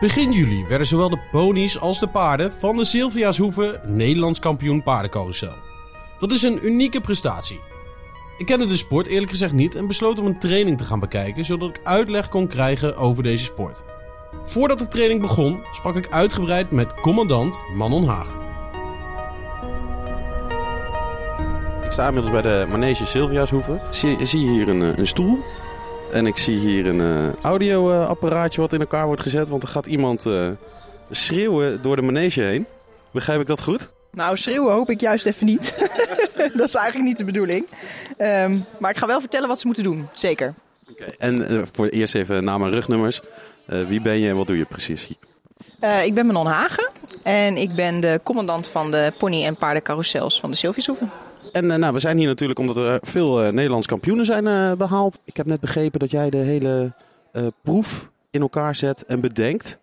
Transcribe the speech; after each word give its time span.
Begin 0.00 0.32
juli 0.32 0.66
werden 0.68 0.86
zowel 0.86 1.10
de 1.10 1.20
ponies 1.30 1.80
als 1.80 2.00
de 2.00 2.08
paarden 2.08 2.52
van 2.52 2.76
de 2.76 2.84
Sylvia's 2.84 3.40
Nederlands 3.84 4.38
kampioen 4.38 4.82
paardencarousel. 4.82 5.52
Dat 6.18 6.32
is 6.32 6.42
een 6.42 6.66
unieke 6.66 7.00
prestatie. 7.00 7.60
Ik 8.36 8.46
kende 8.46 8.66
de 8.66 8.76
sport 8.76 9.06
eerlijk 9.06 9.30
gezegd 9.30 9.52
niet 9.52 9.74
en 9.74 9.86
besloot 9.86 10.18
om 10.18 10.26
een 10.26 10.38
training 10.38 10.78
te 10.78 10.84
gaan 10.84 11.00
bekijken 11.00 11.44
zodat 11.44 11.68
ik 11.68 11.80
uitleg 11.82 12.28
kon 12.28 12.46
krijgen 12.46 12.96
over 12.96 13.22
deze 13.22 13.44
sport. 13.44 13.84
Voordat 14.44 14.78
de 14.78 14.88
training 14.88 15.20
begon, 15.20 15.60
sprak 15.72 15.96
ik 15.96 16.08
uitgebreid 16.08 16.70
met 16.70 16.94
commandant 16.94 17.62
Manon 17.74 18.06
Hagen. 18.06 18.40
Ik 21.84 21.92
sta 21.92 22.06
inmiddels 22.06 22.32
bij 22.32 22.42
de 22.42 22.66
manege 22.70 23.06
Sylvia's 23.06 23.50
Zie, 23.90 24.26
zie 24.26 24.44
je 24.44 24.50
hier 24.50 24.68
een, 24.68 24.82
eh, 24.82 24.96
een 24.96 25.06
stoel 25.06 25.38
en 26.12 26.26
ik 26.26 26.36
zie 26.36 26.58
hier 26.58 26.86
een 26.86 27.00
uh, 27.00 27.34
audioapparaatje 27.42 28.60
wat 28.60 28.72
in 28.72 28.80
elkaar 28.80 29.06
wordt 29.06 29.22
gezet. 29.22 29.48
Want 29.48 29.62
er 29.62 29.68
gaat 29.68 29.86
iemand 29.86 30.26
uh, 30.26 30.50
schreeuwen 31.10 31.82
door 31.82 31.96
de 31.96 32.02
manege 32.02 32.40
heen. 32.40 32.66
Begrijp 33.12 33.40
ik 33.40 33.46
dat 33.46 33.62
goed? 33.62 33.90
Nou, 34.12 34.36
schreeuwen 34.36 34.72
hoop 34.72 34.90
ik 34.90 35.00
juist 35.00 35.26
even 35.26 35.46
niet. 35.46 35.74
dat 36.56 36.68
is 36.68 36.74
eigenlijk 36.74 37.08
niet 37.08 37.16
de 37.16 37.24
bedoeling. 37.24 37.66
Um, 38.18 38.64
maar 38.78 38.90
ik 38.90 38.96
ga 38.96 39.06
wel 39.06 39.20
vertellen 39.20 39.48
wat 39.48 39.60
ze 39.60 39.66
moeten 39.66 39.84
doen, 39.84 40.08
zeker. 40.12 40.54
Okay. 40.90 41.14
En 41.18 41.52
uh, 41.52 41.62
voor 41.72 41.86
eerst 41.86 42.14
even 42.14 42.44
naam 42.44 42.62
en 42.62 42.70
rugnummers. 42.70 43.20
wie 43.66 44.00
ben 44.00 44.18
je 44.18 44.28
en 44.28 44.36
wat 44.36 44.46
doe 44.46 44.56
je 44.56 44.64
precies? 44.64 45.08
ik 46.04 46.14
ben 46.14 46.26
Manon 46.26 46.46
Hagen 46.46 46.90
en 47.22 47.56
ik 47.56 47.74
ben 47.74 48.00
de 48.00 48.20
commandant 48.22 48.68
van 48.68 48.90
de 48.90 49.12
pony- 49.18 49.44
en 49.44 49.56
paardencarousels 49.56 50.40
van 50.40 50.50
de 50.50 50.56
Sylvieshoeven. 50.56 51.10
En 51.52 51.70
eh, 51.70 51.76
nou, 51.78 51.92
we 51.92 51.98
zijn 51.98 52.18
hier 52.18 52.26
natuurlijk 52.26 52.58
omdat 52.58 52.76
er 52.76 52.98
veel 53.02 53.44
uh, 53.44 53.52
Nederlands 53.52 53.86
kampioenen 53.86 54.24
zijn 54.24 54.76
behaald. 54.76 55.18
Ik 55.24 55.36
heb 55.36 55.46
net 55.46 55.60
begrepen 55.60 56.00
dat 56.00 56.10
jij 56.10 56.30
de 56.30 56.36
hele 56.36 56.92
proef 57.62 58.08
in 58.30 58.40
elkaar 58.40 58.76
zet 58.76 59.04
en 59.04 59.20
bedenkt. 59.20 59.78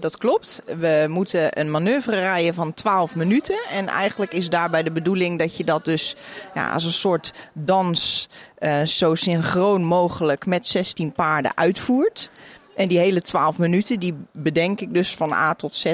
dat 0.00 0.16
klopt. 0.16 0.62
We 0.78 1.06
moeten 1.08 1.60
een 1.60 1.70
manoeuvre 1.70 2.20
rijden 2.20 2.54
van 2.54 2.74
12 2.74 3.14
minuten. 3.14 3.66
En 3.70 3.86
eigenlijk 3.86 4.32
is 4.32 4.48
daarbij 4.48 4.82
de 4.82 4.92
bedoeling 4.92 5.38
dat 5.38 5.56
je 5.56 5.64
dat 5.64 5.84
dus 5.84 6.16
ja, 6.54 6.72
als 6.72 6.84
een 6.84 6.92
soort 6.92 7.32
dans 7.52 8.28
zo 8.84 9.14
synchroon 9.14 9.84
mogelijk 9.84 10.46
met 10.46 10.66
16 10.66 11.12
paarden 11.12 11.56
uitvoert. 11.56 12.30
En 12.76 12.88
die 12.88 12.98
hele 12.98 13.20
12 13.20 13.58
minuten, 13.58 14.00
die 14.00 14.14
bedenk 14.32 14.80
ik 14.80 14.94
dus 14.94 15.14
van 15.14 15.32
A 15.32 15.54
tot 15.54 15.74
Z 15.74 15.92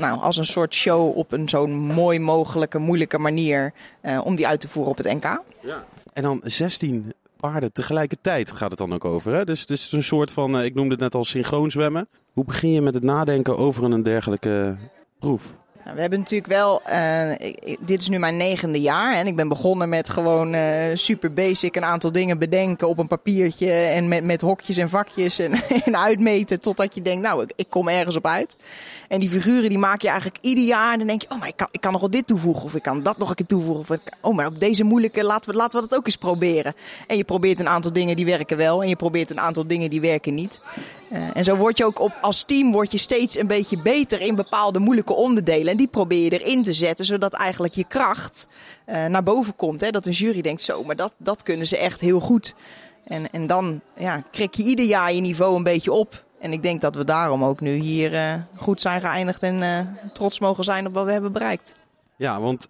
nou, 0.00 0.20
als 0.20 0.36
een 0.36 0.46
soort 0.46 0.74
show 0.74 1.16
op 1.16 1.32
een 1.32 1.48
zo'n 1.48 1.70
mooi 1.70 2.18
mogelijke, 2.18 2.78
moeilijke 2.78 3.18
manier 3.18 3.72
uh, 4.02 4.20
om 4.24 4.34
die 4.34 4.46
uit 4.46 4.60
te 4.60 4.68
voeren 4.68 4.90
op 4.90 4.98
het 4.98 5.06
NK. 5.06 5.42
Ja. 5.60 5.84
En 6.12 6.22
dan 6.22 6.40
16 6.44 7.12
paarden 7.36 7.72
tegelijkertijd 7.72 8.52
gaat 8.52 8.70
het 8.70 8.78
dan 8.78 8.92
ook 8.94 9.04
over. 9.04 9.32
Hè? 9.32 9.44
Dus 9.44 9.60
het 9.60 9.70
is 9.70 9.92
een 9.92 10.02
soort 10.02 10.30
van, 10.30 10.56
uh, 10.56 10.64
ik 10.64 10.74
noemde 10.74 10.90
het 10.90 11.00
net 11.00 11.14
al 11.14 11.24
synchroon 11.24 11.70
zwemmen. 11.70 12.08
Hoe 12.32 12.44
begin 12.44 12.72
je 12.72 12.80
met 12.80 12.94
het 12.94 13.02
nadenken 13.02 13.58
over 13.58 13.84
een 13.84 14.02
dergelijke 14.02 14.76
proef? 15.18 15.56
Nou, 15.84 15.94
we 15.94 16.00
hebben 16.00 16.18
natuurlijk 16.18 16.52
wel, 16.52 16.82
uh, 16.90 17.32
dit 17.80 18.00
is 18.00 18.08
nu 18.08 18.18
mijn 18.18 18.36
negende 18.36 18.80
jaar 18.80 19.14
en 19.14 19.26
ik 19.26 19.36
ben 19.36 19.48
begonnen 19.48 19.88
met 19.88 20.08
gewoon 20.08 20.54
uh, 20.54 20.62
super 20.94 21.32
basic 21.32 21.76
een 21.76 21.84
aantal 21.84 22.12
dingen 22.12 22.38
bedenken 22.38 22.88
op 22.88 22.98
een 22.98 23.06
papiertje 23.06 23.72
en 23.72 24.08
met, 24.08 24.24
met 24.24 24.40
hokjes 24.40 24.76
en 24.76 24.88
vakjes 24.88 25.38
en, 25.38 25.52
en 25.84 25.98
uitmeten 25.98 26.60
totdat 26.60 26.94
je 26.94 27.02
denkt, 27.02 27.22
nou 27.22 27.42
ik, 27.42 27.52
ik, 27.56 27.66
kom 27.70 27.88
ergens 27.88 28.16
op 28.16 28.26
uit. 28.26 28.56
En 29.08 29.20
die 29.20 29.28
figuren 29.28 29.68
die 29.68 29.78
maak 29.78 30.00
je 30.00 30.08
eigenlijk 30.08 30.38
ieder 30.40 30.64
jaar 30.64 30.92
en 30.92 30.98
dan 30.98 31.06
denk 31.06 31.22
je, 31.22 31.30
oh 31.30 31.38
maar 31.38 31.48
ik 31.48 31.56
kan, 31.56 31.68
ik 31.70 31.80
kan 31.80 31.92
nog 31.92 32.00
wel 32.00 32.10
dit 32.10 32.26
toevoegen 32.26 32.64
of 32.64 32.74
ik 32.74 32.82
kan 32.82 33.02
dat 33.02 33.18
nog 33.18 33.28
een 33.28 33.34
keer 33.34 33.46
toevoegen. 33.46 33.80
Of 33.80 33.90
ik, 33.90 34.12
oh 34.20 34.34
maar 34.34 34.46
op 34.46 34.58
deze 34.58 34.84
moeilijke, 34.84 35.24
laten 35.24 35.50
we, 35.50 35.56
laten 35.56 35.80
we 35.80 35.88
dat 35.88 35.98
ook 35.98 36.06
eens 36.06 36.16
proberen. 36.16 36.74
En 37.06 37.16
je 37.16 37.24
probeert 37.24 37.60
een 37.60 37.68
aantal 37.68 37.92
dingen 37.92 38.16
die 38.16 38.26
werken 38.26 38.56
wel 38.56 38.82
en 38.82 38.88
je 38.88 38.96
probeert 38.96 39.30
een 39.30 39.40
aantal 39.40 39.66
dingen 39.66 39.90
die 39.90 40.00
werken 40.00 40.34
niet. 40.34 40.60
Uh, 41.12 41.36
en 41.36 41.44
zo 41.44 41.56
word 41.56 41.78
je 41.78 41.84
ook 41.84 42.00
op, 42.00 42.12
als 42.20 42.44
team 42.44 42.72
word 42.72 42.92
je 42.92 42.98
steeds 42.98 43.38
een 43.38 43.46
beetje 43.46 43.82
beter 43.82 44.20
in 44.20 44.34
bepaalde 44.34 44.78
moeilijke 44.78 45.12
onderdelen. 45.12 45.72
En 45.72 45.76
die 45.76 45.86
probeer 45.86 46.24
je 46.32 46.38
erin 46.38 46.62
te 46.62 46.72
zetten, 46.72 47.04
zodat 47.04 47.32
eigenlijk 47.32 47.74
je 47.74 47.84
kracht 47.84 48.48
uh, 48.88 49.06
naar 49.06 49.22
boven 49.22 49.56
komt. 49.56 49.80
Hè? 49.80 49.90
Dat 49.90 50.06
een 50.06 50.12
jury 50.12 50.40
denkt, 50.40 50.62
zo, 50.62 50.84
maar 50.84 50.96
dat, 50.96 51.14
dat 51.16 51.42
kunnen 51.42 51.66
ze 51.66 51.78
echt 51.78 52.00
heel 52.00 52.20
goed. 52.20 52.54
En, 53.04 53.30
en 53.30 53.46
dan 53.46 53.80
ja, 53.96 54.24
krik 54.30 54.54
je 54.54 54.62
ieder 54.62 54.84
jaar 54.84 55.12
je 55.12 55.20
niveau 55.20 55.56
een 55.56 55.62
beetje 55.62 55.92
op. 55.92 56.24
En 56.40 56.52
ik 56.52 56.62
denk 56.62 56.80
dat 56.80 56.94
we 56.94 57.04
daarom 57.04 57.44
ook 57.44 57.60
nu 57.60 57.74
hier 57.74 58.12
uh, 58.12 58.34
goed 58.56 58.80
zijn 58.80 59.00
geëindigd 59.00 59.42
en 59.42 59.98
trots 60.12 60.38
mogen 60.38 60.64
zijn 60.64 60.86
op 60.86 60.94
wat 60.94 61.04
we 61.04 61.12
hebben 61.12 61.32
bereikt. 61.32 61.74
Ja, 62.16 62.40
want 62.40 62.68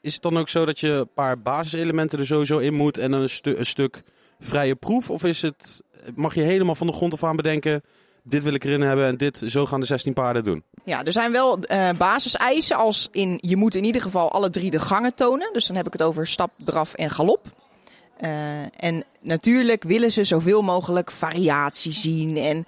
is 0.00 0.12
het 0.14 0.22
dan 0.22 0.38
ook 0.38 0.48
zo 0.48 0.64
dat 0.64 0.80
je 0.80 0.88
een 0.88 1.12
paar 1.14 1.40
basiselementen 1.40 2.18
er 2.18 2.26
sowieso 2.26 2.58
in 2.58 2.74
moet 2.74 2.98
en 2.98 3.12
een 3.12 3.28
stuk 3.66 4.02
vrije 4.40 4.74
proef? 4.74 5.10
Of 5.10 5.24
is 5.24 5.42
het 5.42 5.82
mag 6.14 6.34
je 6.34 6.40
helemaal 6.40 6.74
van 6.74 6.86
de 6.86 6.92
grond 6.92 7.12
af 7.12 7.24
aan 7.24 7.36
bedenken. 7.36 7.82
Dit 8.22 8.42
wil 8.42 8.54
ik 8.54 8.64
erin 8.64 8.80
hebben 8.80 9.06
en 9.06 9.16
dit, 9.16 9.42
zo 9.46 9.66
gaan 9.66 9.80
de 9.80 9.86
16 9.86 10.12
paarden 10.12 10.44
doen. 10.44 10.62
Ja, 10.84 11.04
er 11.04 11.12
zijn 11.12 11.32
wel 11.32 11.58
uh, 11.58 11.88
basiseisen 11.98 12.76
als 12.76 13.08
in, 13.12 13.38
je 13.42 13.56
moet 13.56 13.74
in 13.74 13.84
ieder 13.84 14.02
geval 14.02 14.32
alle 14.32 14.50
drie 14.50 14.70
de 14.70 14.78
gangen 14.78 15.14
tonen. 15.14 15.52
Dus 15.52 15.66
dan 15.66 15.76
heb 15.76 15.86
ik 15.86 15.92
het 15.92 16.02
over 16.02 16.26
stap, 16.26 16.50
draf 16.56 16.94
en 16.94 17.10
galop. 17.10 17.46
Uh, 18.20 18.30
en 18.76 19.04
natuurlijk 19.20 19.82
willen 19.82 20.12
ze 20.12 20.24
zoveel 20.24 20.62
mogelijk 20.62 21.10
variatie 21.10 21.92
zien 21.92 22.36
en 22.36 22.66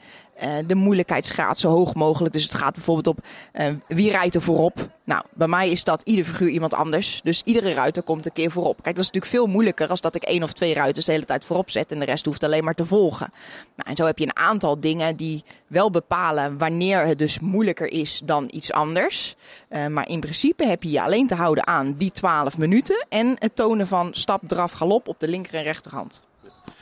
de 0.66 0.75
moeilijkheidsgraad 0.75 1.58
zo 1.58 1.69
hoog 1.69 1.94
mogelijk. 1.94 2.32
Dus 2.32 2.42
het 2.42 2.54
gaat 2.54 2.75
bijvoorbeeld 2.75 3.06
op 3.06 3.25
uh, 3.53 3.66
wie 3.86 4.10
rijdt 4.10 4.34
er 4.34 4.42
voorop. 4.42 4.88
Nou, 5.04 5.25
bij 5.30 5.48
mij 5.48 5.70
is 5.70 5.84
dat 5.84 6.03
ieder 6.04 6.25
figuur 6.25 6.48
iemand 6.48 6.75
anders. 6.75 7.20
Dus 7.25 7.42
iedere 7.44 7.72
ruiter 7.72 8.03
komt 8.03 8.26
een 8.26 8.32
keer 8.32 8.50
voorop. 8.50 8.82
Kijk, 8.82 8.97
dat 8.97 9.04
is 9.04 9.10
natuurlijk 9.10 9.32
veel 9.32 9.47
moeilijker 9.47 9.88
als 9.88 10.00
dat 10.00 10.14
ik 10.14 10.22
één 10.22 10.42
of 10.42 10.52
twee 10.52 10.75
ruiters 10.75 11.06
de 11.06 11.12
hele 11.12 11.25
tijd 11.25 11.44
voorop 11.44 11.70
zet 11.70 11.92
en 11.92 11.98
de 11.98 12.04
rest 12.04 12.25
hoeft 12.25 12.44
alleen 12.44 12.64
maar 12.64 12.75
te 12.75 12.86
volgen. 12.86 13.32
Nou, 13.76 13.91
en 13.91 13.97
zo 13.97 14.04
heb 14.04 14.19
je 14.19 14.25
een 14.25 14.36
aantal 14.36 14.81
dingen 14.81 15.16
die 15.16 15.44
wel 15.66 15.91
bepalen 15.91 16.58
wanneer 16.58 17.06
het 17.06 17.19
dus 17.19 17.38
moeilijker 17.41 17.92
is 17.92 18.20
dan 18.25 18.48
iets 18.52 18.72
anders. 18.72 19.36
Uh, 19.70 19.86
maar 19.86 20.08
in 20.08 20.20
principe 20.20 20.66
heb 20.66 20.82
je 20.82 20.91
je 20.91 21.02
alleen 21.02 21.26
te 21.26 21.34
houden 21.34 21.66
aan 21.66 21.94
die 21.98 22.10
12 22.10 22.58
minuten 22.58 23.06
en 23.08 23.36
het 23.38 23.56
tonen 23.56 23.86
van 23.86 24.14
stap, 24.14 24.42
draf, 24.47 24.72
galop 24.72 25.08
op 25.08 25.20
de 25.20 25.28
linker 25.28 25.54
en 25.54 25.62
rechterhand. 25.62 26.26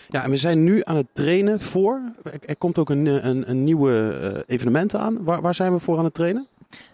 Ja, 0.09 0.25
en 0.25 0.31
we 0.31 0.37
zijn 0.37 0.65
nu 0.65 0.81
aan 0.85 0.97
het 0.97 1.07
trainen 1.13 1.61
voor. 1.61 2.01
Er 2.47 2.57
komt 2.57 2.79
ook 2.79 2.91
een, 2.91 3.27
een, 3.27 3.51
een 3.51 3.65
nieuwe 3.65 4.19
uh, 4.23 4.41
evenement 4.47 4.95
aan. 4.95 5.25
Waar, 5.25 5.41
waar 5.41 5.55
zijn 5.55 5.73
we 5.73 5.79
voor 5.79 5.99
aan 5.99 6.05
het 6.05 6.15
trainen? 6.15 6.47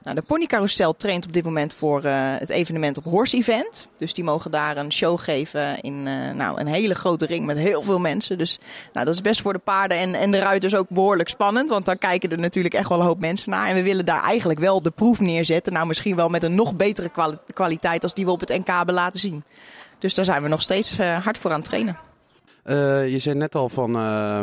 Nou, 0.03 0.17
de 0.17 0.23
ponycarousel 0.23 0.97
traint 0.97 1.27
op 1.27 1.33
dit 1.33 1.45
moment 1.45 1.75
voor 1.75 2.05
uh, 2.05 2.13
het 2.39 2.49
evenement 2.49 2.97
op 2.97 3.05
Horse 3.05 3.37
Event. 3.37 3.89
Dus 3.99 4.15
die 4.15 4.25
mogen 4.25 4.51
daar 4.51 4.77
een 4.77 4.93
show 4.93 5.19
geven 5.19 5.81
in 5.81 6.03
nou, 6.37 6.61
een 6.61 6.67
hele 6.67 6.95
grote 6.95 7.27
ring 7.27 7.47
met 7.47 7.57
heel 7.57 7.83
veel 7.83 7.99
mensen. 7.99 8.39
Dus 8.39 8.59
nou, 8.93 9.07
dat 9.07 9.15
is 9.15 9.21
best 9.21 9.41
voor 9.41 9.53
de 9.53 9.59
paarden 9.59 9.99
en, 9.99 10.15
en 10.15 10.31
de 10.31 10.39
ruiters 10.39 10.75
ook 10.75 10.89
behoorlijk 10.89 11.29
spannend. 11.29 11.71
Want 11.71 11.85
dan 11.85 11.99
kijken 11.99 12.31
er 12.31 12.41
natuurlijk 12.41 12.75
echt 12.75 12.89
wel 12.89 12.99
een 12.99 13.07
hoop 13.07 13.21
mensen 13.21 13.51
naar. 13.51 13.69
En 13.69 13.75
we 13.75 13.83
willen 13.83 14.05
daar 14.05 14.23
eigenlijk 14.23 14.61
wel 14.61 14.83
de 14.83 14.91
proef 14.91 15.21
neerzetten. 15.21 15.73
Nou, 15.73 15.87
misschien 15.87 16.17
wel 16.17 16.29
met 16.29 16.43
een 16.43 16.55
nog 16.55 16.77
betere 16.77 17.11
kwaliteit 17.55 18.03
als 18.03 18.15
die 18.15 18.25
we 18.25 18.31
op 18.31 18.41
het 18.41 18.49
NK 18.49 18.67
hebben 18.67 18.95
laten 18.95 19.21
zien. 19.21 19.45
Dus 19.99 20.15
daar 20.15 20.25
zijn 20.25 20.43
we 20.43 20.49
nog 20.49 20.63
steeds 20.63 20.99
hard 20.99 21.39
voor 21.39 21.51
aan 21.51 21.61
het 21.61 21.69
trainen. 21.69 21.97
Uh, 22.67 23.09
je 23.09 23.19
zei 23.19 23.37
net 23.37 23.55
al 23.55 23.69
van, 23.69 23.91
uh, 23.91 24.43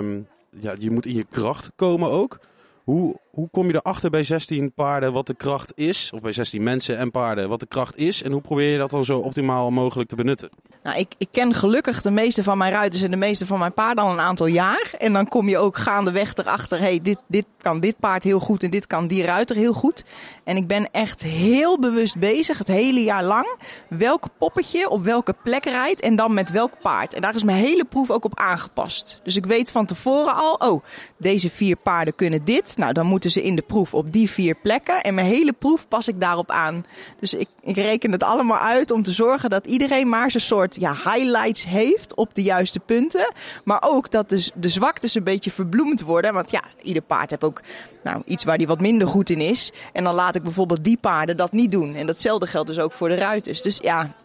ja, 0.49 0.75
je 0.79 0.91
moet 0.91 1.05
in 1.05 1.15
je 1.15 1.25
kracht 1.29 1.71
komen 1.75 2.09
ook. 2.09 2.39
Hoe, 2.83 3.15
hoe 3.31 3.49
kom 3.51 3.67
je 3.67 3.75
erachter 3.75 4.09
bij 4.09 4.23
16 4.23 4.73
paarden 4.73 5.13
wat 5.13 5.27
de 5.27 5.35
kracht 5.35 5.71
is? 5.75 6.11
Of 6.13 6.21
bij 6.21 6.31
16 6.31 6.63
mensen 6.63 6.97
en 6.97 7.11
paarden 7.11 7.49
wat 7.49 7.59
de 7.59 7.65
kracht 7.65 7.97
is? 7.97 8.23
En 8.23 8.31
hoe 8.31 8.41
probeer 8.41 8.71
je 8.71 8.77
dat 8.77 8.89
dan 8.89 9.05
zo 9.05 9.19
optimaal 9.19 9.71
mogelijk 9.71 10.09
te 10.09 10.15
benutten? 10.15 10.49
Nou, 10.83 10.97
ik, 10.97 11.13
ik 11.17 11.27
ken 11.31 11.53
gelukkig 11.53 12.01
de 12.01 12.11
meeste 12.11 12.43
van 12.43 12.57
mijn 12.57 12.71
ruiters 12.71 13.01
en 13.01 13.11
de 13.11 13.17
meeste 13.17 13.45
van 13.45 13.59
mijn 13.59 13.73
paarden 13.73 14.03
al 14.03 14.11
een 14.11 14.19
aantal 14.19 14.45
jaar. 14.45 14.93
En 14.99 15.13
dan 15.13 15.27
kom 15.27 15.49
je 15.49 15.57
ook 15.57 15.77
gaandeweg 15.77 16.35
erachter, 16.35 16.79
hey, 16.79 16.99
dit, 17.01 17.17
dit 17.27 17.45
kan 17.61 17.79
dit 17.79 17.99
paard 17.99 18.23
heel 18.23 18.39
goed 18.39 18.63
en 18.63 18.69
dit 18.69 18.87
kan 18.87 19.07
die 19.07 19.23
ruiter 19.23 19.55
heel 19.55 19.73
goed. 19.73 20.03
En 20.43 20.57
ik 20.57 20.67
ben 20.67 20.91
echt 20.91 21.21
heel 21.21 21.79
bewust 21.79 22.17
bezig, 22.17 22.57
het 22.57 22.67
hele 22.67 23.03
jaar 23.03 23.23
lang, 23.23 23.57
welk 23.89 24.25
poppetje 24.37 24.89
op 24.89 25.03
welke 25.03 25.35
plek 25.43 25.63
rijdt 25.63 26.01
en 26.01 26.15
dan 26.15 26.33
met 26.33 26.51
welk 26.51 26.81
paard. 26.81 27.13
En 27.13 27.21
daar 27.21 27.35
is 27.35 27.43
mijn 27.43 27.57
hele 27.57 27.85
proef 27.85 28.09
ook 28.09 28.25
op 28.25 28.39
aangepast. 28.39 29.19
Dus 29.23 29.35
ik 29.35 29.45
weet 29.45 29.71
van 29.71 29.85
tevoren 29.85 30.35
al, 30.35 30.53
oh, 30.53 30.83
deze 31.17 31.49
vier 31.49 31.75
paarden 31.75 32.15
kunnen 32.15 32.45
dit. 32.45 32.77
Nou, 32.77 32.93
dan 32.93 33.05
moeten 33.05 33.31
ze 33.31 33.43
in 33.43 33.55
de 33.55 33.61
proef 33.61 33.93
op 33.93 34.11
die 34.11 34.29
vier 34.29 34.55
plekken. 34.55 35.03
En 35.03 35.13
mijn 35.13 35.27
hele 35.27 35.53
proef 35.53 35.87
pas 35.87 36.07
ik 36.07 36.19
daarop 36.21 36.51
aan. 36.51 36.85
Dus 37.19 37.33
ik, 37.33 37.47
ik 37.61 37.75
reken 37.75 38.11
het 38.11 38.23
allemaal 38.23 38.59
uit 38.59 38.91
om 38.91 39.03
te 39.03 39.11
zorgen 39.11 39.49
dat 39.49 39.65
iedereen 39.65 40.09
maar 40.09 40.31
zijn 40.31 40.43
soort 40.43 40.72
ja, 40.75 40.93
highlights 40.93 41.65
heeft 41.65 42.15
op 42.15 42.35
de 42.35 42.43
juiste 42.43 42.79
punten. 42.79 43.33
Maar 43.63 43.83
ook 43.85 44.11
dat 44.11 44.29
de, 44.29 44.51
de 44.55 44.69
zwaktes 44.69 45.15
een 45.15 45.23
beetje 45.23 45.51
verbloemd 45.51 46.01
worden. 46.01 46.33
Want 46.33 46.51
ja, 46.51 46.63
ieder 46.81 47.01
paard 47.01 47.29
heeft 47.29 47.43
ook 47.43 47.61
nou, 48.03 48.21
iets 48.25 48.43
waar 48.43 48.57
hij 48.57 48.67
wat 48.67 48.81
minder 48.81 49.07
goed 49.07 49.29
in 49.29 49.41
is. 49.41 49.71
En 49.93 50.03
dan 50.03 50.15
laat 50.15 50.35
ik 50.35 50.43
bijvoorbeeld 50.43 50.83
die 50.83 50.97
paarden 50.97 51.37
dat 51.37 51.51
niet 51.51 51.71
doen. 51.71 51.95
En 51.95 52.07
datzelfde 52.07 52.47
geldt 52.47 52.67
dus 52.67 52.79
ook 52.79 52.91
voor 52.91 53.09
de 53.09 53.15
ruiters. 53.15 53.61
Dus 53.61 53.77
ja, 53.81 54.15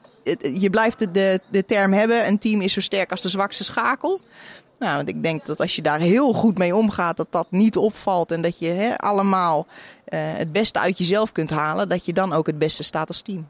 je 0.52 0.70
blijft 0.70 0.98
de, 0.98 1.10
de, 1.10 1.40
de 1.50 1.64
term 1.64 1.92
hebben: 1.92 2.26
een 2.26 2.38
team 2.38 2.60
is 2.60 2.72
zo 2.72 2.80
sterk 2.80 3.10
als 3.10 3.22
de 3.22 3.28
zwakste 3.28 3.64
schakel. 3.64 4.20
Nou, 4.78 4.96
want 4.96 5.08
ik 5.08 5.22
denk 5.22 5.46
dat 5.46 5.60
als 5.60 5.76
je 5.76 5.82
daar 5.82 6.00
heel 6.00 6.32
goed 6.32 6.58
mee 6.58 6.76
omgaat, 6.76 7.16
dat 7.16 7.26
dat 7.30 7.46
niet 7.50 7.76
opvalt. 7.76 8.32
En 8.32 8.42
dat 8.42 8.58
je 8.58 8.94
allemaal 8.96 9.66
uh, 10.08 10.20
het 10.22 10.52
beste 10.52 10.78
uit 10.78 10.98
jezelf 10.98 11.32
kunt 11.32 11.50
halen. 11.50 11.88
Dat 11.88 12.04
je 12.04 12.12
dan 12.12 12.32
ook 12.32 12.46
het 12.46 12.58
beste 12.58 12.82
staat 12.82 13.08
als 13.08 13.22
team. 13.22 13.48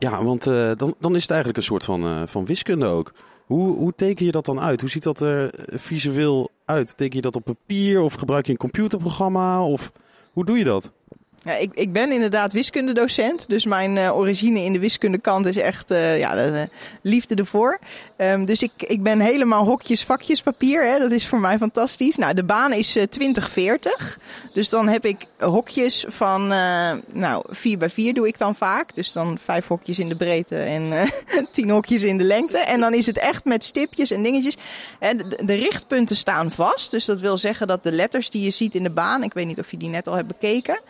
Ja, 0.00 0.24
want 0.24 0.46
uh, 0.46 0.70
dan, 0.76 0.94
dan 0.98 1.14
is 1.14 1.22
het 1.22 1.30
eigenlijk 1.30 1.58
een 1.58 1.64
soort 1.64 1.84
van, 1.84 2.04
uh, 2.04 2.22
van 2.26 2.44
wiskunde 2.44 2.86
ook. 2.86 3.12
Hoe, 3.46 3.76
hoe 3.76 3.92
teken 3.96 4.24
je 4.26 4.32
dat 4.32 4.44
dan 4.44 4.60
uit? 4.60 4.80
Hoe 4.80 4.90
ziet 4.90 5.02
dat 5.02 5.20
er 5.20 5.54
visueel 5.66 6.50
uit? 6.64 6.96
Teken 6.96 7.16
je 7.16 7.22
dat 7.22 7.36
op 7.36 7.44
papier 7.44 8.00
of 8.00 8.12
gebruik 8.12 8.46
je 8.46 8.52
een 8.52 8.58
computerprogramma? 8.58 9.64
Of 9.64 9.92
Hoe 10.32 10.44
doe 10.44 10.58
je 10.58 10.64
dat? 10.64 10.92
Ja, 11.42 11.56
ik, 11.56 11.70
ik 11.74 11.92
ben 11.92 12.12
inderdaad 12.12 12.52
wiskundedocent, 12.52 13.48
dus 13.48 13.64
mijn 13.64 13.96
uh, 13.96 14.16
origine 14.16 14.60
in 14.60 14.72
de 14.72 14.78
wiskundekant 14.78 15.46
is 15.46 15.56
echt 15.56 15.90
uh, 15.90 16.18
ja, 16.18 16.34
de, 16.34 16.68
liefde 17.02 17.34
ervoor. 17.34 17.78
Um, 18.16 18.44
dus 18.44 18.62
ik, 18.62 18.72
ik 18.76 19.02
ben 19.02 19.20
helemaal 19.20 19.64
hokjes, 19.64 20.04
vakjes 20.04 20.42
papier, 20.42 20.84
hè, 20.84 20.98
dat 20.98 21.10
is 21.10 21.26
voor 21.26 21.40
mij 21.40 21.58
fantastisch. 21.58 22.16
Nou, 22.16 22.34
de 22.34 22.44
baan 22.44 22.72
is 22.72 22.96
uh, 22.96 23.02
2040, 23.02 24.18
dus 24.52 24.68
dan 24.68 24.88
heb 24.88 25.04
ik 25.04 25.26
hokjes 25.38 26.04
van, 26.08 26.46
nou, 27.12 27.44
4 27.48 27.78
bij 27.78 27.90
4 27.90 28.14
doe 28.14 28.26
ik 28.26 28.38
dan 28.38 28.54
vaak. 28.54 28.94
Dus 28.94 29.12
dan 29.12 29.38
vijf 29.42 29.66
hokjes 29.66 29.98
in 29.98 30.08
de 30.08 30.16
breedte 30.16 30.56
en 30.56 31.10
tien 31.52 31.70
hokjes 31.70 32.02
in 32.02 32.18
de 32.18 32.24
lengte. 32.24 32.58
En 32.58 32.80
dan 32.80 32.94
is 32.94 33.06
het 33.06 33.18
echt 33.18 33.44
met 33.44 33.64
stipjes 33.64 34.10
en 34.10 34.22
dingetjes. 34.22 34.56
De, 34.98 35.38
de 35.44 35.54
richtpunten 35.54 36.16
staan 36.16 36.50
vast, 36.50 36.90
dus 36.90 37.04
dat 37.04 37.20
wil 37.20 37.38
zeggen 37.38 37.66
dat 37.66 37.82
de 37.82 37.92
letters 37.92 38.30
die 38.30 38.42
je 38.42 38.50
ziet 38.50 38.74
in 38.74 38.82
de 38.82 38.90
baan, 38.90 39.22
ik 39.22 39.32
weet 39.32 39.46
niet 39.46 39.58
of 39.58 39.70
je 39.70 39.76
die 39.76 39.88
net 39.88 40.06
al 40.06 40.14
hebt 40.14 40.28
bekeken... 40.28 40.80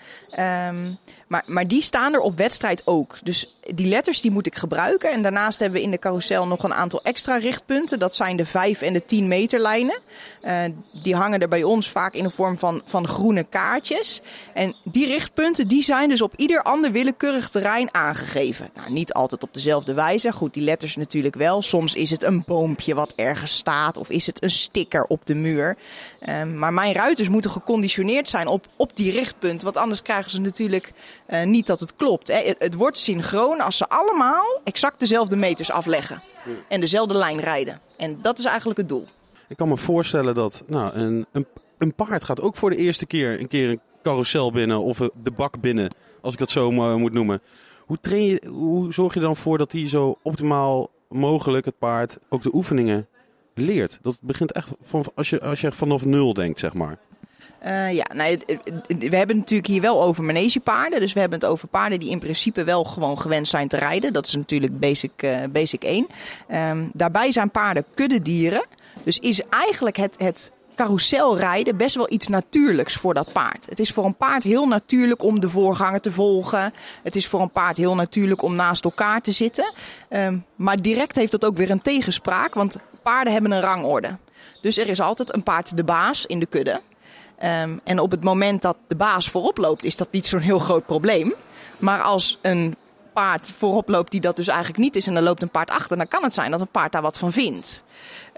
Um, 0.40 0.98
maar, 1.30 1.44
maar 1.46 1.68
die 1.68 1.82
staan 1.82 2.14
er 2.14 2.20
op 2.20 2.36
wedstrijd 2.36 2.82
ook. 2.84 3.18
Dus 3.22 3.56
die 3.74 3.86
letters 3.86 4.20
die 4.20 4.30
moet 4.30 4.46
ik 4.46 4.54
gebruiken. 4.54 5.10
En 5.12 5.22
daarnaast 5.22 5.58
hebben 5.58 5.78
we 5.78 5.84
in 5.84 5.90
de 5.90 5.98
carousel 5.98 6.46
nog 6.46 6.62
een 6.62 6.74
aantal 6.74 7.02
extra 7.02 7.36
richtpunten. 7.36 7.98
Dat 7.98 8.14
zijn 8.14 8.36
de 8.36 8.44
5 8.44 8.82
en 8.82 8.92
de 8.92 9.04
10 9.04 9.28
meter 9.28 9.60
lijnen. 9.60 9.98
Uh, 10.44 10.60
die 11.02 11.14
hangen 11.14 11.40
er 11.40 11.48
bij 11.48 11.62
ons 11.62 11.90
vaak 11.90 12.14
in 12.14 12.22
de 12.22 12.30
vorm 12.30 12.58
van, 12.58 12.82
van 12.84 13.08
groene 13.08 13.44
kaartjes. 13.44 14.20
En 14.54 14.76
die 14.84 15.06
richtpunten 15.06 15.68
die 15.68 15.82
zijn 15.82 16.08
dus 16.08 16.22
op 16.22 16.32
ieder 16.36 16.62
ander 16.62 16.92
willekeurig 16.92 17.48
terrein 17.48 17.94
aangegeven. 17.94 18.70
Nou, 18.74 18.92
niet 18.92 19.12
altijd 19.12 19.42
op 19.42 19.54
dezelfde 19.54 19.94
wijze. 19.94 20.32
Goed, 20.32 20.54
die 20.54 20.64
letters 20.64 20.96
natuurlijk 20.96 21.34
wel. 21.34 21.62
Soms 21.62 21.94
is 21.94 22.10
het 22.10 22.22
een 22.22 22.42
boompje 22.46 22.94
wat 22.94 23.12
ergens 23.16 23.56
staat. 23.56 23.96
Of 23.96 24.10
is 24.10 24.26
het 24.26 24.42
een 24.42 24.50
sticker 24.50 25.04
op 25.04 25.26
de 25.26 25.34
muur. 25.34 25.76
Um, 26.28 26.58
maar 26.58 26.72
mijn 26.72 26.94
ruiters 26.94 27.28
moeten 27.28 27.50
geconditioneerd 27.50 28.28
zijn 28.28 28.46
op, 28.46 28.66
op 28.76 28.96
die 28.96 29.12
richtpunten. 29.12 29.64
Want 29.64 29.76
anders 29.76 30.02
krijgen 30.02 30.30
ze 30.30 30.40
natuurlijk 30.40 30.92
uh, 31.30 31.44
niet 31.44 31.66
dat 31.66 31.80
het 31.80 31.96
klopt. 31.96 32.28
Hè. 32.28 32.34
Het, 32.34 32.56
het, 32.58 32.74
wordt 32.74 32.98
synchroon 32.98 33.60
als 33.60 33.76
ze 33.76 33.88
allemaal 33.88 34.60
exact 34.64 35.00
dezelfde 35.00 35.36
meters 35.36 35.70
afleggen. 35.70 36.22
En 36.68 36.80
dezelfde 36.80 37.14
lijn 37.14 37.40
rijden. 37.40 37.80
En 37.96 38.18
dat 38.22 38.38
is 38.38 38.44
eigenlijk 38.44 38.78
het 38.78 38.88
doel. 38.88 39.06
Ik 39.48 39.56
kan 39.56 39.68
me 39.68 39.76
voorstellen 39.76 40.34
dat 40.34 40.62
nou, 40.66 40.94
een, 40.94 41.26
een, 41.32 41.46
een 41.78 41.94
paard 41.94 42.24
gaat 42.24 42.40
ook 42.40 42.56
voor 42.56 42.70
de 42.70 42.76
eerste 42.76 43.06
keer 43.06 43.40
een 43.40 43.48
keer 43.48 43.70
een 43.70 43.80
carousel 44.02 44.52
binnen 44.52 44.80
of 44.80 44.98
de 45.22 45.30
bak 45.30 45.60
binnen, 45.60 45.94
als 46.20 46.32
ik 46.32 46.38
dat 46.38 46.50
zo 46.50 46.70
moet 46.70 47.12
noemen. 47.12 47.42
Hoe, 47.86 47.98
train 48.00 48.24
je, 48.24 48.46
hoe 48.48 48.92
zorg 48.92 49.14
je 49.14 49.20
dan 49.20 49.36
voor 49.36 49.58
dat 49.58 49.72
hij 49.72 49.88
zo 49.88 50.18
optimaal 50.22 50.90
mogelijk, 51.08 51.64
het 51.64 51.78
paard, 51.78 52.18
ook 52.28 52.42
de 52.42 52.54
oefeningen 52.54 53.06
leert? 53.54 53.98
Dat 54.02 54.18
begint 54.20 54.52
echt 54.52 54.70
van, 54.82 55.04
als, 55.14 55.30
je, 55.30 55.40
als 55.40 55.60
je 55.60 55.72
vanaf 55.72 56.04
nul 56.04 56.34
denkt, 56.34 56.58
zeg 56.58 56.74
maar. 56.74 56.98
Uh, 57.66 57.92
ja, 57.92 58.06
nou, 58.14 58.38
we 58.98 59.16
hebben 59.16 59.36
natuurlijk 59.36 59.68
hier 59.68 59.80
wel 59.80 60.02
over 60.02 60.24
manegepaarden. 60.24 61.00
Dus 61.00 61.12
we 61.12 61.20
hebben 61.20 61.38
het 61.38 61.48
over 61.48 61.68
paarden 61.68 62.00
die 62.00 62.10
in 62.10 62.18
principe 62.18 62.64
wel 62.64 62.84
gewoon 62.84 63.20
gewend 63.20 63.48
zijn 63.48 63.68
te 63.68 63.76
rijden. 63.76 64.12
Dat 64.12 64.26
is 64.26 64.34
natuurlijk 64.34 64.78
basic, 64.78 65.22
uh, 65.22 65.36
basic 65.50 65.82
1. 65.82 66.06
Um, 66.54 66.90
daarbij 66.92 67.32
zijn 67.32 67.50
paarden 67.50 67.84
kuddedieren. 67.94 68.64
Dus 69.04 69.18
is 69.18 69.42
eigenlijk 69.48 69.96
het, 69.96 70.14
het 70.18 70.52
carouselrijden 70.74 71.76
best 71.76 71.96
wel 71.96 72.12
iets 72.12 72.28
natuurlijks 72.28 72.94
voor 72.94 73.14
dat 73.14 73.32
paard. 73.32 73.66
Het 73.68 73.78
is 73.78 73.90
voor 73.90 74.04
een 74.04 74.16
paard 74.16 74.42
heel 74.42 74.66
natuurlijk 74.66 75.22
om 75.22 75.40
de 75.40 75.50
voorganger 75.50 76.00
te 76.00 76.12
volgen. 76.12 76.74
Het 77.02 77.16
is 77.16 77.26
voor 77.26 77.40
een 77.40 77.50
paard 77.50 77.76
heel 77.76 77.94
natuurlijk 77.94 78.42
om 78.42 78.54
naast 78.54 78.84
elkaar 78.84 79.20
te 79.20 79.32
zitten. 79.32 79.72
Um, 80.10 80.44
maar 80.56 80.82
direct 80.82 81.16
heeft 81.16 81.30
dat 81.30 81.44
ook 81.44 81.56
weer 81.56 81.70
een 81.70 81.82
tegenspraak, 81.82 82.54
want 82.54 82.76
paarden 83.02 83.32
hebben 83.32 83.50
een 83.50 83.60
rangorde. 83.60 84.16
Dus 84.60 84.78
er 84.78 84.88
is 84.88 85.00
altijd 85.00 85.34
een 85.34 85.42
paard 85.42 85.76
de 85.76 85.84
baas 85.84 86.26
in 86.26 86.38
de 86.38 86.46
kudde. 86.46 86.80
Um, 87.42 87.80
en 87.84 87.98
op 87.98 88.10
het 88.10 88.22
moment 88.22 88.62
dat 88.62 88.76
de 88.88 88.96
baas 88.96 89.28
voorop 89.28 89.58
loopt, 89.58 89.84
is 89.84 89.96
dat 89.96 90.08
niet 90.10 90.26
zo'n 90.26 90.40
heel 90.40 90.58
groot 90.58 90.86
probleem. 90.86 91.34
Maar 91.78 92.00
als 92.00 92.38
een 92.42 92.76
paard 93.12 93.52
voorop 93.56 93.88
loopt 93.88 94.10
die 94.10 94.20
dat 94.20 94.36
dus 94.36 94.48
eigenlijk 94.48 94.78
niet 94.78 94.96
is 94.96 95.06
en 95.06 95.16
er 95.16 95.22
loopt 95.22 95.42
een 95.42 95.50
paard 95.50 95.70
achter, 95.70 95.96
dan 95.96 96.08
kan 96.08 96.22
het 96.22 96.34
zijn 96.34 96.50
dat 96.50 96.60
een 96.60 96.68
paard 96.68 96.92
daar 96.92 97.02
wat 97.02 97.18
van 97.18 97.32
vindt. 97.32 97.82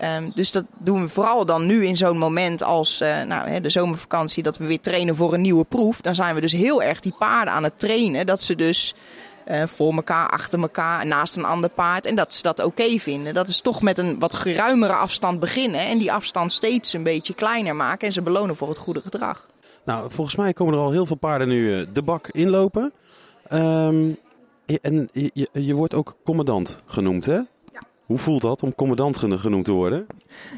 Um, 0.02 0.32
dus 0.34 0.50
dat 0.50 0.64
doen 0.78 1.02
we 1.02 1.08
vooral 1.08 1.46
dan 1.46 1.66
nu 1.66 1.86
in 1.86 1.96
zo'n 1.96 2.18
moment 2.18 2.62
als 2.62 3.00
uh, 3.00 3.22
nou, 3.22 3.60
de 3.60 3.70
zomervakantie, 3.70 4.42
dat 4.42 4.58
we 4.58 4.66
weer 4.66 4.80
trainen 4.80 5.16
voor 5.16 5.34
een 5.34 5.40
nieuwe 5.40 5.64
proef. 5.64 6.00
Dan 6.00 6.14
zijn 6.14 6.34
we 6.34 6.40
dus 6.40 6.52
heel 6.52 6.82
erg 6.82 7.00
die 7.00 7.14
paarden 7.18 7.54
aan 7.54 7.64
het 7.64 7.78
trainen, 7.78 8.26
dat 8.26 8.42
ze 8.42 8.54
dus 8.54 8.94
uh, 9.48 9.62
voor 9.66 9.92
elkaar, 9.92 10.28
achter 10.28 10.60
elkaar, 10.60 11.06
naast 11.06 11.36
een 11.36 11.44
ander 11.44 11.70
paard. 11.70 12.06
En 12.06 12.14
dat 12.14 12.34
ze 12.34 12.42
dat 12.42 12.64
oké 12.64 12.98
vinden. 12.98 13.34
Dat 13.34 13.48
is 13.48 13.60
toch 13.60 13.82
met 13.82 13.98
een 13.98 14.18
wat 14.18 14.34
geruimere 14.34 14.92
afstand 14.92 15.40
beginnen. 15.40 15.80
En 15.80 15.98
die 15.98 16.12
afstand 16.12 16.52
steeds 16.52 16.92
een 16.92 17.02
beetje 17.02 17.34
kleiner 17.34 17.76
maken. 17.76 18.06
En 18.06 18.12
ze 18.12 18.22
belonen 18.22 18.56
voor 18.56 18.68
het 18.68 18.78
goede 18.78 19.00
gedrag. 19.00 19.48
Nou, 19.84 20.10
volgens 20.10 20.36
mij 20.36 20.52
komen 20.52 20.74
er 20.74 20.80
al 20.80 20.90
heel 20.90 21.06
veel 21.06 21.16
paarden 21.16 21.48
nu 21.48 21.78
uh, 21.78 21.86
de 21.92 22.02
bak 22.02 22.28
inlopen. 22.28 22.92
Um, 23.52 24.16
en 24.80 25.08
je, 25.52 25.74
wordt 25.74 25.94
ook 25.94 26.16
commandant 26.24 26.82
genoemd, 26.86 27.24
hè? 27.24 27.40
Hoe 28.12 28.20
voelt 28.20 28.42
dat 28.42 28.62
om 28.62 28.74
commandant 28.74 29.16
genoemd 29.16 29.64
te 29.64 29.72
worden? 29.72 30.06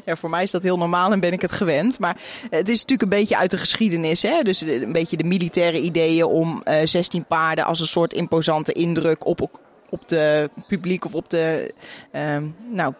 Ja, 0.05 0.15
voor 0.15 0.29
mij 0.29 0.43
is 0.43 0.51
dat 0.51 0.63
heel 0.63 0.77
normaal 0.77 1.11
en 1.11 1.19
ben 1.19 1.33
ik 1.33 1.41
het 1.41 1.51
gewend. 1.51 1.99
Maar 1.99 2.17
het 2.49 2.69
is 2.69 2.81
natuurlijk 2.81 3.01
een 3.01 3.19
beetje 3.19 3.37
uit 3.37 3.51
de 3.51 3.57
geschiedenis. 3.57 4.21
Hè? 4.21 4.41
Dus 4.41 4.61
een 4.61 4.91
beetje 4.91 5.17
de 5.17 5.23
militaire 5.23 5.81
ideeën 5.81 6.25
om 6.25 6.61
uh, 6.65 6.81
eh, 6.81 6.87
16 6.87 7.25
paarden 7.25 7.65
als 7.65 7.79
een 7.79 7.87
soort 7.87 8.13
imposante 8.13 8.73
indruk 8.73 9.25
op, 9.25 9.49
op 9.89 10.07
de 10.07 10.49
publiek 10.67 11.05
of 11.05 11.15
op 11.15 11.29
de 11.29 11.73
uh, 12.15 12.37
nou, 12.71 12.93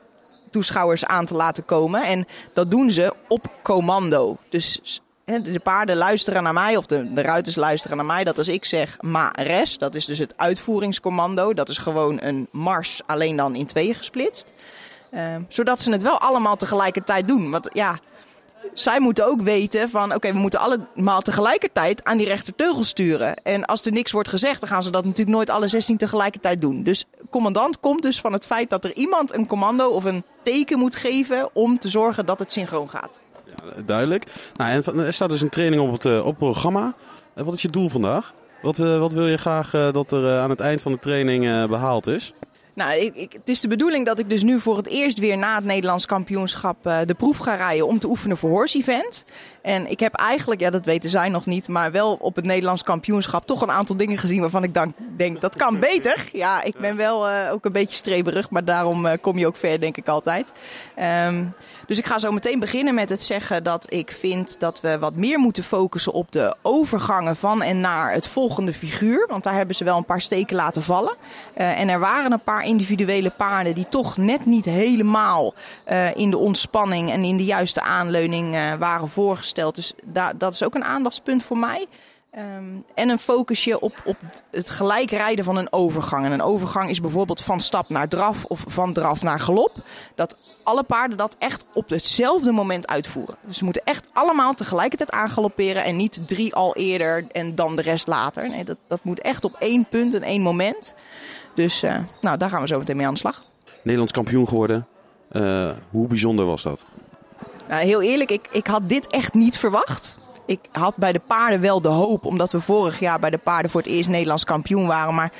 toeschouwers 0.49 1.05
aan 1.05 1.25
te 1.25 1.33
laten 1.33 1.65
komen. 1.65 2.05
En 2.05 2.25
dat 2.53 2.71
doen 2.71 2.91
ze 2.91 3.13
op 3.27 3.49
commando. 3.63 4.37
Dus 4.49 5.01
de 5.25 5.59
paarden 5.63 5.97
luisteren 5.97 6.43
naar 6.43 6.53
mij, 6.53 6.77
of 6.77 6.85
de, 6.85 7.13
de 7.13 7.21
ruiters 7.21 7.55
luisteren 7.55 7.97
naar 7.97 8.05
mij. 8.05 8.23
Dat 8.23 8.37
als 8.37 8.47
ik 8.47 8.65
zeg 8.65 8.97
ma 9.01 9.31
res, 9.35 9.77
dat 9.77 9.95
is 9.95 10.05
dus 10.05 10.19
het 10.19 10.33
uitvoeringscommando. 10.37 11.53
Dat 11.53 11.69
is 11.69 11.77
gewoon 11.77 12.21
een 12.21 12.47
mars, 12.51 13.01
alleen 13.05 13.35
dan 13.35 13.55
in 13.55 13.65
tweeën 13.65 13.95
gesplitst. 13.95 14.53
Uh, 15.11 15.35
zodat 15.47 15.81
ze 15.81 15.91
het 15.91 16.01
wel 16.01 16.19
allemaal 16.19 16.55
tegelijkertijd 16.55 17.27
doen. 17.27 17.51
Want 17.51 17.69
ja, 17.73 17.97
zij 18.73 18.99
moeten 18.99 19.27
ook 19.27 19.41
weten 19.41 19.89
van 19.89 20.13
oké, 20.13 20.31
we 20.31 20.39
moeten 20.39 20.59
allemaal 20.59 21.21
tegelijkertijd 21.21 22.03
aan 22.03 22.17
die 22.17 22.27
rechterteugel 22.27 22.83
sturen. 22.83 23.35
En 23.43 23.65
als 23.65 23.85
er 23.85 23.91
niks 23.91 24.11
wordt 24.11 24.29
gezegd, 24.29 24.59
dan 24.59 24.69
gaan 24.69 24.83
ze 24.83 24.91
dat 24.91 25.05
natuurlijk 25.05 25.35
nooit 25.35 25.49
alle 25.49 25.67
16 25.67 25.97
tegelijkertijd 25.97 26.61
doen. 26.61 26.83
Dus 26.83 27.05
commandant 27.29 27.79
komt 27.79 28.01
dus 28.01 28.19
van 28.19 28.33
het 28.33 28.45
feit 28.45 28.69
dat 28.69 28.83
er 28.83 28.93
iemand 28.93 29.35
een 29.35 29.47
commando 29.47 29.87
of 29.87 30.03
een 30.03 30.23
teken 30.41 30.79
moet 30.79 30.95
geven 30.95 31.49
om 31.53 31.79
te 31.79 31.89
zorgen 31.89 32.25
dat 32.25 32.39
het 32.39 32.51
synchroon 32.51 32.89
gaat 32.89 33.23
duidelijk. 33.85 34.25
Nou, 34.55 34.71
en 34.71 34.99
er 34.99 35.13
staat 35.13 35.29
dus 35.29 35.41
een 35.41 35.49
training 35.49 35.81
op 35.81 35.91
het, 35.91 36.21
op 36.21 36.37
programma. 36.37 36.93
Wat 37.33 37.53
is 37.53 37.61
je 37.61 37.69
doel 37.69 37.89
vandaag? 37.89 38.33
Wat, 38.61 38.77
wat 38.77 39.11
wil 39.11 39.27
je 39.27 39.37
graag 39.37 39.71
dat 39.71 40.11
er 40.11 40.39
aan 40.39 40.49
het 40.49 40.59
eind 40.59 40.81
van 40.81 40.91
de 40.91 40.99
training 40.99 41.67
behaald 41.67 42.07
is? 42.07 42.33
Nou, 42.73 42.99
ik, 42.99 43.33
het 43.33 43.49
is 43.49 43.61
de 43.61 43.67
bedoeling 43.67 44.05
dat 44.05 44.19
ik 44.19 44.29
dus 44.29 44.43
nu 44.43 44.59
voor 44.59 44.77
het 44.77 44.87
eerst 44.87 45.19
weer 45.19 45.37
na 45.37 45.55
het 45.55 45.65
Nederlands 45.65 46.05
kampioenschap 46.05 46.77
de 47.05 47.15
proef 47.17 47.37
ga 47.37 47.55
rijden 47.55 47.87
om 47.87 47.99
te 47.99 48.07
oefenen 48.07 48.37
voor 48.37 48.49
horse 48.49 48.77
event. 48.77 49.23
En 49.61 49.89
ik 49.91 49.99
heb 49.99 50.13
eigenlijk, 50.13 50.61
ja 50.61 50.69
dat 50.69 50.85
weten 50.85 51.09
zij 51.09 51.29
nog 51.29 51.45
niet, 51.45 51.67
maar 51.67 51.91
wel 51.91 52.13
op 52.13 52.35
het 52.35 52.45
Nederlands 52.45 52.83
kampioenschap 52.83 53.47
toch 53.47 53.61
een 53.61 53.71
aantal 53.71 53.97
dingen 53.97 54.17
gezien 54.17 54.41
waarvan 54.41 54.63
ik 54.63 54.73
dan 54.73 54.93
denk 55.17 55.41
dat 55.41 55.55
kan 55.55 55.79
beter. 55.79 56.29
Ja, 56.31 56.63
ik 56.63 56.77
ben 56.79 56.95
wel 56.95 57.29
ook 57.29 57.65
een 57.65 57.71
beetje 57.71 57.95
streberig, 57.95 58.49
maar 58.49 58.65
daarom 58.65 59.19
kom 59.21 59.37
je 59.37 59.47
ook 59.47 59.57
ver 59.57 59.79
denk 59.79 59.97
ik 59.97 60.07
altijd. 60.07 60.51
Um, 61.27 61.53
dus 61.87 61.97
ik 61.97 62.05
ga 62.05 62.19
zo 62.19 62.31
meteen 62.31 62.59
beginnen 62.59 62.95
met 62.95 63.09
het 63.09 63.23
zeggen 63.23 63.63
dat 63.63 63.93
ik 63.93 64.11
vind 64.11 64.59
dat 64.59 64.81
we 64.81 64.99
wat 64.99 65.15
meer 65.15 65.39
moeten 65.39 65.63
focussen 65.63 66.13
op 66.13 66.31
de 66.31 66.55
overgangen 66.61 67.35
van 67.35 67.61
en 67.61 67.79
naar 67.79 68.11
het 68.11 68.27
volgende 68.27 68.73
figuur. 68.73 69.27
Want 69.29 69.43
daar 69.43 69.53
hebben 69.53 69.75
ze 69.75 69.83
wel 69.83 69.97
een 69.97 70.05
paar 70.05 70.21
steken 70.21 70.55
laten 70.55 70.83
vallen. 70.83 71.15
Uh, 71.57 71.79
en 71.79 71.89
er 71.89 71.99
waren 71.99 72.31
een 72.31 72.43
paar 72.43 72.65
individuele 72.65 73.29
paarden 73.29 73.75
die 73.75 73.87
toch 73.89 74.17
net 74.17 74.45
niet 74.45 74.65
helemaal 74.65 75.53
uh, 75.91 76.15
in 76.15 76.29
de 76.29 76.37
ontspanning 76.37 77.11
en 77.11 77.23
in 77.23 77.37
de 77.37 77.45
juiste 77.45 77.81
aanleuning 77.81 78.55
uh, 78.55 78.73
waren 78.73 79.09
voorgesteld. 79.09 79.75
Dus 79.75 79.93
da 80.03 80.33
dat 80.33 80.53
is 80.53 80.63
ook 80.63 80.75
een 80.75 80.83
aandachtspunt 80.83 81.43
voor 81.43 81.57
mij. 81.57 81.87
Um, 82.37 82.85
en 82.95 83.09
een 83.09 83.19
focusje 83.19 83.79
op, 83.79 84.01
op 84.05 84.17
het 84.51 84.69
gelijk 84.69 85.11
rijden 85.11 85.45
van 85.45 85.57
een 85.57 85.73
overgang. 85.73 86.25
En 86.25 86.31
een 86.31 86.41
overgang 86.41 86.89
is 86.89 87.01
bijvoorbeeld 87.01 87.41
van 87.41 87.59
stap 87.59 87.89
naar 87.89 88.07
draf 88.07 88.45
of 88.45 88.63
van 88.67 88.93
draf 88.93 89.21
naar 89.21 89.39
galop. 89.39 89.73
Dat 90.15 90.37
alle 90.65 90.83
paarden 90.83 91.17
dat 91.17 91.35
echt 91.39 91.65
op 91.73 91.89
hetzelfde 91.89 92.51
moment 92.51 92.87
uitvoeren. 92.87 93.35
Dus 93.41 93.57
ze 93.57 93.63
moeten 93.63 93.81
echt 93.85 94.07
allemaal 94.13 94.53
tegelijkertijd 94.53 95.11
aangalopperen 95.11 95.83
en 95.83 95.95
niet 95.95 96.27
drie 96.27 96.55
al 96.55 96.75
eerder 96.75 97.25
en 97.31 97.55
dan 97.55 97.75
de 97.75 97.81
rest 97.81 98.07
later. 98.07 98.49
Nee, 98.49 98.63
dat, 98.63 98.77
dat 98.87 99.03
moet 99.03 99.19
echt 99.19 99.45
op 99.45 99.55
één 99.59 99.85
punt 99.89 100.13
en 100.13 100.23
één 100.23 100.41
moment. 100.41 100.95
Dus 101.53 101.83
uh, 101.83 101.97
nou, 102.21 102.37
daar 102.37 102.49
gaan 102.49 102.61
we 102.61 102.67
zo 102.67 102.79
meteen 102.79 102.97
mee 102.97 103.07
aan 103.07 103.13
de 103.13 103.19
slag. 103.19 103.43
Nederlands 103.81 104.11
kampioen 104.11 104.47
geworden. 104.47 104.87
Uh, 105.31 105.71
hoe 105.89 106.07
bijzonder 106.07 106.45
was 106.45 106.63
dat? 106.63 106.81
Nou, 107.67 107.83
heel 107.83 108.01
eerlijk, 108.01 108.31
ik, 108.31 108.47
ik 108.51 108.67
had 108.67 108.89
dit 108.89 109.07
echt 109.07 109.33
niet 109.33 109.57
verwacht 109.57 110.17
ik 110.45 110.59
had 110.71 110.95
bij 110.95 111.11
de 111.11 111.19
paarden 111.19 111.61
wel 111.61 111.81
de 111.81 111.87
hoop, 111.87 112.25
omdat 112.25 112.51
we 112.51 112.61
vorig 112.61 112.99
jaar 112.99 113.19
bij 113.19 113.29
de 113.29 113.37
paarden 113.37 113.71
voor 113.71 113.81
het 113.81 113.89
eerst 113.89 114.09
Nederlands 114.09 114.43
kampioen 114.43 114.87
waren. 114.87 115.15
Maar 115.15 115.31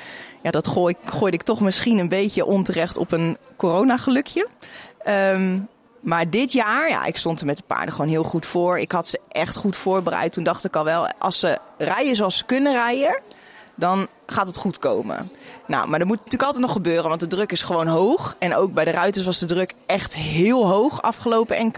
ja, 0.42 0.50
dat 0.50 0.66
gooi, 0.66 0.94
gooide 1.04 1.36
ik 1.36 1.42
toch 1.42 1.60
misschien 1.60 1.98
een 1.98 2.08
beetje 2.08 2.44
onterecht 2.44 2.98
op 2.98 3.12
een 3.12 3.36
coronagelukje. 3.56 4.48
Um, 5.08 5.68
Maar 6.00 6.30
dit 6.30 6.52
jaar, 6.52 6.88
ja, 6.88 7.04
ik 7.04 7.16
stond 7.16 7.40
er 7.40 7.46
met 7.46 7.56
de 7.56 7.62
paarden 7.66 7.94
gewoon 7.94 8.10
heel 8.10 8.24
goed 8.24 8.46
voor. 8.46 8.78
Ik 8.78 8.92
had 8.92 9.08
ze 9.08 9.20
echt 9.28 9.56
goed 9.56 9.76
voorbereid. 9.76 10.32
Toen 10.32 10.44
dacht 10.44 10.64
ik 10.64 10.76
al 10.76 10.84
wel, 10.84 11.08
als 11.18 11.38
ze 11.38 11.58
rijden 11.78 12.16
zoals 12.16 12.36
ze 12.36 12.44
kunnen 12.44 12.72
rijden, 12.72 13.20
dan 13.74 14.06
gaat 14.26 14.46
het 14.46 14.56
goed 14.56 14.78
komen. 14.78 15.30
Nou, 15.66 15.88
maar 15.88 16.00
er 16.00 16.06
moet 16.06 16.16
natuurlijk 16.16 16.42
altijd 16.42 16.62
nog 16.62 16.72
gebeuren, 16.72 17.08
want 17.08 17.20
de 17.20 17.26
druk 17.26 17.52
is 17.52 17.62
gewoon 17.62 17.86
hoog. 17.86 18.34
En 18.38 18.54
ook 18.54 18.72
bij 18.72 18.84
de 18.84 18.90
ruiters 18.90 19.26
was 19.26 19.38
de 19.38 19.46
druk 19.46 19.74
echt 19.86 20.14
heel 20.14 20.66
hoog 20.66 21.02
afgelopen 21.02 21.66
NK. 21.66 21.76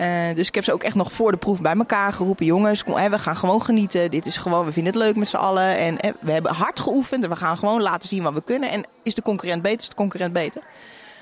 Uh, 0.00 0.34
dus 0.34 0.48
ik 0.48 0.54
heb 0.54 0.64
ze 0.64 0.72
ook 0.72 0.82
echt 0.82 0.94
nog 0.94 1.12
voor 1.12 1.30
de 1.30 1.38
proef 1.38 1.60
bij 1.60 1.74
elkaar 1.74 2.12
geroepen. 2.12 2.46
Jongens, 2.46 2.84
kom, 2.84 3.10
we 3.10 3.18
gaan 3.18 3.36
gewoon 3.36 3.62
genieten. 3.62 4.10
Dit 4.10 4.26
is 4.26 4.36
gewoon, 4.36 4.64
we 4.64 4.72
vinden 4.72 4.92
het 4.92 5.02
leuk 5.02 5.16
met 5.16 5.28
z'n 5.28 5.36
allen. 5.36 5.76
En 5.76 5.94
hè, 5.98 6.10
we 6.20 6.32
hebben 6.32 6.54
hard 6.54 6.80
geoefend 6.80 7.24
en 7.24 7.30
we 7.30 7.36
gaan 7.36 7.58
gewoon 7.58 7.82
laten 7.82 8.08
zien 8.08 8.22
wat 8.22 8.32
we 8.32 8.42
kunnen. 8.42 8.70
En 8.70 8.84
is 9.02 9.14
de 9.14 9.22
concurrent 9.22 9.62
beter, 9.62 9.78
is 9.78 9.88
de 9.88 9.94
concurrent 9.94 10.32
beter. 10.32 10.62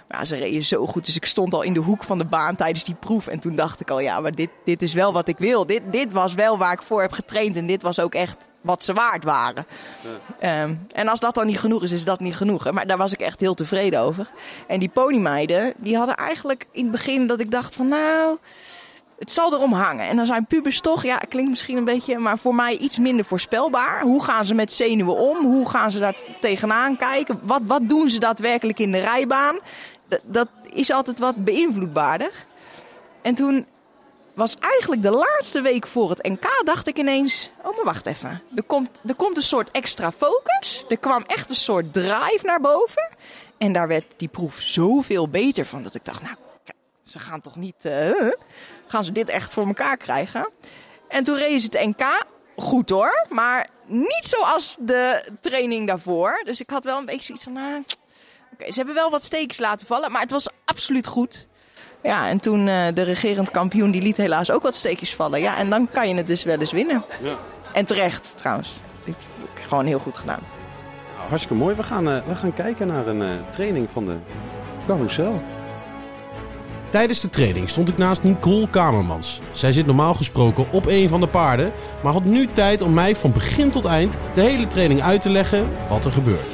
Maar 0.08 0.26
ze 0.26 0.36
reden 0.36 0.64
zo 0.64 0.86
goed. 0.86 1.04
Dus 1.04 1.16
ik 1.16 1.24
stond 1.24 1.54
al 1.54 1.62
in 1.62 1.72
de 1.72 1.80
hoek 1.80 2.04
van 2.04 2.18
de 2.18 2.24
baan 2.24 2.56
tijdens 2.56 2.84
die 2.84 2.94
proef. 2.94 3.26
En 3.26 3.40
toen 3.40 3.56
dacht 3.56 3.80
ik 3.80 3.90
al, 3.90 4.00
ja, 4.00 4.20
maar 4.20 4.32
dit, 4.32 4.50
dit 4.64 4.82
is 4.82 4.92
wel 4.92 5.12
wat 5.12 5.28
ik 5.28 5.38
wil. 5.38 5.66
Dit, 5.66 5.82
dit 5.90 6.12
was 6.12 6.34
wel 6.34 6.58
waar 6.58 6.72
ik 6.72 6.82
voor 6.82 7.00
heb 7.00 7.12
getraind. 7.12 7.56
En 7.56 7.66
dit 7.66 7.82
was 7.82 8.00
ook 8.00 8.14
echt 8.14 8.36
wat 8.60 8.84
ze 8.84 8.92
waard 8.92 9.24
waren. 9.24 9.66
Ja. 10.40 10.62
Um, 10.62 10.86
en 10.92 11.08
als 11.08 11.20
dat 11.20 11.34
dan 11.34 11.46
niet 11.46 11.58
genoeg 11.58 11.82
is, 11.82 11.92
is 11.92 12.04
dat 12.04 12.20
niet 12.20 12.36
genoeg. 12.36 12.70
Maar 12.70 12.86
daar 12.86 12.96
was 12.96 13.12
ik 13.12 13.20
echt 13.20 13.40
heel 13.40 13.54
tevreden 13.54 14.00
over. 14.00 14.30
En 14.66 14.78
die 14.78 14.88
ponymeiden, 14.88 15.74
die 15.76 15.96
hadden 15.96 16.16
eigenlijk 16.16 16.66
in 16.72 16.82
het 16.82 16.92
begin 16.92 17.26
dat 17.26 17.40
ik 17.40 17.50
dacht 17.50 17.76
van 17.76 17.88
nou... 17.88 18.38
Het 19.18 19.32
zal 19.32 19.52
erom 19.52 19.72
hangen. 19.72 20.08
En 20.08 20.16
dan 20.16 20.26
zijn 20.26 20.46
pubers 20.46 20.80
toch, 20.80 21.02
ja, 21.02 21.16
klinkt 21.16 21.50
misschien 21.50 21.76
een 21.76 21.84
beetje, 21.84 22.18
maar 22.18 22.38
voor 22.38 22.54
mij 22.54 22.76
iets 22.76 22.98
minder 22.98 23.24
voorspelbaar. 23.24 24.02
Hoe 24.02 24.24
gaan 24.24 24.44
ze 24.44 24.54
met 24.54 24.72
zenuwen 24.72 25.16
om? 25.16 25.44
Hoe 25.44 25.68
gaan 25.68 25.90
ze 25.90 25.98
daar 25.98 26.16
tegenaan 26.40 26.96
kijken? 26.96 27.40
Wat, 27.42 27.60
wat 27.64 27.88
doen 27.88 28.10
ze 28.10 28.20
daadwerkelijk 28.20 28.78
in 28.78 28.92
de 28.92 28.98
rijbaan? 29.00 29.58
Dat 30.22 30.48
is 30.62 30.90
altijd 30.90 31.18
wat 31.18 31.44
beïnvloedbaarder. 31.44 32.30
En 33.22 33.34
toen 33.34 33.66
was 34.34 34.54
eigenlijk 34.54 35.02
de 35.02 35.10
laatste 35.10 35.60
week 35.60 35.86
voor 35.86 36.10
het 36.10 36.22
NK, 36.22 36.60
dacht 36.64 36.86
ik 36.86 36.98
ineens: 36.98 37.50
Oh, 37.62 37.76
maar 37.76 37.84
wacht 37.84 38.06
even. 38.06 38.42
Er 38.56 38.62
komt, 38.62 39.00
er 39.06 39.14
komt 39.14 39.36
een 39.36 39.42
soort 39.42 39.70
extra 39.70 40.12
focus. 40.12 40.84
Er 40.88 40.98
kwam 40.98 41.24
echt 41.26 41.50
een 41.50 41.56
soort 41.56 41.92
drive 41.92 42.40
naar 42.42 42.60
boven. 42.60 43.08
En 43.58 43.72
daar 43.72 43.88
werd 43.88 44.04
die 44.16 44.28
proef 44.28 44.60
zoveel 44.60 45.28
beter 45.28 45.64
van 45.64 45.82
dat 45.82 45.94
ik 45.94 46.04
dacht: 46.04 46.22
Nou, 46.22 46.34
ze 47.04 47.18
gaan 47.18 47.40
toch 47.40 47.56
niet. 47.56 47.84
Uh, 47.84 48.30
gaan 48.86 49.04
ze 49.04 49.12
dit 49.12 49.28
echt 49.28 49.52
voor 49.52 49.66
elkaar 49.66 49.96
krijgen? 49.96 50.52
En 51.08 51.24
toen 51.24 51.36
reed 51.36 51.62
ze 51.62 51.68
het 51.70 51.86
NK. 51.86 52.24
Goed 52.56 52.90
hoor, 52.90 53.26
maar 53.28 53.68
niet 53.86 54.24
zoals 54.24 54.76
de 54.80 55.28
training 55.40 55.86
daarvoor. 55.86 56.40
Dus 56.44 56.60
ik 56.60 56.70
had 56.70 56.84
wel 56.84 56.98
een 56.98 57.04
beetje 57.04 57.22
zoiets 57.22 57.44
van: 57.44 57.52
nou, 57.52 57.84
okay, 58.58 58.70
ze 58.70 58.76
hebben 58.76 58.94
wel 58.94 59.10
wat 59.10 59.24
steekjes 59.24 59.58
laten 59.58 59.86
vallen, 59.86 60.12
maar 60.12 60.20
het 60.20 60.30
was 60.30 60.48
absoluut 60.64 61.06
goed. 61.06 61.46
Ja, 62.02 62.28
en 62.28 62.40
toen 62.40 62.66
uh, 62.66 62.86
de 62.94 63.02
regerend 63.02 63.50
kampioen, 63.50 63.90
die 63.90 64.02
liet 64.02 64.16
helaas 64.16 64.50
ook 64.50 64.62
wat 64.62 64.74
steekjes 64.74 65.14
vallen. 65.14 65.40
Ja, 65.40 65.56
en 65.56 65.70
dan 65.70 65.88
kan 65.92 66.08
je 66.08 66.14
het 66.14 66.26
dus 66.26 66.44
wel 66.44 66.58
eens 66.58 66.72
winnen. 66.72 67.04
Ja. 67.22 67.36
En 67.72 67.84
terecht, 67.84 68.32
trouwens. 68.36 68.72
Ik, 69.04 69.14
gewoon 69.68 69.86
heel 69.86 69.98
goed 69.98 70.18
gedaan. 70.18 70.40
Nou, 71.16 71.28
hartstikke 71.28 71.56
mooi. 71.56 71.74
We 71.74 71.82
gaan, 71.82 72.08
uh, 72.08 72.18
we 72.26 72.34
gaan 72.34 72.54
kijken 72.54 72.86
naar 72.86 73.06
een 73.06 73.20
uh, 73.20 73.30
training 73.50 73.90
van 73.90 74.04
de 74.04 74.16
carousel. 74.86 75.42
Tijdens 76.90 77.20
de 77.20 77.30
training 77.30 77.68
stond 77.68 77.88
ik 77.88 77.98
naast 77.98 78.22
Nicole 78.22 78.70
Kamermans. 78.70 79.40
Zij 79.52 79.72
zit 79.72 79.86
normaal 79.86 80.14
gesproken 80.14 80.66
op 80.72 80.86
een 80.86 81.08
van 81.08 81.20
de 81.20 81.26
paarden, 81.26 81.72
maar 82.02 82.12
had 82.12 82.24
nu 82.24 82.46
tijd 82.52 82.82
om 82.82 82.94
mij 82.94 83.16
van 83.16 83.32
begin 83.32 83.70
tot 83.70 83.84
eind 83.84 84.18
de 84.34 84.40
hele 84.40 84.66
training 84.66 85.02
uit 85.02 85.20
te 85.20 85.30
leggen 85.30 85.68
wat 85.88 86.04
er 86.04 86.12
gebeurt. 86.12 86.46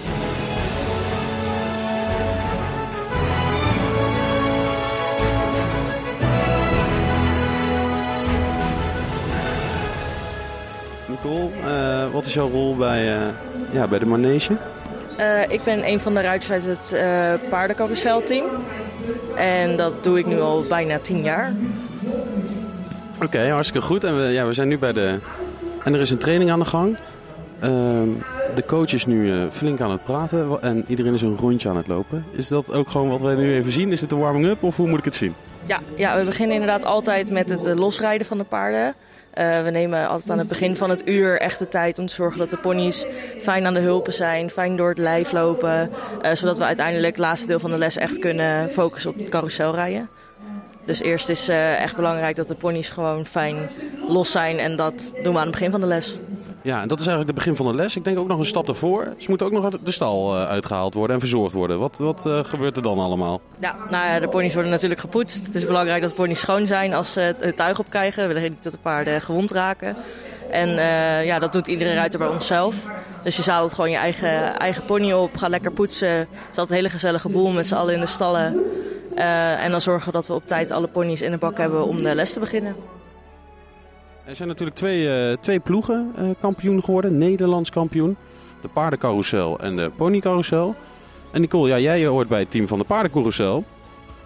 Is 12.34 12.40
jouw 12.40 12.50
rol 12.50 12.76
bij, 12.76 13.16
uh, 13.16 13.26
ja, 13.72 13.86
bij 13.86 13.98
de 13.98 14.06
manege? 14.06 14.56
Uh, 15.18 15.42
ik 15.48 15.64
ben 15.64 15.88
een 15.88 16.00
van 16.00 16.14
de 16.14 16.20
ruiters 16.20 16.50
uit 16.50 16.64
het 16.64 16.92
uh, 16.94 17.48
paardencarouselteam. 17.50 18.44
En 19.34 19.76
dat 19.76 20.04
doe 20.04 20.18
ik 20.18 20.26
nu 20.26 20.40
al 20.40 20.64
bijna 20.68 20.98
tien 20.98 21.22
jaar. 21.22 21.52
Oké, 23.14 23.24
okay, 23.24 23.48
hartstikke 23.48 23.86
goed. 23.86 24.04
En 24.04 24.16
we, 24.16 24.32
ja, 24.32 24.46
we 24.46 24.52
zijn 24.52 24.68
nu 24.68 24.78
bij 24.78 24.92
de... 24.92 25.18
En 25.84 25.94
er 25.94 26.00
is 26.00 26.10
een 26.10 26.18
training 26.18 26.50
aan 26.50 26.58
de 26.58 26.64
gang. 26.64 26.96
Ehm, 27.60 28.08
de 28.54 28.64
coach 28.66 28.92
is 28.92 29.06
nu 29.06 29.48
flink 29.50 29.80
aan 29.80 29.90
het 29.90 30.04
praten 30.04 30.58
en 30.60 30.84
iedereen 30.88 31.14
is 31.14 31.22
een 31.22 31.36
rondje 31.36 31.68
aan 31.68 31.76
het 31.76 31.88
lopen. 31.88 32.24
Is 32.30 32.48
dat 32.48 32.72
ook 32.72 32.90
gewoon 32.90 33.08
wat 33.08 33.20
wij 33.20 33.34
nu 33.34 33.54
even 33.54 33.72
zien? 33.72 33.92
Is 33.92 34.00
het 34.00 34.12
een 34.12 34.18
warming-up 34.18 34.62
of 34.62 34.76
hoe 34.76 34.88
moet 34.88 34.98
ik 34.98 35.04
het 35.04 35.14
zien? 35.14 35.34
Ja, 35.66 35.80
ja, 35.96 36.18
we 36.18 36.24
beginnen 36.24 36.56
inderdaad 36.56 36.84
altijd 36.84 37.30
met 37.30 37.48
het 37.48 37.78
losrijden 37.78 38.26
van 38.26 38.38
de 38.38 38.44
paarden. 38.44 38.94
Uh, 39.38 39.62
we 39.62 39.70
nemen 39.70 40.08
altijd 40.08 40.30
aan 40.30 40.38
het 40.38 40.48
begin 40.48 40.76
van 40.76 40.90
het 40.90 41.08
uur 41.08 41.40
echt 41.40 41.58
de 41.58 41.68
tijd 41.68 41.98
om 41.98 42.06
te 42.06 42.14
zorgen 42.14 42.38
dat 42.38 42.50
de 42.50 42.56
ponies 42.56 43.06
fijn 43.38 43.66
aan 43.66 43.74
de 43.74 43.80
hulpen 43.80 44.12
zijn, 44.12 44.50
fijn 44.50 44.76
door 44.76 44.88
het 44.88 44.98
lijf 44.98 45.32
lopen. 45.32 45.90
Uh, 46.22 46.32
zodat 46.32 46.58
we 46.58 46.64
uiteindelijk 46.64 47.16
het 47.16 47.24
laatste 47.24 47.46
deel 47.46 47.58
van 47.58 47.70
de 47.70 47.78
les 47.78 47.96
echt 47.96 48.18
kunnen 48.18 48.70
focussen 48.70 49.10
op 49.10 49.18
het 49.18 49.28
carouselrijden. 49.28 50.08
Dus 50.84 51.02
eerst 51.02 51.28
is 51.28 51.48
uh, 51.48 51.82
echt 51.82 51.96
belangrijk 51.96 52.36
dat 52.36 52.48
de 52.48 52.54
ponies 52.54 52.88
gewoon 52.88 53.26
fijn 53.26 53.56
los 54.08 54.30
zijn 54.30 54.58
en 54.58 54.76
dat 54.76 55.12
doen 55.22 55.32
we 55.32 55.38
aan 55.38 55.46
het 55.46 55.54
begin 55.54 55.70
van 55.70 55.80
de 55.80 55.86
les. 55.86 56.18
Ja, 56.64 56.80
en 56.80 56.88
dat 56.88 57.00
is 57.00 57.06
eigenlijk 57.06 57.36
het 57.36 57.44
begin 57.44 57.56
van 57.56 57.66
de 57.66 57.82
les. 57.82 57.96
Ik 57.96 58.04
denk 58.04 58.18
ook 58.18 58.28
nog 58.28 58.38
een 58.38 58.44
stap 58.44 58.66
daarvoor. 58.66 59.14
Ze 59.18 59.28
moeten 59.28 59.46
ook 59.46 59.52
nog 59.52 59.64
uit 59.64 59.78
de 59.84 59.90
stal 59.90 60.34
uh, 60.34 60.48
uitgehaald 60.48 60.94
worden 60.94 61.14
en 61.14 61.20
verzorgd 61.20 61.54
worden. 61.54 61.78
Wat, 61.78 61.98
wat 61.98 62.24
uh, 62.26 62.44
gebeurt 62.44 62.76
er 62.76 62.82
dan 62.82 62.98
allemaal? 62.98 63.40
Ja, 63.58 63.76
nou 63.90 64.06
ja, 64.06 64.20
de 64.20 64.28
ponies 64.28 64.54
worden 64.54 64.72
natuurlijk 64.72 65.00
gepoetst. 65.00 65.46
Het 65.46 65.54
is 65.54 65.66
belangrijk 65.66 66.00
dat 66.00 66.10
de 66.10 66.16
ponies 66.16 66.40
schoon 66.40 66.66
zijn 66.66 66.94
als 66.94 67.12
ze 67.12 67.34
het 67.38 67.56
tuig 67.56 67.78
opkrijgen. 67.78 68.28
We 68.28 68.34
willen 68.34 68.50
niet 68.50 68.62
dat 68.62 68.72
de 68.72 68.78
paarden 68.82 69.20
gewond 69.20 69.50
raken. 69.50 69.96
En 70.50 70.68
uh, 70.68 71.24
ja, 71.24 71.38
dat 71.38 71.52
doet 71.52 71.66
iedere 71.66 71.94
ruiter 71.94 72.18
bij 72.18 72.28
onszelf. 72.28 72.74
Dus 73.22 73.36
je 73.36 73.42
zadelt 73.42 73.74
gewoon 73.74 73.90
je 73.90 73.96
eigen, 73.96 74.58
eigen 74.58 74.84
pony 74.84 75.12
op, 75.12 75.36
ga 75.36 75.48
lekker 75.48 75.72
poetsen. 75.72 76.08
Het 76.08 76.28
is 76.30 76.58
altijd 76.58 76.70
een 76.70 76.76
hele 76.76 76.90
gezellige 76.90 77.28
boel 77.28 77.50
met 77.50 77.66
z'n 77.66 77.74
allen 77.74 77.94
in 77.94 78.00
de 78.00 78.06
stallen. 78.06 78.64
en 79.58 79.70
dan 79.70 79.80
zorgen 79.80 80.06
we 80.06 80.12
dat 80.12 80.26
we 80.26 80.34
op 80.34 80.46
tijd 80.46 80.70
alle 80.70 80.88
ponies 80.88 81.22
in 81.22 81.30
de 81.30 81.38
bak 81.38 81.58
hebben 81.58 81.86
om 81.86 82.02
de 82.02 82.14
les 82.14 82.32
te 82.32 82.40
beginnen. 82.40 82.76
Er 84.24 84.36
zijn 84.36 84.48
natuurlijk 84.48 84.76
twee, 84.76 85.30
uh, 85.30 85.36
twee 85.40 85.60
ploegen 85.60 86.12
uh, 86.18 86.28
kampioen 86.40 86.84
geworden. 86.84 87.18
Nederlands 87.18 87.70
kampioen. 87.70 88.16
De 88.62 88.68
paardencarousel 88.68 89.58
en 89.58 89.76
de 89.76 89.90
ponycarousel. 89.96 90.74
En 91.32 91.40
Nicole, 91.40 91.68
ja, 91.68 91.78
jij 91.78 92.06
hoort 92.06 92.28
bij 92.28 92.38
het 92.38 92.50
team 92.50 92.68
van 92.68 92.78
de 92.78 92.84
paardencarousel. 92.84 93.64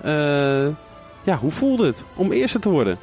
Uh, 0.04 0.10
ja, 1.22 1.36
hoe 1.40 1.50
voelde 1.50 1.86
het 1.86 2.04
om 2.14 2.32
eerste 2.32 2.58
te 2.58 2.68
worden? 2.68 2.98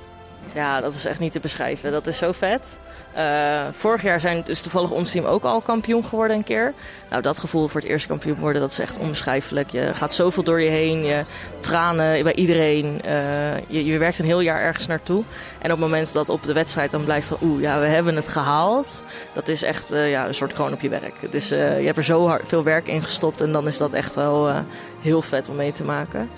Ja, 0.53 0.81
dat 0.81 0.93
is 0.93 1.05
echt 1.05 1.19
niet 1.19 1.31
te 1.31 1.39
beschrijven. 1.39 1.91
Dat 1.91 2.07
is 2.07 2.17
zo 2.17 2.31
vet. 2.31 2.79
Uh, 3.17 3.62
vorig 3.72 4.01
jaar 4.01 4.19
zijn 4.19 4.41
dus 4.45 4.62
toevallig 4.62 4.91
ons 4.91 5.12
team 5.12 5.25
ook 5.25 5.43
al 5.43 5.62
kampioen 5.62 6.05
geworden 6.05 6.38
een 6.38 6.43
keer. 6.43 6.74
Nou, 7.10 7.22
dat 7.22 7.38
gevoel 7.38 7.67
voor 7.67 7.81
het 7.81 7.89
eerste 7.89 8.07
kampioen 8.07 8.39
worden, 8.39 8.62
dat 8.62 8.72
is 8.72 8.79
echt 8.79 8.98
onbeschrijfelijk. 8.98 9.69
Je 9.69 9.93
gaat 9.93 10.13
zoveel 10.13 10.43
door 10.43 10.62
je 10.62 10.69
heen, 10.69 11.05
je 11.05 11.24
tranen 11.60 12.24
bij 12.24 12.34
iedereen. 12.34 13.01
Uh, 13.05 13.57
je, 13.67 13.86
je, 13.86 13.98
werkt 13.98 14.19
een 14.19 14.25
heel 14.25 14.39
jaar 14.39 14.62
ergens 14.62 14.88
naartoe. 14.88 15.24
En 15.60 15.72
op 15.72 15.77
het 15.77 15.79
moment 15.79 16.13
dat 16.13 16.29
op 16.29 16.43
de 16.43 16.53
wedstrijd 16.53 16.91
dan 16.91 17.03
blijft 17.03 17.27
van... 17.27 17.38
oeh, 17.41 17.62
ja, 17.62 17.79
we 17.79 17.86
hebben 17.86 18.15
het 18.15 18.27
gehaald. 18.27 19.03
Dat 19.34 19.48
is 19.48 19.63
echt 19.63 19.91
uh, 19.91 20.10
ja, 20.10 20.27
een 20.27 20.34
soort 20.34 20.53
gewoon 20.53 20.74
op 20.74 20.81
je 20.81 20.89
werk. 20.89 21.31
Dus 21.31 21.50
je 21.50 21.55
hebt 21.55 21.98
er 21.98 22.03
zo 22.03 22.27
hard, 22.27 22.48
veel 22.48 22.63
werk 22.63 22.88
in 22.88 23.01
gestopt. 23.01 23.41
En 23.41 23.51
dan 23.51 23.67
is 23.67 23.77
dat 23.77 23.93
echt 23.93 24.15
wel 24.15 24.63
heel 25.01 25.22
vet 25.22 25.50
om 25.50 25.55
mee 25.55 25.74
te 25.74 25.84
maken. 25.84 26.29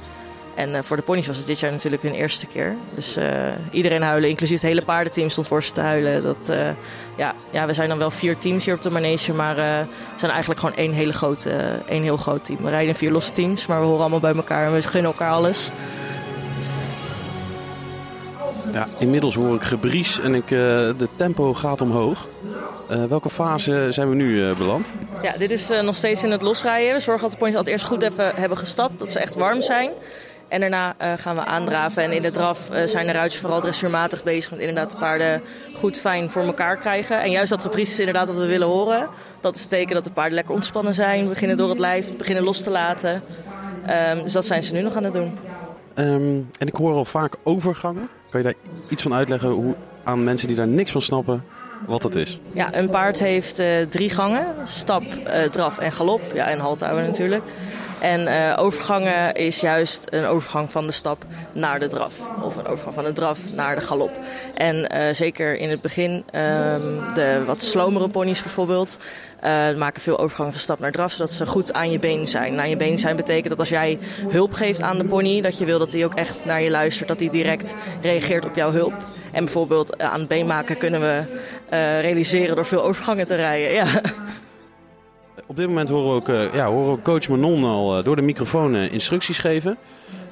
En 0.57 0.69
uh, 0.69 0.79
voor 0.81 0.97
de 0.97 1.03
ponies 1.03 1.27
was 1.27 1.37
het 1.37 1.45
dit 1.45 1.59
jaar 1.59 1.71
natuurlijk 1.71 2.03
hun 2.03 2.13
eerste 2.13 2.47
keer. 2.47 2.75
Dus 2.95 3.17
uh, 3.17 3.25
iedereen 3.71 4.01
huilen, 4.01 4.29
inclusief 4.29 4.61
het 4.61 4.69
hele 4.69 4.81
paardenteam 4.81 5.29
stond 5.29 5.47
voor 5.47 5.63
ze 5.63 5.71
te 5.71 5.81
huilen. 5.81 6.23
Dat, 6.23 6.49
uh, 6.49 6.69
ja, 7.17 7.33
ja, 7.51 7.65
we 7.65 7.73
zijn 7.73 7.89
dan 7.89 7.97
wel 7.97 8.11
vier 8.11 8.37
teams 8.37 8.65
hier 8.65 8.73
op 8.73 8.81
de 8.81 8.89
manege, 8.89 9.33
maar 9.33 9.55
we 9.55 9.85
zijn 10.15 10.31
eigenlijk 10.31 10.59
gewoon 10.59 10.75
één, 10.75 10.91
hele 10.91 11.13
grote, 11.13 11.79
één 11.87 12.03
heel 12.03 12.17
groot 12.17 12.43
team. 12.43 12.63
We 12.63 12.69
rijden 12.69 12.89
in 12.89 12.95
vier 12.95 13.11
losse 13.11 13.31
teams, 13.31 13.67
maar 13.67 13.79
we 13.79 13.85
horen 13.85 14.01
allemaal 14.01 14.19
bij 14.19 14.35
elkaar 14.35 14.65
en 14.65 14.73
we 14.73 14.81
gunnen 14.81 15.11
elkaar 15.11 15.31
alles. 15.31 15.69
Ja, 18.73 18.87
inmiddels 18.99 19.35
hoor 19.35 19.55
ik 19.55 19.63
gebries 19.63 20.19
en 20.19 20.35
ik, 20.35 20.47
de 20.47 21.07
tempo 21.15 21.53
gaat 21.53 21.81
omhoog. 21.81 22.27
Uh, 22.91 23.03
welke 23.03 23.29
fase 23.29 23.87
zijn 23.89 24.09
we 24.09 24.15
nu 24.15 24.29
uh, 24.29 24.57
beland? 24.57 24.85
Ja, 25.21 25.37
dit 25.37 25.51
is 25.51 25.71
uh, 25.71 25.81
nog 25.81 25.95
steeds 25.95 26.23
in 26.23 26.31
het 26.31 26.41
losrijden. 26.41 26.93
We 26.93 26.99
zorgen 26.99 27.23
dat 27.23 27.31
de 27.31 27.37
ponies 27.37 27.55
altijd 27.55 27.75
eerst 27.75 27.87
goed 27.87 28.03
even 28.03 28.35
hebben 28.35 28.57
gestapt, 28.57 28.99
dat 28.99 29.11
ze 29.11 29.19
echt 29.19 29.35
warm 29.35 29.61
zijn. 29.61 29.91
En 30.47 30.59
daarna 30.59 30.95
uh, 31.01 31.13
gaan 31.13 31.35
we 31.35 31.45
aandraven. 31.45 32.03
En 32.03 32.11
in 32.11 32.21
de 32.21 32.31
draf 32.31 32.69
uh, 32.71 32.83
zijn 32.83 33.05
de 33.05 33.11
ruiters 33.11 33.41
vooral 33.41 33.61
dressuurmatig 33.61 34.23
bezig 34.23 34.51
met 34.51 34.59
inderdaad 34.59 34.91
de 34.91 34.97
paarden 34.97 35.41
goed 35.75 35.97
fijn 35.97 36.29
voor 36.29 36.43
elkaar 36.43 36.77
krijgen. 36.77 37.21
En 37.21 37.31
juist 37.31 37.49
dat 37.49 37.63
reprise 37.63 37.91
is 37.91 37.99
inderdaad 37.99 38.27
wat 38.27 38.37
we 38.37 38.45
willen 38.45 38.67
horen. 38.67 39.07
Dat 39.41 39.55
is 39.55 39.61
het 39.61 39.69
teken 39.69 39.95
dat 39.95 40.03
de 40.03 40.11
paarden 40.11 40.33
lekker 40.33 40.53
ontspannen 40.53 40.93
zijn, 40.93 41.27
beginnen 41.27 41.57
door 41.57 41.69
het 41.69 41.79
lijf, 41.79 42.17
beginnen 42.17 42.43
los 42.43 42.61
te 42.61 42.69
laten. 42.69 43.23
Um, 43.89 44.23
dus 44.23 44.33
dat 44.33 44.45
zijn 44.45 44.63
ze 44.63 44.73
nu 44.73 44.81
nog 44.81 44.95
aan 44.95 45.03
het 45.03 45.13
doen. 45.13 45.37
Um, 45.95 46.49
en 46.59 46.67
ik 46.67 46.75
hoor 46.75 46.93
al 46.93 47.05
vaak 47.05 47.35
overgangen. 47.43 48.09
Kan 48.29 48.41
je 48.41 48.45
daar 48.45 48.55
iets 48.89 49.03
van 49.03 49.13
uitleggen 49.13 49.49
hoe, 49.49 49.75
aan 50.03 50.23
mensen 50.23 50.47
die 50.47 50.57
daar 50.57 50.67
niks 50.67 50.91
van 50.91 51.01
snappen? 51.01 51.43
wat 51.85 52.01
dat 52.01 52.15
is? 52.15 52.39
Ja, 52.53 52.75
een 52.75 52.89
paard 52.89 53.19
heeft 53.19 53.59
uh, 53.59 53.81
drie 53.89 54.09
gangen. 54.09 54.45
Stap, 54.63 55.03
draf 55.51 55.77
en 55.77 55.91
galop. 55.91 56.21
Ja, 56.33 56.49
en 56.49 56.59
haltouwen 56.59 57.05
natuurlijk. 57.05 57.43
En 57.99 58.21
uh, 58.27 58.53
overgangen 58.57 59.33
is 59.33 59.59
juist 59.59 60.07
een 60.09 60.25
overgang 60.25 60.71
van 60.71 60.85
de 60.85 60.91
stap 60.91 61.23
naar 61.51 61.79
de 61.79 61.87
draf. 61.87 62.13
Of 62.41 62.55
een 62.55 62.65
overgang 62.65 62.93
van 62.93 63.03
de 63.03 63.11
draf 63.11 63.39
naar 63.53 63.75
de 63.75 63.81
galop. 63.81 64.11
En 64.53 64.75
uh, 64.75 65.13
zeker 65.13 65.57
in 65.57 65.69
het 65.69 65.81
begin, 65.81 66.11
um, 66.11 67.13
de 67.13 67.43
wat 67.45 67.61
slomere 67.61 68.09
ponies 68.09 68.41
bijvoorbeeld, 68.41 68.97
uh, 69.43 69.75
maken 69.75 70.01
veel 70.01 70.19
overgang 70.19 70.51
van 70.51 70.59
stap 70.59 70.79
naar 70.79 70.91
draf, 70.91 71.11
zodat 71.11 71.31
ze 71.31 71.45
goed 71.45 71.73
aan 71.73 71.91
je 71.91 71.99
been 71.99 72.27
zijn. 72.27 72.59
Aan 72.59 72.69
je 72.69 72.75
been 72.75 72.99
zijn 72.99 73.15
betekent 73.15 73.49
dat 73.49 73.59
als 73.59 73.69
jij 73.69 73.99
hulp 74.29 74.53
geeft 74.53 74.81
aan 74.81 74.97
de 74.97 75.05
pony, 75.05 75.41
dat 75.41 75.57
je 75.57 75.65
wil 75.65 75.79
dat 75.79 75.91
hij 75.91 76.05
ook 76.05 76.15
echt 76.15 76.45
naar 76.45 76.61
je 76.61 76.69
luistert, 76.69 77.07
dat 77.07 77.19
hij 77.19 77.29
direct 77.29 77.75
reageert 78.01 78.45
op 78.45 78.55
jouw 78.55 78.71
hulp. 78.71 78.93
En 79.31 79.43
bijvoorbeeld 79.43 80.01
aan 80.01 80.19
het 80.19 80.27
been 80.27 80.45
maken 80.45 80.77
kunnen 80.77 80.99
we 80.99 81.23
realiseren 82.01 82.55
door 82.55 82.65
veel 82.65 82.83
overgangen 82.83 83.27
te 83.27 83.35
rijden. 83.35 83.73
Ja. 83.73 84.01
Op 85.49 85.57
dit 85.57 85.67
moment 85.67 85.89
horen 85.89 86.09
we 86.09 86.15
ook, 86.15 86.29
uh, 86.29 86.53
ja, 86.53 86.65
horen 86.65 86.95
we 86.95 87.01
coach 87.01 87.27
Manon 87.29 87.63
al 87.63 87.97
uh, 87.97 88.03
door 88.03 88.15
de 88.15 88.21
microfoon 88.21 88.75
uh, 88.75 88.91
instructies 88.91 89.39
geven. 89.39 89.77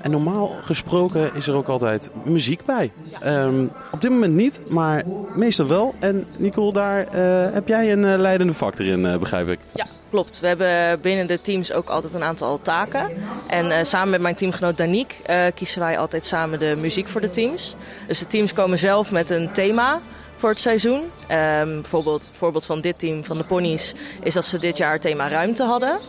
En 0.02 0.12
normaal 0.12 0.48
gesproken 0.62 1.36
is 1.36 1.48
er 1.48 1.56
ook 1.56 1.68
altijd 1.68 2.10
muziek 2.24 2.66
bij. 2.66 2.92
Um, 3.26 3.72
op 3.92 4.02
dit 4.02 4.12
moment 4.12 4.34
niet, 4.34 4.62
maar 4.70 5.04
meestal 5.36 5.68
wel. 5.68 5.96
En 6.00 6.26
Nicole, 6.38 6.74
daar 6.74 7.08
heb 7.54 7.68
jij 7.68 7.92
een 7.92 8.20
leidende 8.20 8.54
factor 8.54 8.86
in, 8.86 9.20
begrijp 9.20 9.48
ik. 9.48 9.60
Ja, 9.74 9.86
klopt. 10.10 10.40
We 10.40 10.48
hebben 10.48 11.02
binnen 11.02 11.28
de 11.28 11.42
teams 11.42 11.74
ook 11.74 11.90
altijd 11.90 12.14
een 12.14 12.24
aantal 12.24 12.62
taken. 12.62 13.10
En 13.48 13.86
samen 13.86 14.10
met 14.10 14.22
mijn 14.22 14.36
teamgenoot 14.36 14.78
Danique 14.78 15.52
kiezen 15.56 15.80
wij 15.80 15.98
altijd 15.98 16.26
samen 16.26 16.60
de 16.60 16.76
muziek 16.80 17.08
voor 17.08 17.22
de 17.22 17.30
teams. 17.30 17.76
Dus 18.08 18.20
de 18.20 18.28
teams 18.28 18.54
komen 18.54 18.78
zelf 18.78 19.12
met 19.12 19.30
een 19.30 19.52
thema 19.52 20.02
voor 20.46 20.54
het 20.54 20.64
seizoen. 20.64 21.12
Um, 21.32 21.82
bijvoorbeeld, 21.82 22.32
voorbeeld 22.38 22.66
van 22.66 22.82
dit 22.82 23.00
team, 23.00 23.24
van 23.24 23.38
de 23.38 23.44
ponies, 23.44 23.94
is 24.22 24.34
dat 24.34 24.46
ze 24.46 24.58
dit 24.58 24.78
jaar 24.78 24.92
het 24.92 25.02
thema 25.02 25.28
ruimte 25.28 25.64
hadden. 25.64 26.00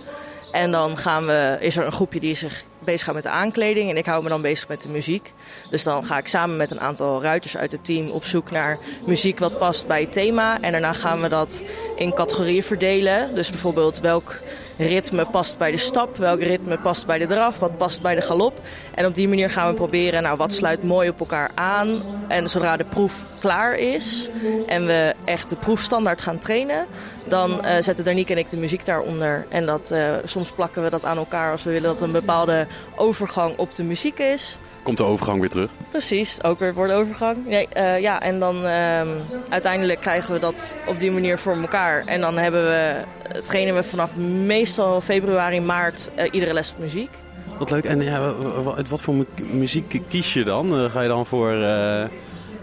En 0.53 0.71
dan 0.71 0.97
gaan 0.97 1.27
we, 1.27 1.57
is 1.61 1.77
er 1.77 1.87
een 1.87 1.93
groepje 1.93 2.21
die 2.21 2.35
zich 2.35 2.65
bezig 2.79 3.05
gaat 3.05 3.15
met 3.15 3.23
de 3.23 3.31
aankleding 3.31 3.91
en 3.91 3.97
ik 3.97 4.07
hou 4.07 4.23
me 4.23 4.29
dan 4.29 4.43
bezig 4.43 4.69
met 4.69 4.83
de 4.83 4.89
muziek. 4.89 5.33
Dus 5.71 5.83
dan 5.83 6.05
ga 6.05 6.19
ik 6.19 6.27
samen 6.29 6.57
met 6.57 6.71
een 6.71 6.81
aantal 6.81 7.23
ruiters 7.23 7.57
uit 7.57 7.73
het 7.73 7.85
team 7.85 8.11
op 8.11 8.25
zoek 8.25 8.51
naar 8.51 8.79
muziek 9.07 9.39
wat 9.39 9.59
past 9.59 9.87
bij 9.87 10.01
het 10.01 10.13
thema. 10.13 10.61
En 10.61 10.73
daarna 10.73 10.93
gaan 10.93 11.21
we 11.21 11.29
dat 11.29 11.63
in 11.97 12.15
categorieën 12.15 12.63
verdelen. 12.63 13.35
Dus 13.35 13.51
bijvoorbeeld 13.51 14.01
welk 14.01 14.41
ritme 14.77 15.27
past 15.27 15.59
bij 15.59 15.71
de 15.71 15.77
stap, 15.77 16.17
welk 16.17 16.41
ritme 16.41 16.79
past 16.79 17.07
bij 17.07 17.19
de 17.19 17.27
draf, 17.27 17.59
wat 17.59 17.77
past 17.77 18.03
bij 18.03 18.15
de 18.15 18.21
galop. 18.21 18.61
En 18.95 19.07
op 19.07 19.15
die 19.15 19.29
manier 19.29 19.51
gaan 19.51 19.69
we 19.69 19.75
proberen, 19.75 20.23
nou 20.23 20.37
wat 20.37 20.53
sluit 20.53 20.83
mooi 20.83 21.09
op 21.09 21.21
elkaar 21.21 21.51
aan. 21.55 22.03
En 22.29 22.49
zodra 22.49 22.77
de 22.77 22.85
proef 22.85 23.27
klaar 23.41 23.75
is 23.75 24.29
en 24.67 24.87
we 24.87 25.15
echt 25.25 25.51
de 25.51 25.57
proefstandaard 25.57 26.21
gaan 26.21 26.39
trainen, 26.39 26.87
dan 27.25 27.51
uh, 27.51 27.77
zetten 27.81 28.05
Danique 28.05 28.33
en 28.33 28.39
ik 28.39 28.51
de 28.51 28.57
muziek 28.57 28.85
daaronder. 28.85 29.47
En 29.49 29.67
dat, 29.67 29.91
uh, 29.93 30.15
soms 30.25 30.51
plakken 30.51 30.83
we 30.83 30.91
dat 30.91 31.05
aan 31.05 31.17
elkaar 31.17 31.51
als 31.51 31.63
we 31.63 31.71
willen 31.71 31.89
dat 31.89 32.01
een 32.01 32.13
bepaalde 32.13 32.67
overgang 32.97 33.57
op 33.57 33.75
de 33.75 33.83
muziek 33.83 34.19
is. 34.19 34.59
Komt 34.87 34.99
de 34.99 35.05
overgang 35.05 35.41
weer 35.41 35.49
terug? 35.49 35.71
Precies, 35.91 36.43
ook 36.43 36.59
weer 36.59 36.75
voor 36.75 36.87
de 36.87 36.93
overgang. 36.93 37.37
Ja, 37.49 37.65
uh, 37.77 38.01
ja 38.01 38.21
en 38.21 38.39
dan 38.39 38.57
uh, 38.57 39.03
uiteindelijk 39.49 40.01
krijgen 40.01 40.33
we 40.33 40.39
dat 40.39 40.77
op 40.87 40.99
die 40.99 41.11
manier 41.11 41.39
voor 41.39 41.57
elkaar. 41.57 42.05
En 42.05 42.21
dan 42.21 42.37
hebben 42.37 42.65
we, 42.65 42.95
trainen 43.43 43.75
we 43.75 43.83
vanaf 43.83 44.17
meestal 44.47 45.01
februari, 45.01 45.61
maart 45.61 46.11
uh, 46.19 46.25
iedere 46.31 46.53
les 46.53 46.71
op 46.71 46.79
muziek. 46.79 47.11
Wat 47.59 47.71
leuk. 47.71 47.85
En 47.85 48.03
ja, 48.03 48.33
wat, 48.63 48.89
wat 48.89 49.01
voor 49.01 49.15
muziek 49.37 50.01
kies 50.09 50.33
je 50.33 50.45
dan? 50.45 50.91
ga 50.91 51.01
je 51.01 51.09
dan 51.09 51.27
voor 51.27 51.51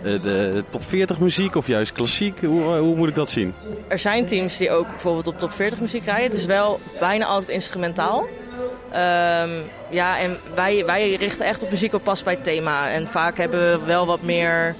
de 0.01 0.63
top 0.69 0.83
40 0.83 1.19
muziek 1.19 1.55
of 1.55 1.67
juist 1.67 1.91
klassiek? 1.91 2.39
Hoe, 2.41 2.77
hoe 2.77 2.95
moet 2.95 3.07
ik 3.07 3.15
dat 3.15 3.29
zien? 3.29 3.53
Er 3.87 3.99
zijn 3.99 4.25
teams 4.25 4.57
die 4.57 4.71
ook 4.71 4.87
bijvoorbeeld 4.87 5.27
op 5.27 5.39
top 5.39 5.51
40 5.51 5.79
muziek 5.79 6.05
rijden. 6.05 6.25
Het 6.25 6.33
is 6.33 6.45
wel 6.45 6.79
bijna 6.99 7.25
altijd 7.25 7.51
instrumentaal. 7.51 8.27
Um, 8.95 9.63
ja, 9.89 10.19
en 10.19 10.37
wij, 10.55 10.85
wij 10.85 11.15
richten 11.15 11.45
echt 11.45 11.63
op 11.63 11.69
muziek 11.69 11.91
wat 11.91 12.03
past 12.03 12.23
bij 12.23 12.33
het 12.33 12.43
thema. 12.43 12.89
En 12.89 13.07
vaak 13.07 13.37
hebben 13.37 13.79
we 13.79 13.85
wel 13.85 14.05
wat 14.05 14.21
meer 14.21 14.75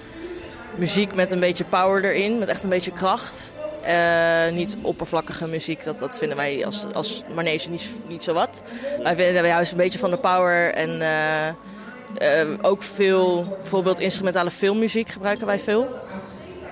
muziek 0.75 1.15
met 1.15 1.31
een 1.31 1.39
beetje 1.39 1.63
power 1.63 2.03
erin, 2.03 2.39
met 2.39 2.47
echt 2.47 2.63
een 2.63 2.69
beetje 2.69 2.91
kracht. 2.91 3.53
Uh, 3.87 4.49
niet 4.51 4.77
oppervlakkige 4.81 5.47
muziek, 5.47 5.83
dat, 5.83 5.99
dat 5.99 6.17
vinden 6.17 6.37
wij 6.37 6.65
als, 6.65 6.85
als 6.93 7.23
manege 7.33 7.69
niet, 7.69 7.89
niet 8.07 8.23
zo 8.23 8.33
wat. 8.33 8.63
Wij 9.03 9.15
vinden 9.15 9.45
juist 9.45 9.71
een 9.71 9.77
beetje 9.77 9.99
van 9.99 10.09
de 10.09 10.17
power 10.17 10.73
en 10.73 10.89
uh, 11.01 12.47
uh, 12.47 12.53
ook 12.61 12.83
veel, 12.83 13.57
bijvoorbeeld 13.61 13.99
instrumentale 13.99 14.51
filmmuziek 14.51 15.09
gebruiken 15.09 15.45
wij 15.45 15.59
veel. 15.59 15.87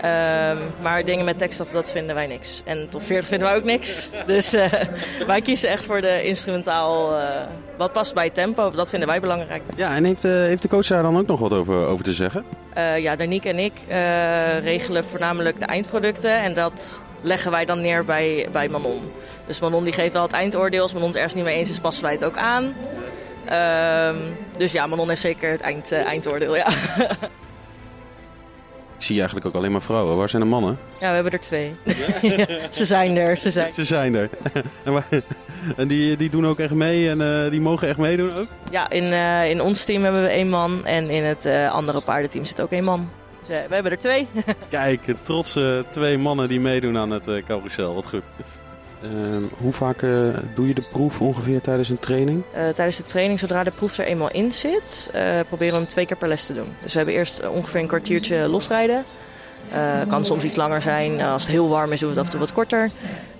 Um, 0.05 0.57
maar 0.81 1.05
dingen 1.05 1.25
met 1.25 1.37
tekst, 1.37 1.57
dat, 1.57 1.71
dat 1.71 1.91
vinden 1.91 2.15
wij 2.15 2.27
niks. 2.27 2.61
En 2.65 2.89
top 2.89 3.03
40 3.03 3.29
vinden 3.29 3.47
wij 3.47 3.57
ook 3.57 3.63
niks. 3.63 4.09
Dus 4.25 4.53
uh, 4.53 4.65
wij 5.27 5.41
kiezen 5.41 5.69
echt 5.69 5.85
voor 5.85 6.01
de 6.01 6.23
instrumentaal. 6.23 7.19
Uh, 7.19 7.27
wat 7.77 7.91
past 7.91 8.13
bij 8.13 8.29
tempo, 8.29 8.71
dat 8.71 8.89
vinden 8.89 9.07
wij 9.07 9.19
belangrijk. 9.19 9.61
Ja, 9.75 9.95
en 9.95 10.03
heeft, 10.03 10.25
uh, 10.25 10.31
heeft 10.31 10.61
de 10.61 10.67
coach 10.67 10.87
daar 10.87 11.03
dan 11.03 11.17
ook 11.17 11.27
nog 11.27 11.39
wat 11.39 11.53
over, 11.53 11.85
over 11.87 12.03
te 12.03 12.13
zeggen? 12.13 12.45
ja, 12.97 13.15
Danique 13.15 13.49
en 13.49 13.59
ik 13.59 13.73
regelen 14.63 15.05
voornamelijk 15.05 15.59
de 15.59 15.65
eindproducten. 15.65 16.35
En 16.35 16.53
dat 16.53 17.01
leggen 17.21 17.51
wij 17.51 17.65
dan 17.65 17.81
neer 17.81 18.05
bij, 18.05 18.47
bij 18.51 18.69
Manon. 18.69 19.11
Dus 19.47 19.59
Manon 19.59 19.83
die 19.83 19.93
geeft 19.93 20.13
wel 20.13 20.21
het 20.21 20.31
eindoordeel. 20.31 20.81
Als 20.81 20.93
Manon 20.93 21.07
het 21.07 21.17
ergens 21.17 21.35
niet 21.35 21.43
mee 21.43 21.57
eens 21.57 21.69
is, 21.69 21.79
passen 21.79 22.03
wij 22.03 22.13
het 22.13 22.25
ook 22.25 22.37
aan. 22.37 22.63
Um, 24.13 24.37
dus 24.57 24.71
ja, 24.71 24.87
Manon 24.87 25.09
heeft 25.09 25.21
zeker 25.21 25.51
het 25.51 25.61
eind, 25.61 25.91
eindoordeel, 25.91 26.55
ja. 26.55 26.67
Ik 29.01 29.07
zie 29.07 29.17
eigenlijk 29.17 29.47
ook 29.47 29.55
alleen 29.55 29.71
maar 29.71 29.81
vrouwen. 29.81 30.17
Waar 30.17 30.29
zijn 30.29 30.41
de 30.41 30.47
mannen? 30.47 30.79
Ja, 30.99 31.07
we 31.07 31.13
hebben 31.13 31.31
er 31.31 31.39
twee. 31.39 31.75
Ja? 32.21 32.45
ze 32.69 32.85
zijn 32.85 33.17
er. 33.17 33.37
Ze 33.37 33.51
zijn, 33.51 33.73
ze 33.73 33.83
zijn 33.83 34.15
er. 34.15 34.29
en 35.77 35.87
die, 35.87 36.17
die 36.17 36.29
doen 36.29 36.47
ook 36.47 36.59
echt 36.59 36.73
mee 36.73 37.09
en 37.09 37.21
uh, 37.21 37.51
die 37.51 37.61
mogen 37.61 37.87
echt 37.87 37.97
meedoen 37.97 38.33
ook? 38.33 38.47
Ja, 38.69 38.89
in, 38.89 39.03
uh, 39.03 39.49
in 39.49 39.61
ons 39.61 39.85
team 39.85 40.03
hebben 40.03 40.21
we 40.21 40.27
één 40.27 40.49
man 40.49 40.85
en 40.85 41.09
in 41.09 41.23
het 41.23 41.45
uh, 41.45 41.71
andere 41.71 42.01
paardenteam 42.01 42.45
zit 42.45 42.61
ook 42.61 42.71
één 42.71 42.83
man. 42.83 43.09
Dus, 43.39 43.47
we 43.47 43.73
hebben 43.73 43.91
er 43.91 43.97
twee. 43.97 44.27
Kijk, 44.69 45.01
trotse 45.21 45.85
twee 45.89 46.17
mannen 46.17 46.47
die 46.47 46.59
meedoen 46.59 46.97
aan 46.97 47.11
het 47.11 47.43
carousel. 47.45 47.93
Wat 47.93 48.07
goed. 48.07 48.23
Uh, 49.03 49.09
hoe 49.57 49.71
vaak 49.71 50.01
uh, 50.01 50.37
doe 50.55 50.67
je 50.67 50.73
de 50.73 50.83
proef 50.91 51.21
ongeveer 51.21 51.61
tijdens 51.61 51.89
een 51.89 51.99
training? 51.99 52.43
Uh, 52.55 52.67
tijdens 52.67 52.97
de 52.97 53.03
training, 53.03 53.39
zodra 53.39 53.63
de 53.63 53.71
proef 53.71 53.97
er 53.97 54.05
eenmaal 54.05 54.31
in 54.31 54.51
zit, 54.51 55.09
proberen 55.47 55.73
we 55.73 55.79
hem 55.79 55.87
twee 55.87 56.05
keer 56.05 56.17
per 56.17 56.27
les 56.27 56.45
te 56.45 56.53
doen. 56.53 56.75
Dus 56.81 56.91
we 56.91 56.97
hebben 56.97 57.15
eerst 57.15 57.47
ongeveer 57.47 57.79
een 57.79 57.87
kwartiertje 57.87 58.47
losrijden. 58.47 59.03
Het 59.69 60.09
kan 60.09 60.25
soms 60.25 60.43
iets 60.43 60.55
langer 60.55 60.81
zijn. 60.81 61.21
Als 61.21 61.43
het 61.43 61.51
heel 61.51 61.69
warm 61.69 61.91
is, 61.91 61.99
doen 61.99 62.09
we 62.09 62.15
het 62.15 62.25
af 62.25 62.33
en 62.33 62.39
toe 62.39 62.47
wat 62.47 62.53
korter. 62.53 62.89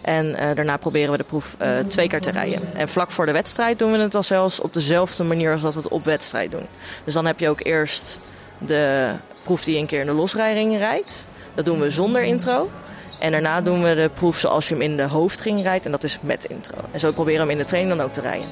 En 0.02 0.32
daarna 0.56 0.78
proberen 0.78 1.12
we 1.12 1.18
de 1.18 1.24
proef 1.24 1.58
twee 1.88 2.08
keer 2.08 2.22
te 2.22 2.32
rijden. 2.32 2.76
En 2.76 2.90
vlak 2.90 3.12
voor 3.12 3.26
de 3.26 3.32
wedstrijd 3.32 3.80
doen 3.80 3.92
we 3.92 3.98
het 3.98 4.12
dan 4.12 4.24
zelfs 4.24 4.60
op 4.60 4.74
dezelfde 4.74 5.24
manier 5.24 5.52
als 5.52 5.62
dat 5.62 5.74
we 5.74 5.80
het 5.80 5.92
op 5.92 6.04
wedstrijd 6.04 6.52
doen. 6.52 6.66
Dus 7.04 7.14
dan 7.14 7.26
heb 7.26 7.40
je 7.40 7.50
ook 7.50 7.64
eerst 7.64 8.20
de 8.58 9.12
proef 9.44 9.64
die 9.64 9.78
een 9.78 9.86
keer 9.86 10.00
in 10.00 10.06
de 10.06 10.14
losrijding 10.14 10.78
rijdt. 10.78 11.26
Dat 11.56 11.66
doen 11.66 11.80
we 11.80 11.90
zonder 11.90 12.24
intro. 12.24 12.70
En 13.22 13.32
daarna 13.32 13.62
doen 13.62 13.84
we 13.84 13.96
de 13.96 14.10
proef 14.14 14.38
zoals 14.38 14.68
je 14.68 14.74
hem 14.74 14.84
in 14.84 14.98
de 14.98 15.08
hoofdring 15.08 15.64
rijdt. 15.64 15.86
En 15.86 15.92
dat 15.92 16.04
is 16.04 16.20
met 16.22 16.44
intro. 16.44 16.78
En 16.92 17.00
zo 17.00 17.12
proberen 17.12 17.42
we 17.42 17.52
hem 17.52 17.52
in 17.52 17.58
de 17.58 17.70
training 17.70 17.96
dan 17.96 18.06
ook 18.06 18.14
te 18.14 18.22
rijden. 18.22 18.48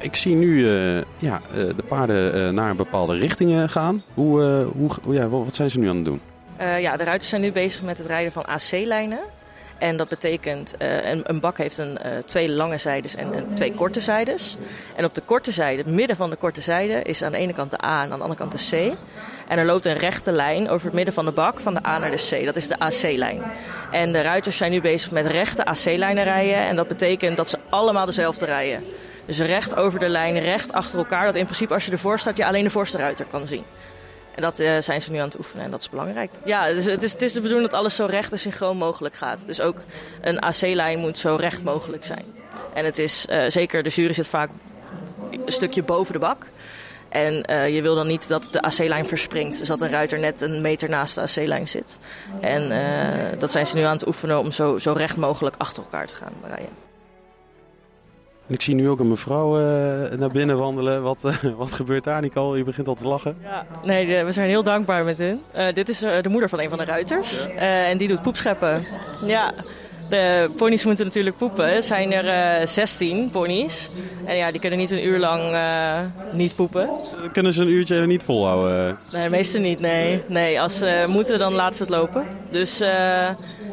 Ik 0.00 0.16
zie 0.16 0.34
nu 0.34 0.46
uh, 0.46 1.02
ja, 1.18 1.40
uh, 1.50 1.56
de 1.76 1.82
paarden 1.88 2.36
uh, 2.36 2.48
naar 2.48 2.76
bepaalde 2.76 3.16
richtingen 3.16 3.68
gaan. 3.68 4.02
Hoe, 4.14 4.66
hoe, 4.76 5.14
ja, 5.14 5.28
wat 5.28 5.54
zijn 5.54 5.70
ze 5.70 5.78
nu 5.78 5.88
aan 5.88 5.96
het 5.96 6.04
doen? 6.04 6.20
ja, 6.58 6.96
de 6.96 7.04
ruiters 7.04 7.28
zijn 7.30 7.40
nu 7.40 7.52
bezig 7.52 7.82
met 7.82 7.98
het 7.98 8.06
rijden 8.06 8.32
van 8.32 8.44
AC-lijnen. 8.44 9.20
En 9.80 9.96
dat 9.96 10.08
betekent, 10.08 10.74
uh, 10.78 11.10
een, 11.10 11.22
een, 11.24 11.40
bak 11.40 11.58
heeft 11.58 11.78
een, 11.78 11.98
uh, 12.06 12.18
twee 12.26 12.50
lange 12.50 12.78
zijdes 12.78 13.14
en, 13.14 13.32
en, 13.32 13.54
twee 13.54 13.72
korte 13.74 14.00
zijdes. 14.00 14.56
En 14.96 15.04
op 15.04 15.14
de 15.14 15.20
korte 15.20 15.50
zijde, 15.50 15.82
het 15.82 15.92
midden 15.92 16.16
van 16.16 16.30
de 16.30 16.36
korte 16.36 16.60
zijde, 16.60 17.02
is 17.02 17.22
aan 17.22 17.32
de 17.32 17.38
ene 17.38 17.52
kant 17.52 17.70
de 17.70 17.84
A 17.84 18.02
en 18.02 18.12
aan 18.12 18.18
de 18.18 18.24
andere 18.24 18.34
kant 18.34 18.70
de 18.70 18.90
C. 18.90 18.96
En 19.48 19.58
er 19.58 19.64
loopt 19.64 19.84
een 19.84 19.96
rechte 19.98 20.32
lijn 20.32 20.68
over 20.68 20.86
het 20.86 20.94
midden 20.94 21.14
van 21.14 21.24
de 21.24 21.30
bak 21.32 21.60
van 21.60 21.74
de 21.74 21.86
A 21.86 21.98
naar 21.98 22.10
de 22.10 22.28
C. 22.30 22.44
Dat 22.44 22.56
is 22.56 22.68
de 22.68 22.78
AC-lijn. 22.78 23.42
En 23.90 24.12
de 24.12 24.20
ruiters 24.20 24.56
zijn 24.56 24.70
nu 24.70 24.80
bezig 24.80 25.10
met 25.10 25.26
rechte 25.26 25.64
AC-lijnen 25.64 26.24
rijden. 26.24 26.56
En 26.56 26.76
dat 26.76 26.88
betekent 26.88 27.36
dat 27.36 27.48
ze 27.48 27.58
allemaal 27.68 28.06
dezelfde 28.06 28.46
rijden. 28.46 28.84
Dus 29.26 29.38
recht 29.38 29.76
over 29.76 29.98
de 29.98 30.08
lijn, 30.08 30.38
recht 30.38 30.72
achter 30.72 30.98
elkaar. 30.98 31.24
Dat 31.24 31.34
in 31.34 31.44
principe 31.44 31.74
als 31.74 31.86
je 31.86 31.92
ervoor 31.92 32.18
staat, 32.18 32.36
je 32.36 32.46
alleen 32.46 32.64
de 32.64 32.70
voorste 32.70 32.98
ruiter 32.98 33.26
kan 33.30 33.46
zien. 33.46 33.64
En 34.34 34.42
dat 34.42 34.60
uh, 34.60 34.78
zijn 34.78 35.00
ze 35.00 35.10
nu 35.10 35.18
aan 35.18 35.24
het 35.24 35.38
oefenen 35.38 35.64
en 35.64 35.70
dat 35.70 35.80
is 35.80 35.90
belangrijk. 35.90 36.30
Ja, 36.44 36.66
dus 36.66 36.84
het, 36.84 37.02
is, 37.02 37.12
het 37.12 37.22
is 37.22 37.32
de 37.32 37.40
bedoeling 37.40 37.70
dat 37.70 37.78
alles 37.78 37.94
zo 37.94 38.06
recht 38.06 38.32
en 38.32 38.38
synchroon 38.38 38.76
mogelijk 38.76 39.14
gaat. 39.14 39.46
Dus 39.46 39.60
ook 39.60 39.82
een 40.20 40.38
AC-lijn 40.38 40.98
moet 40.98 41.18
zo 41.18 41.36
recht 41.36 41.64
mogelijk 41.64 42.04
zijn. 42.04 42.24
En 42.74 42.84
het 42.84 42.98
is 42.98 43.26
uh, 43.30 43.42
zeker, 43.48 43.82
de 43.82 43.88
jury 43.88 44.12
zit 44.12 44.26
vaak 44.26 44.50
een 45.30 45.52
stukje 45.52 45.82
boven 45.82 46.12
de 46.12 46.18
bak. 46.18 46.46
En 47.08 47.50
uh, 47.50 47.74
je 47.74 47.82
wil 47.82 47.94
dan 47.94 48.06
niet 48.06 48.28
dat 48.28 48.48
de 48.50 48.62
AC-lijn 48.62 49.06
verspringt. 49.06 49.58
Dus 49.58 49.68
dat 49.68 49.78
de 49.78 49.88
ruiter 49.88 50.18
net 50.18 50.40
een 50.40 50.60
meter 50.60 50.88
naast 50.88 51.14
de 51.14 51.20
AC-lijn 51.20 51.68
zit. 51.68 51.98
En 52.40 52.68
dat 53.38 53.50
zijn 53.50 53.66
ze 53.66 53.76
nu 53.76 53.82
aan 53.82 53.92
het 53.92 54.06
oefenen 54.06 54.38
om 54.38 54.50
zo, 54.50 54.78
zo 54.78 54.92
recht 54.92 55.16
mogelijk 55.16 55.56
achter 55.58 55.82
elkaar 55.82 56.06
te 56.06 56.14
gaan 56.14 56.32
rijden. 56.48 56.89
En 58.50 58.56
ik 58.56 58.62
zie 58.62 58.74
nu 58.74 58.88
ook 58.88 59.00
een 59.00 59.08
mevrouw 59.08 59.58
eh, 59.58 60.18
naar 60.18 60.30
binnen 60.30 60.58
wandelen. 60.58 61.02
Wat, 61.02 61.24
eh, 61.24 61.36
wat 61.56 61.72
gebeurt 61.72 62.04
daar, 62.04 62.20
Nicole? 62.20 62.58
Je 62.58 62.64
begint 62.64 62.88
al 62.88 62.94
te 62.94 63.06
lachen. 63.06 63.36
Ja, 63.42 63.66
nee, 63.84 64.24
we 64.24 64.32
zijn 64.32 64.48
heel 64.48 64.62
dankbaar 64.62 65.04
met 65.04 65.18
hun. 65.18 65.40
Eh, 65.52 65.74
dit 65.74 65.88
is 65.88 65.98
de 65.98 66.28
moeder 66.28 66.48
van 66.48 66.60
een 66.60 66.68
van 66.68 66.78
de 66.78 66.84
ruiters. 66.84 67.46
Eh, 67.46 67.88
en 67.88 67.98
die 67.98 68.08
doet 68.08 68.22
poepscheppen. 68.22 68.86
Ja, 69.26 69.52
de 70.08 70.50
ponies 70.56 70.84
moeten 70.84 71.04
natuurlijk 71.04 71.36
poepen. 71.36 71.64
Er 71.64 71.82
zijn 71.82 72.12
er 72.12 72.28
eh 72.60 72.66
16 72.66 73.30
ponies. 73.30 73.90
En 74.24 74.36
ja, 74.36 74.50
die 74.50 74.60
kunnen 74.60 74.78
niet 74.78 74.90
een 74.90 75.06
uur 75.06 75.18
lang 75.18 75.40
eh, 75.52 75.98
niet 76.32 76.54
poepen. 76.54 76.86
Dan 77.20 77.32
kunnen 77.32 77.52
ze 77.52 77.62
een 77.62 77.68
uurtje 77.68 78.06
niet 78.06 78.22
volhouden. 78.22 78.98
Nee, 79.12 79.22
de 79.22 79.30
meeste 79.30 79.58
niet, 79.58 79.80
nee. 79.80 80.22
Nee, 80.26 80.60
als 80.60 80.78
ze 80.78 81.04
moeten, 81.08 81.38
dan 81.38 81.52
laten 81.52 81.74
ze 81.74 81.82
het 81.82 81.92
lopen. 81.92 82.24
Dus 82.50 82.80
eh, 82.80 83.28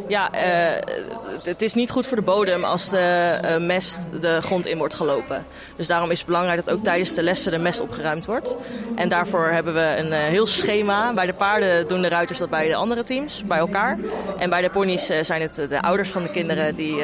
ja, 0.08 0.32
eh, 0.32 0.96
het, 1.44 1.62
is 1.62 1.74
niet 1.74 1.90
goed 1.90 2.08
voor 2.08 2.18
de 2.18 2.24
bodem 2.24 2.64
als 2.64 2.90
de 2.90 2.98
eh, 2.98 3.58
mest 3.58 4.22
de 4.22 4.42
grond 4.42 4.66
in 4.66 4.78
wordt 4.78 4.94
gelopen. 4.94 5.46
Dus 5.76 5.88
daarom 5.88 6.12
is 6.12 6.18
het 6.18 6.28
belangrijk 6.28 6.66
dat 6.66 6.74
ook 6.74 6.84
tijdens 6.84 7.14
de 7.14 7.24
lessen 7.24 7.52
de 7.52 7.58
mest 7.58 7.80
opgeruimd 7.80 8.26
wordt. 8.26 8.58
En 8.96 9.10
daarvoor 9.10 9.48
hebben 9.48 9.74
we 9.74 9.96
een 9.98 10.12
eh, 10.12 10.20
heel 10.20 10.46
schema. 10.46 11.14
Bij 11.14 11.26
de 11.26 11.34
paarden 11.34 11.88
doen 11.88 12.02
de 12.02 12.10
ruiters 12.10 12.40
dat 12.40 12.50
bij 12.50 12.68
de 12.68 12.76
andere 12.76 13.04
teams, 13.04 13.44
bij 13.44 13.58
elkaar. 13.58 13.98
En 14.38 14.50
bij 14.50 14.62
de 14.62 14.70
ponies 14.70 15.06
zijn 15.22 15.42
het 15.42 15.56
de 15.56 15.82
ouders 15.82 16.10
van 16.10 16.24
de 16.24 16.30
kinderen 16.30 16.76
die 16.76 17.04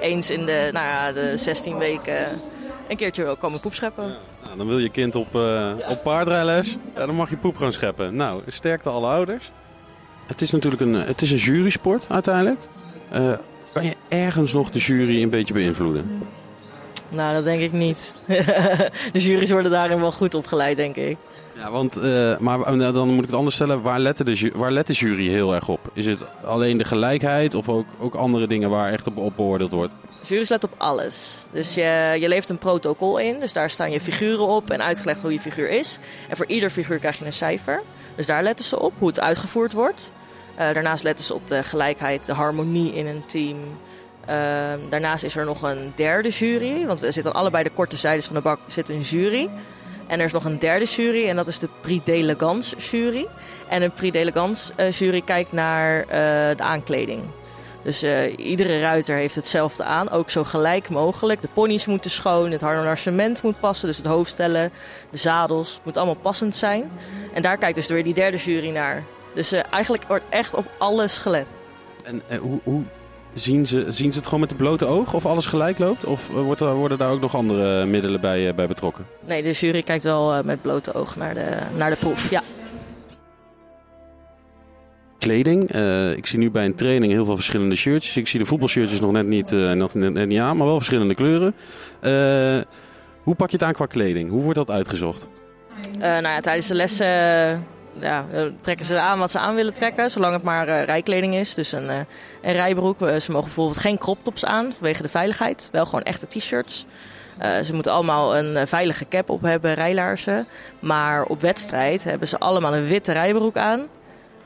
eens 0.00 0.30
in 0.30 0.46
de, 0.46 0.70
nou 0.72 0.86
ja, 0.86 1.12
de 1.12 1.36
16 1.36 1.78
weken 1.78 2.26
een 2.88 2.96
keertje 2.96 3.36
komen 3.36 3.60
poepscheppen. 3.60 4.16
Nou, 4.44 4.56
dan 4.56 4.66
wil 4.66 4.78
je 4.78 4.90
kind 4.90 5.14
op, 5.14 5.34
op 5.88 6.02
paardrijles. 6.02 6.76
Dan 6.94 7.14
mag 7.14 7.30
je 7.30 7.36
poep 7.36 7.56
gaan 7.56 7.72
scheppen. 7.72 8.16
Nou, 8.16 8.42
sterkte 8.46 8.88
alle 8.88 9.06
ouders. 9.06 9.52
Het 10.26 10.40
is 10.40 10.50
natuurlijk 10.50 10.82
een, 10.82 10.94
het 10.94 11.22
is 11.22 11.30
een 11.30 11.38
jurysport 11.38 12.04
uiteindelijk. 12.08 12.60
Eh, 13.10 13.32
kan 13.72 13.84
je 13.84 13.94
ergens 14.08 14.52
nog 14.52 14.70
de 14.70 14.78
jury 14.78 15.22
een 15.22 15.30
beetje 15.30 15.54
beïnvloeden? 15.54 16.22
Nou, 17.08 17.34
dat 17.34 17.44
denk 17.44 17.60
ik 17.60 17.72
niet. 17.72 18.16
de 19.12 19.20
jury's 19.20 19.50
worden 19.50 19.70
daarin 19.70 20.00
wel 20.00 20.12
goed 20.12 20.34
opgeleid, 20.34 20.76
denk 20.76 20.96
ik. 20.96 21.16
Ja, 21.56 21.70
want, 21.70 21.96
eh, 21.96 22.38
maar 22.38 22.60
eh, 22.60 22.92
dan 22.92 23.08
moet 23.08 23.24
ik 23.24 23.30
het 23.30 23.38
anders 23.38 23.54
stellen. 23.54 23.82
Waar 23.82 24.00
let, 24.00 24.16
de, 24.16 24.52
waar 24.54 24.72
let 24.72 24.86
de 24.86 24.92
jury 24.92 25.28
heel 25.28 25.54
erg 25.54 25.68
op? 25.68 25.90
Is 25.92 26.06
het 26.06 26.18
alleen 26.44 26.78
de 26.78 26.84
gelijkheid 26.84 27.54
of 27.54 27.68
ook, 27.68 27.86
ook 27.98 28.14
andere 28.14 28.46
dingen 28.46 28.70
waar 28.70 28.92
echt 28.92 29.06
op, 29.06 29.16
op 29.16 29.36
beoordeeld 29.36 29.72
wordt? 29.72 29.92
Jury's 30.22 30.48
let 30.48 30.64
op 30.64 30.74
alles. 30.76 31.46
Dus 31.52 31.74
je, 31.74 32.16
je 32.20 32.28
levert 32.28 32.48
een 32.48 32.58
protocol 32.58 33.18
in. 33.18 33.40
Dus 33.40 33.52
daar 33.52 33.70
staan 33.70 33.90
je 33.90 34.00
figuren 34.00 34.46
op 34.46 34.70
en 34.70 34.82
uitgelegd 34.82 35.22
hoe 35.22 35.32
je 35.32 35.40
figuur 35.40 35.70
is. 35.70 35.98
En 36.28 36.36
voor 36.36 36.46
ieder 36.46 36.70
figuur 36.70 36.98
krijg 36.98 37.18
je 37.18 37.24
een 37.24 37.32
cijfer. 37.32 37.82
Dus 38.14 38.26
daar 38.26 38.42
letten 38.42 38.64
ze 38.64 38.80
op, 38.80 38.92
hoe 38.98 39.08
het 39.08 39.20
uitgevoerd 39.20 39.72
wordt. 39.72 40.12
Eh, 40.54 40.72
daarnaast 40.72 41.02
letten 41.02 41.24
ze 41.24 41.34
op 41.34 41.48
de 41.48 41.62
gelijkheid, 41.62 42.26
de 42.26 42.32
harmonie 42.32 42.94
in 42.94 43.06
een 43.06 43.26
team. 43.26 43.58
Ehm, 44.26 44.78
daarnaast 44.88 45.24
is 45.24 45.36
er 45.36 45.44
nog 45.44 45.62
een 45.62 45.92
derde 45.94 46.28
jury. 46.28 46.86
Want 46.86 47.00
we 47.00 47.10
zitten 47.10 47.32
aan 47.32 47.40
allebei 47.40 47.64
de 47.64 47.70
korte 47.70 47.96
zijdes 47.96 48.26
van 48.26 48.34
de 48.34 48.40
bak 48.40 48.60
zit 48.66 48.88
een 48.88 49.00
jury. 49.00 49.50
En 50.06 50.18
er 50.18 50.24
is 50.24 50.32
nog 50.32 50.44
een 50.44 50.58
derde 50.58 50.84
jury 50.84 51.28
en 51.28 51.36
dat 51.36 51.46
is 51.46 51.58
de 51.58 51.68
Prix 51.80 52.04
d'Elegance 52.04 52.76
jury. 52.76 53.26
En 53.68 53.82
een 53.82 53.92
Prix 53.92 54.12
d'Elegance 54.12 54.72
eh, 54.76 54.90
jury 54.90 55.20
kijkt 55.20 55.52
naar 55.52 56.00
eh, 56.00 56.08
de 56.56 56.62
aankleding. 56.62 57.22
Dus 57.84 58.02
eh, 58.02 58.38
iedere 58.38 58.80
ruiter 58.80 59.16
heeft 59.16 59.34
hetzelfde 59.34 59.84
aan, 59.84 60.10
ook 60.10 60.30
zo 60.30 60.44
gelijk 60.44 60.88
mogelijk. 60.88 61.42
De 61.42 61.48
ponies 61.52 61.86
moeten 61.86 62.10
schoon, 62.10 62.50
het 62.50 62.60
harnasement 62.60 63.42
moet 63.42 63.60
passen, 63.60 63.88
dus 63.88 63.96
het 63.96 64.06
hoofdstellen, 64.06 64.70
de 65.10 65.16
zadels, 65.16 65.74
het 65.74 65.84
moet 65.84 65.96
allemaal 65.96 66.14
passend 66.14 66.56
zijn. 66.56 66.90
En 67.32 67.42
daar 67.42 67.56
kijkt 67.56 67.74
dus 67.74 67.88
weer 67.88 68.04
die 68.04 68.14
derde 68.14 68.36
jury 68.36 68.70
naar. 68.70 69.04
Dus 69.34 69.52
eh, 69.52 69.60
eigenlijk 69.70 70.04
wordt 70.08 70.24
echt 70.28 70.54
op 70.54 70.66
alles 70.78 71.18
gelet. 71.18 71.46
En 72.02 72.22
eh, 72.28 72.38
hoe, 72.38 72.60
hoe 72.62 72.82
zien, 73.34 73.66
ze, 73.66 73.84
zien 73.88 74.12
ze 74.12 74.18
het 74.18 74.26
gewoon 74.26 74.40
met 74.40 74.48
de 74.48 74.54
blote 74.54 74.86
oog 74.86 75.14
of 75.14 75.26
alles 75.26 75.46
gelijk 75.46 75.78
loopt? 75.78 76.04
Of 76.04 76.28
wordt 76.28 76.60
er, 76.60 76.74
worden 76.74 76.98
daar 76.98 77.10
ook 77.10 77.20
nog 77.20 77.34
andere 77.34 77.84
middelen 77.84 78.20
bij, 78.20 78.54
bij 78.54 78.66
betrokken? 78.66 79.06
Nee, 79.26 79.42
de 79.42 79.50
jury 79.50 79.82
kijkt 79.82 80.04
wel 80.04 80.42
met 80.44 80.62
blote 80.62 80.94
oog 80.94 81.16
naar 81.16 81.34
de, 81.34 81.58
naar 81.76 81.90
de 81.90 81.96
proef. 81.96 82.30
Ja. 82.30 82.42
Kleding. 85.24 85.70
Eh, 85.70 86.16
ik 86.16 86.26
zie 86.26 86.38
nu 86.38 86.50
bij 86.50 86.64
een 86.64 86.74
training 86.74 87.12
heel 87.12 87.24
veel 87.24 87.34
verschillende 87.34 87.76
shirtjes. 87.76 88.16
Ik 88.16 88.28
zie 88.28 88.38
de 88.38 88.46
voetbalshirtjes 88.46 89.00
nog 89.00 89.12
net 89.12 89.26
niet, 89.26 89.52
eh, 89.52 89.72
nog 89.72 89.94
net, 89.94 90.26
niet 90.26 90.40
aan, 90.40 90.56
maar 90.56 90.66
wel 90.66 90.76
verschillende 90.76 91.14
kleuren. 91.14 91.54
Eh, 92.00 92.60
hoe 93.22 93.34
pak 93.34 93.50
je 93.50 93.56
het 93.56 93.66
aan 93.66 93.72
qua 93.72 93.86
kleding? 93.86 94.30
Hoe 94.30 94.42
wordt 94.42 94.58
dat 94.58 94.70
uitgezocht? 94.70 95.26
Nou 95.98 96.22
ja, 96.22 96.40
tijdens 96.40 96.66
de 96.66 96.74
lessen 96.74 97.06
ja, 97.98 98.26
trekken 98.60 98.86
ze 98.86 99.00
aan 99.00 99.18
wat 99.18 99.30
ze 99.30 99.38
aan 99.38 99.54
willen 99.54 99.74
trekken, 99.74 100.10
zolang 100.10 100.34
het 100.34 100.42
maar 100.42 100.84
rijkleding 100.84 101.34
is. 101.34 101.54
Dus 101.54 101.72
een, 101.72 101.88
een 102.42 102.52
rijbroek. 102.52 102.98
Ze 102.98 103.32
mogen 103.32 103.46
bijvoorbeeld 103.46 103.78
geen 103.78 103.98
crop 103.98 104.18
tops 104.22 104.44
aan 104.44 104.72
vanwege 104.72 105.02
de 105.02 105.08
veiligheid. 105.08 105.68
Wel 105.72 105.84
gewoon 105.84 106.02
echte 106.02 106.26
t-shirts. 106.26 106.86
Ze 107.62 107.74
moeten 107.74 107.92
allemaal 107.92 108.36
een 108.36 108.66
veilige 108.66 109.08
cap 109.08 109.30
op 109.30 109.42
hebben, 109.42 109.74
rijlaarzen. 109.74 110.46
Maar 110.80 111.24
op 111.24 111.40
wedstrijd 111.40 112.04
hebben 112.04 112.28
ze 112.28 112.38
allemaal 112.38 112.74
een 112.74 112.86
witte 112.86 113.12
rijbroek 113.12 113.56
aan. 113.56 113.88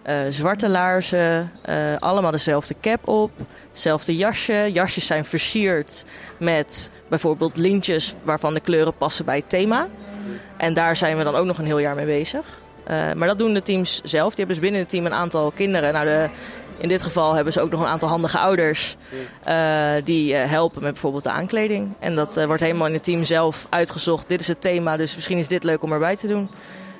Eh, 0.02 0.16
zwarte 0.28 0.68
laarzen, 0.68 1.50
eh, 1.62 1.76
allemaal 1.98 2.30
dezelfde 2.30 2.74
cap 2.80 3.08
op, 3.08 3.30
hetzelfde 3.70 4.16
jasje. 4.16 4.70
Jasjes 4.72 5.06
zijn 5.06 5.24
versierd 5.24 6.04
met 6.38 6.90
bijvoorbeeld 7.08 7.56
lintjes 7.56 8.14
waarvan 8.22 8.54
de 8.54 8.60
kleuren 8.60 8.94
passen 8.96 9.24
bij 9.24 9.36
het 9.36 9.48
thema. 9.48 9.88
En 10.56 10.74
daar 10.74 10.96
zijn 10.96 11.16
we 11.16 11.24
dan 11.24 11.34
ook 11.34 11.46
nog 11.46 11.58
een 11.58 11.64
heel 11.64 11.78
jaar 11.78 11.94
mee 11.94 12.06
bezig. 12.06 12.60
Eh, 12.84 13.12
maar 13.12 13.28
dat 13.28 13.38
doen 13.38 13.54
de 13.54 13.62
teams 13.62 14.00
zelf. 14.04 14.34
Die 14.34 14.44
hebben 14.44 14.54
dus 14.54 14.64
binnen 14.64 14.80
het 14.80 14.88
team 14.88 15.06
een 15.06 15.14
aantal 15.14 15.50
kinderen. 15.50 15.92
Nou, 15.92 16.04
de, 16.04 16.28
in 16.78 16.88
dit 16.88 17.02
geval 17.02 17.34
hebben 17.34 17.52
ze 17.52 17.60
ook 17.60 17.70
nog 17.70 17.80
een 17.80 17.86
aantal 17.86 18.08
handige 18.08 18.38
ouders 18.38 18.96
die 20.04 20.34
helpen 20.34 20.82
met 20.82 20.92
bijvoorbeeld 20.92 21.24
de 21.24 21.30
aankleding. 21.30 21.94
En 21.98 22.14
dat 22.14 22.44
wordt 22.44 22.62
helemaal 22.62 22.86
in 22.86 22.92
het 22.92 23.04
team 23.04 23.24
zelf 23.24 23.66
uitgezocht. 23.70 24.28
Dit 24.28 24.40
is 24.40 24.48
het 24.48 24.60
thema, 24.60 24.96
dus 24.96 25.14
misschien 25.14 25.38
is 25.38 25.48
dit 25.48 25.64
leuk 25.64 25.82
om 25.82 25.92
erbij 25.92 26.16
te 26.16 26.26
doen. 26.26 26.50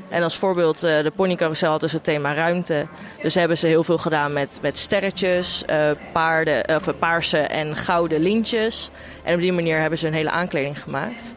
En 0.08 0.22
als 0.22 0.36
voorbeeld, 0.36 0.82
eh, 0.82 1.02
de 1.02 1.12
ponycarousel 1.16 1.70
had 1.70 1.80
dus 1.80 1.92
het 1.92 2.04
thema 2.04 2.34
ruimte. 2.34 2.86
Dus 3.22 3.34
hebben 3.34 3.58
ze 3.58 3.66
heel 3.66 3.84
veel 3.84 3.98
gedaan 3.98 4.32
met, 4.32 4.58
met 4.62 4.78
sterretjes, 4.78 5.64
eh, 5.64 5.90
paarden, 6.12 6.76
of, 6.76 6.86
eh, 6.86 6.94
paarse 6.98 7.38
en 7.38 7.76
gouden 7.76 8.20
lintjes. 8.20 8.90
En 9.22 9.34
op 9.34 9.40
die 9.40 9.52
manier 9.52 9.78
hebben 9.78 9.98
ze 9.98 10.06
een 10.06 10.12
hele 10.12 10.30
aankleding 10.30 10.82
gemaakt. 10.82 11.34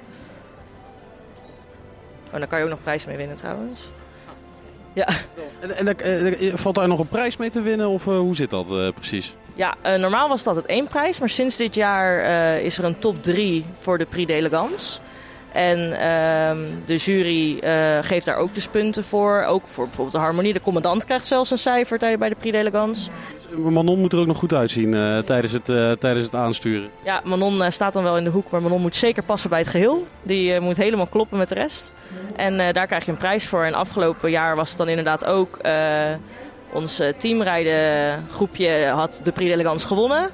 Oh, 2.34 2.38
daar 2.38 2.48
kan 2.48 2.58
je 2.58 2.64
ook 2.64 2.70
nog 2.70 2.84
prijs 2.84 3.06
mee 3.06 3.18
winnen 3.18 3.36
trouwens. 3.36 3.90
Ja, 4.94 5.08
En, 5.60 5.88
en 5.88 6.58
valt 6.58 6.76
daar 6.76 6.88
nog 6.88 7.00
een 7.00 7.08
prijs 7.08 7.38
mee 7.38 7.50
te 7.50 7.62
winnen 7.62 7.88
of 7.90 8.04
hoe 8.04 8.36
zit 8.36 8.50
dat 8.50 8.94
precies? 8.94 9.36
ja 9.56 9.76
normaal 9.98 10.28
was 10.28 10.44
dat 10.44 10.56
het 10.56 10.66
één 10.66 10.88
prijs, 10.88 11.20
maar 11.20 11.30
sinds 11.30 11.58
dit 11.58 11.76
jaar 11.76 12.24
is 12.60 12.78
er 12.78 12.84
een 12.84 12.98
top 12.98 13.24
3 13.24 13.66
voor 13.80 13.98
de 13.98 14.06
Prix 14.06 14.28
d'Elegance. 14.28 15.00
En 15.54 16.00
ehm, 16.00 16.60
de 16.86 16.96
jury 16.96 17.60
eh, 17.60 17.98
geeft 18.02 18.26
daar 18.26 18.36
ook 18.36 18.54
dus 18.54 18.68
punten 18.68 19.04
voor. 19.04 19.44
Ook 19.48 19.64
voor 19.66 19.86
bijvoorbeeld 19.86 20.16
de 20.16 20.22
harmonie. 20.22 20.54
De 20.54 20.62
commandant 20.62 21.06
krijgt 21.06 21.26
zelfs 21.26 21.52
een 21.52 21.58
cijfer 21.58 21.98
bij 21.98 22.30
de 22.30 22.36
Prix 22.36 22.58
d'Elegance. 22.58 23.10
Manon 23.58 24.00
moet 24.00 24.14
er 24.14 24.20
ook 24.20 24.28
nog 24.28 24.38
goed 24.38 24.54
uitzien 24.54 24.94
eh, 24.94 25.18
tijdens, 25.18 25.54
het, 25.54 25.70
eh, 25.70 25.92
tijdens 25.92 26.26
het 26.26 26.36
aansturen. 26.36 26.90
Ja, 27.04 27.22
Manon 27.24 27.72
staat 27.72 27.94
dan 27.94 28.04
wel 28.04 28.18
in 28.18 28.24
de 28.24 28.30
hoek, 28.30 28.50
maar 28.50 28.62
Manon 28.62 28.82
moet 28.82 28.96
zeker 28.96 29.24
passen 29.24 29.50
bij 29.50 29.60
het 29.60 29.68
geheel. 29.68 30.08
Die 30.24 30.60
moet 30.60 30.78
helemaal 30.78 31.08
kloppen 31.08 31.38
met 31.38 31.50
de 31.50 31.56
rest. 31.56 31.94
En 32.36 32.74
daar 32.74 32.88
krijg 32.88 33.06
je 33.06 33.12
een 33.12 33.18
prijs 33.18 33.46
voor. 33.46 33.64
En 33.64 33.74
afgelopen 33.74 34.30
jaar 34.32 34.56
was 34.56 34.70
het 34.70 34.78
dan 34.78 34.88
inderdaad 34.88 35.26
ook... 35.26 35.60
ons 36.74 37.00
eh, 37.00 37.14
teamrijden 37.18 38.26
groepje 38.30 38.86
had 38.86 39.20
de 39.24 39.32
Prix 39.32 39.50
d'Elegance 39.50 39.88
gewonnen. 39.88 40.30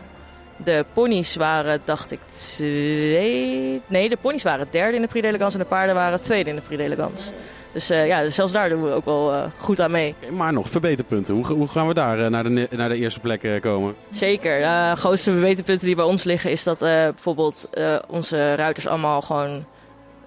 De 0.63 0.85
ponies 0.93 1.35
waren, 1.35 1.81
dacht 1.83 2.11
ik, 2.11 2.19
twee... 2.27 3.81
Nee, 3.87 4.09
de 4.09 4.17
ponies 4.21 4.43
waren 4.43 4.67
derde 4.69 4.95
in 4.95 5.01
de 5.01 5.07
Prix 5.07 5.25
d'Elegance 5.25 5.57
en 5.57 5.63
de 5.63 5.69
paarden 5.69 5.95
waren 5.95 6.21
tweede 6.21 6.49
in 6.49 6.55
de 6.55 6.61
Prix 6.61 6.81
d'Elegance. 6.81 7.31
Dus 7.77 7.89
eh, 7.89 8.07
ja, 8.07 8.21
dus 8.21 8.35
zelfs 8.35 8.51
daar 8.51 8.69
doen 8.69 8.83
we 8.83 8.91
ook 8.91 9.05
wel 9.05 9.33
eh, 9.33 9.43
goed 9.57 9.81
aan 9.81 9.91
mee. 9.91 10.15
Maar 10.31 10.53
nog 10.53 10.69
verbeterpunten. 10.69 11.33
Hoe, 11.33 11.45
hoe 11.45 11.67
gaan 11.67 11.87
we 11.87 11.93
daar 11.93 12.19
eh, 12.19 12.29
naar, 12.29 12.43
de, 12.43 12.67
naar 12.71 12.89
de 12.89 12.97
eerste 12.97 13.19
plek 13.19 13.61
komen? 13.61 13.95
Zeker. 14.09 14.59
De 14.59 14.99
grootste 14.99 15.31
verbeterpunten 15.31 15.85
die 15.85 15.95
bij 15.95 16.05
ons 16.05 16.23
liggen 16.23 16.51
is 16.51 16.63
dat 16.63 16.79
bijvoorbeeld 16.79 17.69
onze 18.07 18.55
ruiters 18.55 18.87
allemaal 18.87 19.21
gewoon 19.21 19.65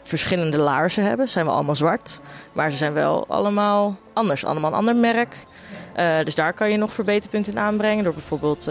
verschillende 0.03 0.59
laarzen 0.59 1.05
hebben. 1.05 1.29
Zijn 1.29 1.45
wel 1.45 1.55
allemaal 1.55 1.75
zwart, 1.75 2.21
maar 2.53 2.71
ze 2.71 2.77
zijn 2.77 2.93
wel 2.93 3.25
allemaal 3.29 3.97
anders. 4.12 4.45
Allemaal 4.45 4.71
een 4.71 4.77
ander 4.77 4.97
merk. 4.97 5.37
Dus 6.25 6.35
daar 6.35 6.53
kan 6.53 6.71
je 6.71 6.77
nog 6.77 6.93
verbeterpunten 6.93 7.53
in 7.53 7.59
aanbrengen 7.59 8.05
door 8.05 8.12
bijvoorbeeld 8.12 8.71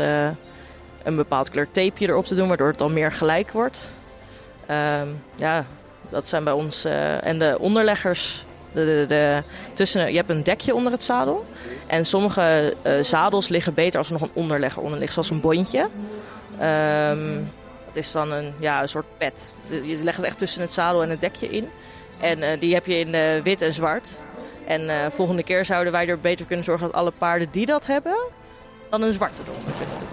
een 1.10 1.16
bepaald 1.16 1.50
kleur 1.50 1.72
tapeje 1.72 2.08
erop 2.08 2.26
te 2.26 2.36
doen, 2.36 2.48
waardoor 2.48 2.68
het 2.68 2.78
dan 2.78 2.94
meer 2.94 3.12
gelijk 3.12 3.52
wordt. 3.52 3.92
Ehm, 4.66 5.08
ja, 5.36 5.66
dat 6.12 6.28
zijn 6.28 6.44
bij 6.44 6.54
ons. 6.54 6.86
eh, 6.86 7.26
en 7.26 7.40
de 7.40 7.58
onderleggers. 7.60 8.46
De, 8.74 9.06
de, 9.08 9.44
tussen, 9.74 10.12
je 10.12 10.18
hebt 10.18 10.30
een 10.30 10.44
dekje 10.44 10.76
onder 10.76 10.92
het 10.92 11.04
zadel. 11.04 11.46
En 11.88 12.06
sommige 12.06 12.76
eh, 12.82 12.94
zadels 13.02 13.48
liggen 13.48 13.74
beter 13.74 13.98
als 13.98 14.08
er 14.08 14.14
nog 14.14 14.22
een 14.22 14.32
onderlegger 14.34 14.82
onder 14.82 15.00
ligt, 15.00 15.14
zoals 15.14 15.30
een 15.30 15.42
bondje. 15.42 15.88
Ehm 16.60 17.38
dat 17.86 17.98
is 18.04 18.12
dan 18.12 18.32
een, 18.32 18.54
ja, 18.60 18.82
een 18.82 18.90
soort 18.90 19.06
pet. 19.18 19.54
Je 19.68 20.04
legt 20.04 20.18
het 20.18 20.26
echt 20.26 20.38
tussen 20.38 20.62
het 20.62 20.72
zadel 20.74 21.04
en 21.04 21.10
het 21.10 21.22
dekje 21.22 21.50
in. 21.50 21.70
En 22.20 22.44
eh, 22.44 22.60
die 22.60 22.74
heb 22.74 22.86
je 22.86 23.00
in 23.00 23.44
wit 23.44 23.62
en 23.62 23.74
zwart. 23.74 24.20
En 24.66 25.12
volgende 25.12 25.44
keer 25.44 25.66
zouden 25.66 25.94
wij 25.94 26.08
er 26.08 26.20
beter 26.20 26.46
kunnen 26.46 26.66
zorgen 26.66 26.86
dat 26.86 26.96
alle 26.96 27.12
paarden 27.12 27.48
die 27.52 27.66
dat 27.66 27.86
hebben, 27.86 28.18
dan 28.90 29.02
een 29.02 29.14
zwarte 29.14 29.42
eronder 29.48 29.74
kunnen 29.78 29.96
doen. 29.96 30.08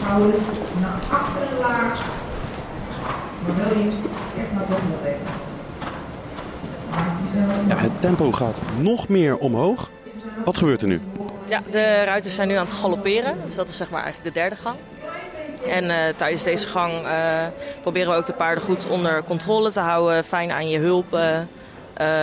Schouders 0.00 0.44
naar 0.80 1.00
achteren 1.10 1.58
laag. 1.58 2.06
Maar 3.46 3.54
wil 3.56 3.78
je 3.78 3.90
echt 4.38 4.52
naar 4.52 4.64
boven 4.68 4.90
bewegen. 4.96 5.46
Ja, 7.68 7.76
het 7.76 8.00
tempo 8.00 8.32
gaat 8.32 8.56
nog 8.78 9.08
meer 9.08 9.38
omhoog. 9.38 9.90
Wat 10.44 10.56
gebeurt 10.56 10.82
er 10.82 10.88
nu? 10.88 11.00
Ja, 11.48 11.60
de 11.70 12.04
ruiters 12.04 12.34
zijn 12.34 12.48
nu 12.48 12.54
aan 12.54 12.64
het 12.64 12.74
galopperen. 12.74 13.36
Dus 13.44 13.54
dat 13.54 13.68
is 13.68 13.76
zeg 13.76 13.90
maar 13.90 14.02
eigenlijk 14.02 14.34
de 14.34 14.40
derde 14.40 14.56
gang. 14.56 14.76
En 15.66 15.90
eh, 15.90 16.14
tijdens 16.16 16.42
deze 16.42 16.68
gang 16.68 16.92
eh, 16.92 17.46
proberen 17.80 18.10
we 18.10 18.16
ook 18.16 18.26
de 18.26 18.32
paarden 18.32 18.64
goed 18.64 18.86
onder 18.86 19.24
controle 19.24 19.70
te 19.70 19.80
houden. 19.80 20.24
Fijn 20.24 20.52
aan 20.52 20.68
je 20.68 20.78
hulp. 20.78 21.14
eh. 21.14 21.38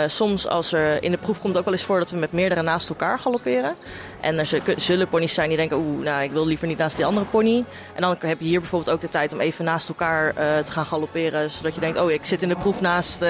Soms 0.08 0.48
als 0.48 0.72
er 0.74 1.04
in 1.04 1.12
de 1.12 1.18
proef 1.18 1.40
komt 1.40 1.58
ook 1.58 1.64
wel 1.66 1.74
eens 1.74 1.84
voor 1.84 2.00
dat 2.00 2.10
we 2.12 2.18
met 2.18 2.32
meerdere 2.32 2.62
naast 2.62 2.90
elkaar 2.90 3.20
galopperen. 3.20 3.76
En 4.22 4.40
er 4.40 4.62
zullen 4.76 5.08
ponies 5.08 5.34
zijn 5.34 5.48
die 5.48 5.58
denken, 5.58 5.78
oeh, 5.78 6.04
nou 6.04 6.24
ik 6.24 6.32
wil 6.32 6.46
liever 6.46 6.68
niet 6.68 6.78
naast 6.78 6.96
die 6.96 7.06
andere 7.06 7.26
pony. 7.26 7.66
En 7.96 8.02
dan 8.02 8.16
heb 8.20 8.40
je 8.40 8.46
hier 8.46 8.60
bijvoorbeeld 8.60 8.96
ook 8.96 9.02
de 9.02 9.10
tijd 9.10 9.34
om 9.34 9.40
even 9.40 9.66
naast 9.66 9.90
elkaar 9.90 10.34
te 10.64 10.72
gaan 10.72 10.86
galopperen. 10.86 11.50
Zodat 11.50 11.76
je 11.76 11.80
denkt, 11.82 12.00
oh 12.00 12.12
ik 12.12 12.26
zit 12.26 12.42
in 12.42 12.50
de 12.50 12.56
proef 12.56 12.82
naast 12.82 13.26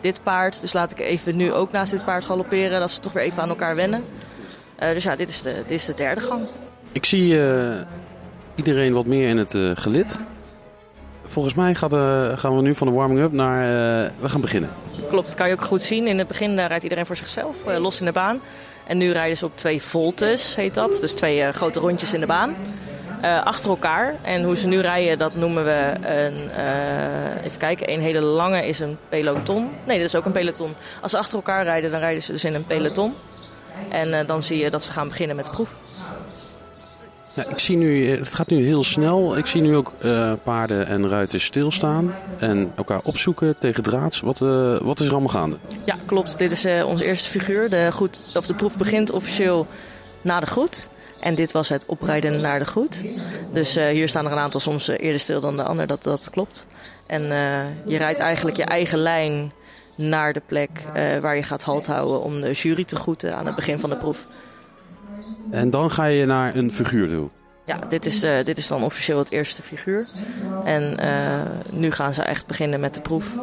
dit 0.00 0.20
paard. 0.22 0.60
Dus 0.60 0.72
laat 0.72 0.90
ik 0.90 1.00
even 1.00 1.36
nu 1.36 1.52
ook 1.52 1.72
naast 1.72 1.90
dit 1.90 2.04
paard 2.04 2.24
galopperen. 2.24 2.80
Dat 2.80 2.90
ze 2.90 3.00
toch 3.00 3.12
weer 3.12 3.22
even 3.22 3.42
aan 3.42 3.48
elkaar 3.48 3.74
wennen. 3.74 4.04
Dus 4.78 5.02
ja, 5.02 5.16
dit 5.16 5.28
is, 5.28 5.42
de, 5.42 5.52
dit 5.52 5.78
is 5.78 5.84
de 5.84 5.94
derde 5.94 6.20
gang. 6.20 6.48
Ik 6.92 7.04
zie 7.04 7.38
iedereen 8.54 8.92
wat 8.92 9.06
meer 9.06 9.28
in 9.28 9.38
het 9.38 9.54
eh, 9.54 9.70
gelid. 9.74 10.18
Volgens 11.26 11.54
mij 11.54 11.74
gaat, 11.74 11.92
eh, 11.92 12.38
gaan 12.38 12.56
we 12.56 12.62
nu 12.62 12.74
van 12.74 12.86
de 12.86 12.92
warming-up 12.92 13.32
naar... 13.32 13.60
eh, 13.60 14.10
we 14.20 14.28
gaan 14.28 14.40
beginnen. 14.40 14.70
Klopt, 15.08 15.34
kan 15.34 15.48
je 15.48 15.54
ook 15.54 15.64
goed 15.64 15.82
zien. 15.82 16.06
In 16.06 16.18
het 16.18 16.28
begin 16.28 16.60
rijdt 16.60 16.82
iedereen 16.82 17.06
voor 17.06 17.16
zichzelf, 17.16 17.56
los 17.78 18.00
in 18.00 18.06
de 18.06 18.12
baan. 18.12 18.40
En 18.86 18.98
nu 18.98 19.12
rijden 19.12 19.36
ze 19.36 19.44
op 19.44 19.56
twee 19.56 19.82
voltes, 19.82 20.54
heet 20.54 20.74
dat. 20.74 20.98
Dus 21.00 21.12
twee 21.12 21.52
grote 21.52 21.80
rondjes 21.80 22.14
in 22.14 22.20
de 22.20 22.26
baan. 22.26 22.54
achter 23.44 23.70
elkaar. 23.70 24.14
En 24.22 24.42
hoe 24.42 24.56
ze 24.56 24.66
nu 24.66 24.80
rijden, 24.80 25.18
dat 25.18 25.34
noemen 25.34 25.64
we 25.64 25.92
een... 26.02 26.50
even 27.44 27.58
kijken, 27.58 27.92
een 27.92 28.00
hele 28.00 28.20
lange 28.20 28.66
is 28.66 28.80
een 28.80 28.98
peloton. 29.08 29.70
Nee, 29.86 29.98
dat 29.98 30.06
is 30.06 30.14
ook 30.14 30.24
een 30.24 30.32
peloton. 30.32 30.74
Als 31.00 31.10
ze 31.10 31.18
achter 31.18 31.34
elkaar 31.36 31.64
rijden, 31.64 31.90
dan 31.90 32.00
rijden 32.00 32.22
ze 32.22 32.32
dus 32.32 32.44
in 32.44 32.54
een 32.54 32.66
peloton. 32.66 33.14
En 33.88 34.26
dan 34.26 34.42
zie 34.42 34.58
je 34.58 34.70
dat 34.70 34.82
ze 34.82 34.92
gaan 34.92 35.08
beginnen 35.08 35.36
met 35.36 35.44
de 35.44 35.50
proef. 35.50 35.70
Ik 37.34 37.58
zie 37.58 37.76
nu, 37.76 38.10
eh, 38.10 38.18
het 38.18 38.34
gaat 38.34 38.48
nu 38.48 38.64
heel 38.64 38.84
snel. 38.84 39.36
Ik 39.36 39.46
zie 39.46 39.60
nu 39.60 39.76
ook 39.76 39.92
eh, 39.98 40.32
paarden 40.42 40.86
en 40.86 41.08
ruiters 41.08 41.44
stilstaan 41.44 42.14
en 42.38 42.72
elkaar 42.76 43.00
opzoeken 43.02 43.58
tegen 43.58 43.82
draads. 43.82 44.20
Wat, 44.20 44.40
eh, 44.40 44.78
wat 44.80 45.00
is 45.00 45.06
er 45.06 45.12
allemaal 45.12 45.30
gaande? 45.30 45.56
Ja, 45.84 45.96
klopt. 46.06 46.38
Dit 46.38 46.50
is 46.50 46.66
onze 46.84 47.04
eerste 47.04 47.28
figuur. 47.28 47.70
De, 47.70 47.88
goed, 47.92 48.32
of 48.34 48.46
de 48.46 48.54
proef 48.54 48.76
begint 48.76 49.10
officieel 49.10 49.66
na 50.20 50.40
de 50.40 50.46
groet. 50.46 50.88
En 51.20 51.34
dit 51.34 51.52
was 51.52 51.68
het 51.68 51.86
oprijden 51.86 52.40
naar 52.40 52.58
de 52.58 52.64
groet. 52.64 53.02
Dus 53.52 53.74
hier 53.74 54.08
staan 54.08 54.26
er 54.26 54.32
een 54.32 54.38
aantal 54.38 54.60
soms 54.60 54.88
eerder 54.88 55.20
stil 55.20 55.40
dan 55.40 55.56
de 55.56 55.62
ander. 55.62 55.86
Dat, 55.86 56.02
dat 56.02 56.30
klopt. 56.30 56.66
En 57.06 57.22
je 57.86 57.96
rijdt 57.96 58.18
eigenlijk 58.18 58.56
je 58.56 58.64
eigen 58.64 58.98
lijn 58.98 59.52
naar 59.96 60.32
de 60.32 60.42
plek 60.46 60.70
waar 61.20 61.36
je 61.36 61.42
gaat 61.42 61.62
halt 61.62 61.86
houden 61.86 62.22
om 62.22 62.40
de 62.40 62.52
jury 62.52 62.84
te 62.84 62.96
groeten 62.96 63.36
aan 63.36 63.46
het 63.46 63.54
begin 63.54 63.80
van 63.80 63.90
de 63.90 63.96
proef. 63.96 64.26
En 65.50 65.70
dan 65.70 65.90
ga 65.90 66.04
je 66.04 66.26
naar 66.26 66.56
een 66.56 66.72
figuur 66.72 67.08
toe. 67.08 67.28
Ja, 67.64 67.78
dit 67.88 68.06
is, 68.06 68.22
eh, 68.22 68.44
dit 68.44 68.58
is 68.58 68.66
dan 68.66 68.82
officieel 68.82 69.18
het 69.18 69.30
eerste 69.30 69.62
figuur. 69.62 70.06
En 70.64 70.98
eh, 70.98 71.40
nu 71.70 71.90
gaan 71.90 72.14
ze 72.14 72.22
echt 72.22 72.46
beginnen 72.46 72.80
met 72.80 72.94
de 72.94 73.00
proef. 73.00 73.34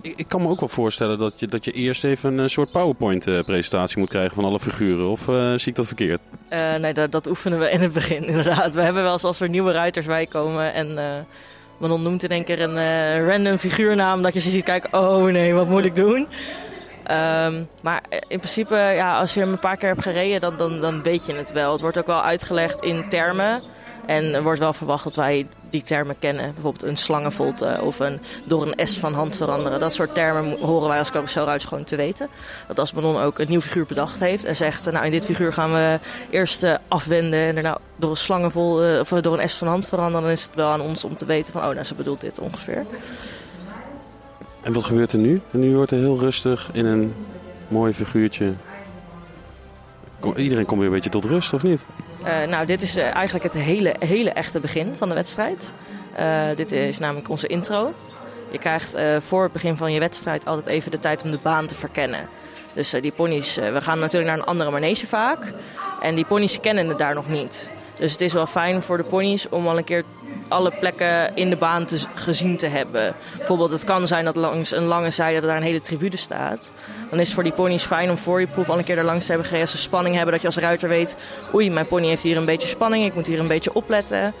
Ik, 0.00 0.16
ik 0.16 0.28
kan 0.28 0.42
me 0.42 0.48
ook 0.48 0.60
wel 0.60 0.68
voorstellen 0.68 1.18
dat 1.18 1.40
je, 1.40 1.46
dat 1.46 1.64
je 1.64 1.72
eerst 1.72 2.04
even 2.04 2.38
een 2.38 2.50
soort 2.50 2.70
PowerPoint-presentatie 2.70 3.98
moet 3.98 4.08
krijgen 4.08 4.34
van 4.34 4.44
alle 4.44 4.60
figuren. 4.60 5.08
Of 5.08 5.28
eh, 5.28 5.50
zie 5.50 5.68
ik 5.68 5.74
dat 5.74 5.86
verkeerd? 5.86 6.20
Eh, 6.48 6.74
nee, 6.74 6.94
dat, 6.94 7.12
dat 7.12 7.26
oefenen 7.26 7.58
we 7.58 7.70
in 7.70 7.80
het 7.80 7.92
begin 7.92 8.24
inderdaad. 8.32 8.74
We 8.74 8.80
hebben 8.80 9.02
wel 9.02 9.12
eens 9.12 9.24
als 9.24 9.40
er 9.40 9.48
nieuwe 9.48 9.72
ruiters 9.72 10.06
bij 10.06 10.26
komen 10.26 10.72
en 10.72 11.26
Manon 11.78 12.02
noemt 12.02 12.22
in 12.22 12.30
één 12.30 12.44
keer 12.44 12.60
een 12.60 12.76
uh, 12.76 13.28
random 13.28 13.56
figuurnaam 13.56 14.22
dat 14.22 14.34
je 14.34 14.40
ze 14.40 14.50
ziet 14.50 14.64
kijken, 14.64 14.92
oh 14.92 15.24
nee, 15.24 15.54
wat 15.54 15.68
moet 15.68 15.84
ik 15.84 15.94
doen? 15.94 16.28
Um, 17.10 17.68
maar 17.82 18.02
in 18.28 18.38
principe, 18.38 18.76
ja, 18.76 19.18
als 19.18 19.34
je 19.34 19.40
hem 19.40 19.52
een 19.52 19.58
paar 19.58 19.76
keer 19.76 19.88
hebt 19.88 20.02
gereden, 20.02 20.40
dan, 20.40 20.56
dan, 20.56 20.80
dan 20.80 21.02
weet 21.02 21.26
je 21.26 21.34
het 21.34 21.52
wel. 21.52 21.72
Het 21.72 21.80
wordt 21.80 21.98
ook 21.98 22.06
wel 22.06 22.22
uitgelegd 22.22 22.82
in 22.82 23.08
termen. 23.08 23.62
En 24.06 24.34
er 24.34 24.42
wordt 24.42 24.58
wel 24.58 24.72
verwacht 24.72 25.04
dat 25.04 25.16
wij 25.16 25.46
die 25.70 25.82
termen 25.82 26.18
kennen. 26.18 26.52
Bijvoorbeeld 26.54 26.82
een 26.82 26.96
slangenvolte 26.96 27.78
of 27.82 27.98
een 27.98 28.20
door 28.44 28.62
een 28.66 28.86
S 28.88 28.98
van 28.98 29.14
hand 29.14 29.36
veranderen. 29.36 29.80
Dat 29.80 29.94
soort 29.94 30.14
termen 30.14 30.58
horen 30.60 30.88
wij 30.88 30.98
als 30.98 31.10
carouselruiters 31.10 31.68
gewoon 31.68 31.84
te 31.84 31.96
weten. 31.96 32.28
Dat 32.66 32.78
als 32.78 32.92
Manon 32.92 33.20
ook 33.20 33.38
een 33.38 33.48
nieuw 33.48 33.60
figuur 33.60 33.86
bedacht 33.86 34.20
heeft 34.20 34.44
en 34.44 34.56
zegt... 34.56 34.90
nou, 34.90 35.04
in 35.04 35.10
dit 35.10 35.24
figuur 35.24 35.52
gaan 35.52 35.72
we 35.72 35.98
eerst 36.30 36.64
uh, 36.64 36.74
afwenden 36.88 37.40
en 37.40 37.54
daarna 37.54 37.78
door 37.96 38.10
een 38.10 38.16
slangenvol 38.16 38.84
uh, 38.84 39.00
of 39.00 39.08
door 39.08 39.40
een 39.40 39.48
S 39.48 39.54
van 39.54 39.68
hand 39.68 39.88
veranderen... 39.88 40.22
dan 40.22 40.30
is 40.30 40.42
het 40.42 40.54
wel 40.54 40.68
aan 40.68 40.80
ons 40.80 41.04
om 41.04 41.16
te 41.16 41.24
weten 41.24 41.52
van, 41.52 41.62
oh, 41.62 41.68
nou, 41.68 41.84
ze 41.84 41.94
bedoelt 41.94 42.20
dit 42.20 42.38
ongeveer. 42.38 42.86
En 44.66 44.72
wat 44.72 44.84
gebeurt 44.84 45.12
er 45.12 45.18
nu? 45.18 45.40
En 45.50 45.58
nu 45.60 45.76
wordt 45.76 45.90
er 45.90 45.98
heel 45.98 46.18
rustig 46.18 46.68
in 46.72 46.86
een 46.86 47.14
mooi 47.68 47.92
figuurtje. 47.92 48.54
Iedereen 50.36 50.64
komt 50.64 50.80
weer 50.80 50.88
een 50.88 50.94
beetje 50.94 51.10
tot 51.10 51.24
rust, 51.24 51.52
of 51.52 51.62
niet? 51.62 51.84
Uh, 52.24 52.44
nou, 52.48 52.66
dit 52.66 52.82
is 52.82 52.96
uh, 52.96 53.14
eigenlijk 53.14 53.44
het 53.44 53.62
hele, 53.62 53.94
hele 53.98 54.30
echte 54.30 54.60
begin 54.60 54.94
van 54.96 55.08
de 55.08 55.14
wedstrijd. 55.14 55.72
Uh, 56.18 56.46
dit 56.56 56.72
is 56.72 56.98
namelijk 56.98 57.28
onze 57.28 57.46
intro. 57.46 57.92
Je 58.50 58.58
krijgt 58.58 58.94
eh, 58.94 59.16
voor 59.20 59.42
het 59.42 59.52
begin 59.52 59.76
van 59.76 59.92
je 59.92 60.00
wedstrijd 60.00 60.46
altijd 60.46 60.66
even 60.66 60.90
de 60.90 60.98
tijd 60.98 61.22
om 61.22 61.30
de 61.30 61.38
baan 61.42 61.66
te 61.66 61.74
verkennen. 61.74 62.28
Dus 62.72 62.90
die 62.90 63.12
ponies, 63.12 63.54
we 63.54 63.80
gaan 63.80 63.98
natuurlijk 63.98 64.30
naar 64.30 64.38
een 64.38 64.50
andere 64.50 64.70
manege 64.70 65.06
vaak. 65.06 65.52
En 66.02 66.14
die 66.14 66.24
ponies 66.24 66.60
kennen 66.60 66.88
het 66.88 66.98
daar 66.98 67.14
nog 67.14 67.28
niet. 67.28 67.72
Dus 67.98 68.12
het 68.12 68.20
is 68.20 68.32
wel 68.32 68.46
fijn 68.46 68.82
voor 68.82 68.96
de 68.96 69.04
ponies 69.04 69.48
om 69.48 69.68
al 69.68 69.78
een 69.78 69.84
keer 69.84 70.04
alle 70.48 70.70
plekken 70.70 71.36
in 71.36 71.50
de 71.50 71.56
baan 71.56 71.84
te, 71.84 72.00
gezien 72.14 72.56
te 72.56 72.66
hebben. 72.66 73.14
Bijvoorbeeld, 73.36 73.70
het 73.70 73.84
kan 73.84 74.06
zijn 74.06 74.24
dat 74.24 74.36
langs 74.36 74.72
een 74.72 74.84
lange 74.84 75.10
zijde 75.10 75.46
daar 75.46 75.56
een 75.56 75.62
hele 75.62 75.80
tribune 75.80 76.16
staat. 76.16 76.72
Dan 77.10 77.18
is 77.18 77.26
het 77.26 77.34
voor 77.34 77.42
die 77.42 77.52
ponies 77.52 77.82
fijn 77.82 78.10
om 78.10 78.18
voor 78.18 78.40
je 78.40 78.46
proef 78.46 78.68
al 78.68 78.78
een 78.78 78.84
keer 78.84 78.96
daar 78.96 79.04
langs 79.04 79.24
te 79.24 79.30
hebben 79.30 79.46
gereden. 79.46 79.70
Als 79.70 79.80
ze 79.80 79.86
spanning 79.88 80.14
hebben, 80.14 80.32
dat 80.32 80.42
je 80.42 80.48
als 80.48 80.56
ruiter 80.56 80.88
weet... 80.88 81.16
oei, 81.54 81.70
mijn 81.70 81.86
pony 81.86 82.06
heeft 82.06 82.22
hier 82.22 82.36
een 82.36 82.44
beetje 82.44 82.68
spanning, 82.68 83.04
ik 83.04 83.14
moet 83.14 83.26
hier 83.26 83.40
een 83.40 83.48
beetje 83.48 83.74
opletten. 83.74 84.34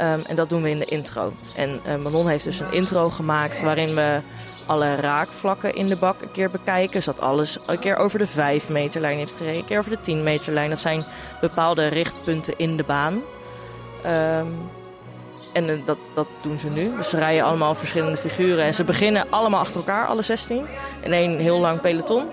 Um, 0.00 0.22
en 0.26 0.36
dat 0.36 0.48
doen 0.48 0.62
we 0.62 0.70
in 0.70 0.78
de 0.78 0.84
intro. 0.84 1.32
En 1.56 1.80
uh, 1.86 1.96
Manon 1.96 2.28
heeft 2.28 2.44
dus 2.44 2.60
een 2.60 2.72
intro 2.72 3.10
gemaakt 3.10 3.62
waarin 3.62 3.94
we 3.94 4.20
alle 4.66 4.94
raakvlakken 4.94 5.74
in 5.74 5.88
de 5.88 5.96
bak 5.96 6.22
een 6.22 6.30
keer 6.30 6.50
bekijken. 6.50 7.02
Zodat 7.02 7.20
alles 7.20 7.58
een 7.66 7.78
keer 7.78 7.96
over 7.96 8.18
de 8.18 8.26
5 8.26 8.68
meterlijn 8.68 9.18
heeft 9.18 9.36
gereden, 9.36 9.58
een 9.58 9.64
keer 9.64 9.78
over 9.78 9.90
de 9.90 10.00
10 10.00 10.22
meterlijn. 10.22 10.70
Dat 10.70 10.78
zijn 10.78 11.04
bepaalde 11.40 11.86
richtpunten 11.86 12.54
in 12.56 12.76
de 12.76 12.84
baan. 12.84 13.22
Um, 14.06 14.70
en 15.54 15.68
uh, 15.68 15.76
dat, 15.84 15.98
dat 16.14 16.26
doen 16.40 16.58
ze 16.58 16.68
nu. 16.68 16.96
Dus 16.96 17.08
ze 17.08 17.18
rijden 17.18 17.44
allemaal 17.44 17.74
verschillende 17.74 18.16
figuren. 18.16 18.64
En 18.64 18.74
ze 18.74 18.84
beginnen 18.84 19.26
allemaal 19.30 19.60
achter 19.60 19.76
elkaar, 19.76 20.06
alle 20.06 20.22
16. 20.22 20.66
In 21.00 21.12
één 21.12 21.38
heel 21.38 21.58
lang 21.58 21.80
peloton. 21.80 22.26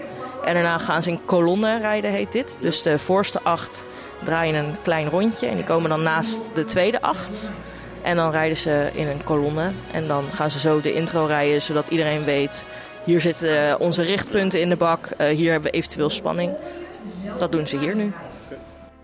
En 0.46 0.54
daarna 0.54 0.78
gaan 0.78 1.04
ze 1.04 1.10
in 1.10 1.26
kolonnen 1.26 1.80
rijden, 1.80 2.12
heet 2.12 2.32
dit. 2.32 2.58
Dus 2.60 2.82
de 2.82 3.00
voorste 3.00 3.40
acht 3.44 3.86
draaien 4.24 4.56
een 4.56 4.76
klein 4.82 5.10
rondje. 5.10 5.48
En 5.48 5.56
die 5.56 5.64
komen 5.64 5.90
dan 5.90 6.04
naast 6.04 6.52
de 6.54 6.66
tweede 6.66 7.02
acht. 7.02 7.52
En 8.02 8.16
dan 8.16 8.32
rijden 8.32 8.58
ze 8.58 8.90
in 8.94 9.08
een 9.08 9.24
kolonne. 9.24 9.72
En 9.92 10.08
dan 10.08 10.24
gaan 10.24 10.50
ze 10.50 10.60
zo 10.60 10.82
de 10.82 10.94
intro 10.94 11.26
rijden, 11.26 11.62
zodat 11.62 11.88
iedereen 11.88 12.24
weet... 12.24 12.66
hier 13.04 13.22
zitten 13.22 13.80
onze 13.80 14.02
richtpunten 14.02 14.62
in 14.62 14.70
de 14.70 14.76
bak. 14.76 15.10
Uh, 15.18 15.28
hier 15.28 15.52
hebben 15.52 15.72
we 15.72 15.78
eventueel 15.78 16.10
spanning. 16.10 16.52
Dat 17.38 17.52
doen 17.52 17.68
ze 17.68 17.78
hier 17.78 17.96
nu. 17.96 18.12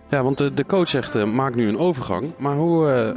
Ja, 0.10 0.24
want 0.24 0.38
de, 0.38 0.54
de 0.54 0.66
coach 0.66 0.88
zegt, 0.88 1.26
maak 1.26 1.56
nu 1.56 1.68
een 1.68 1.80
overgang. 1.80 2.32
Maar 2.38 2.56
hoe 2.56 3.16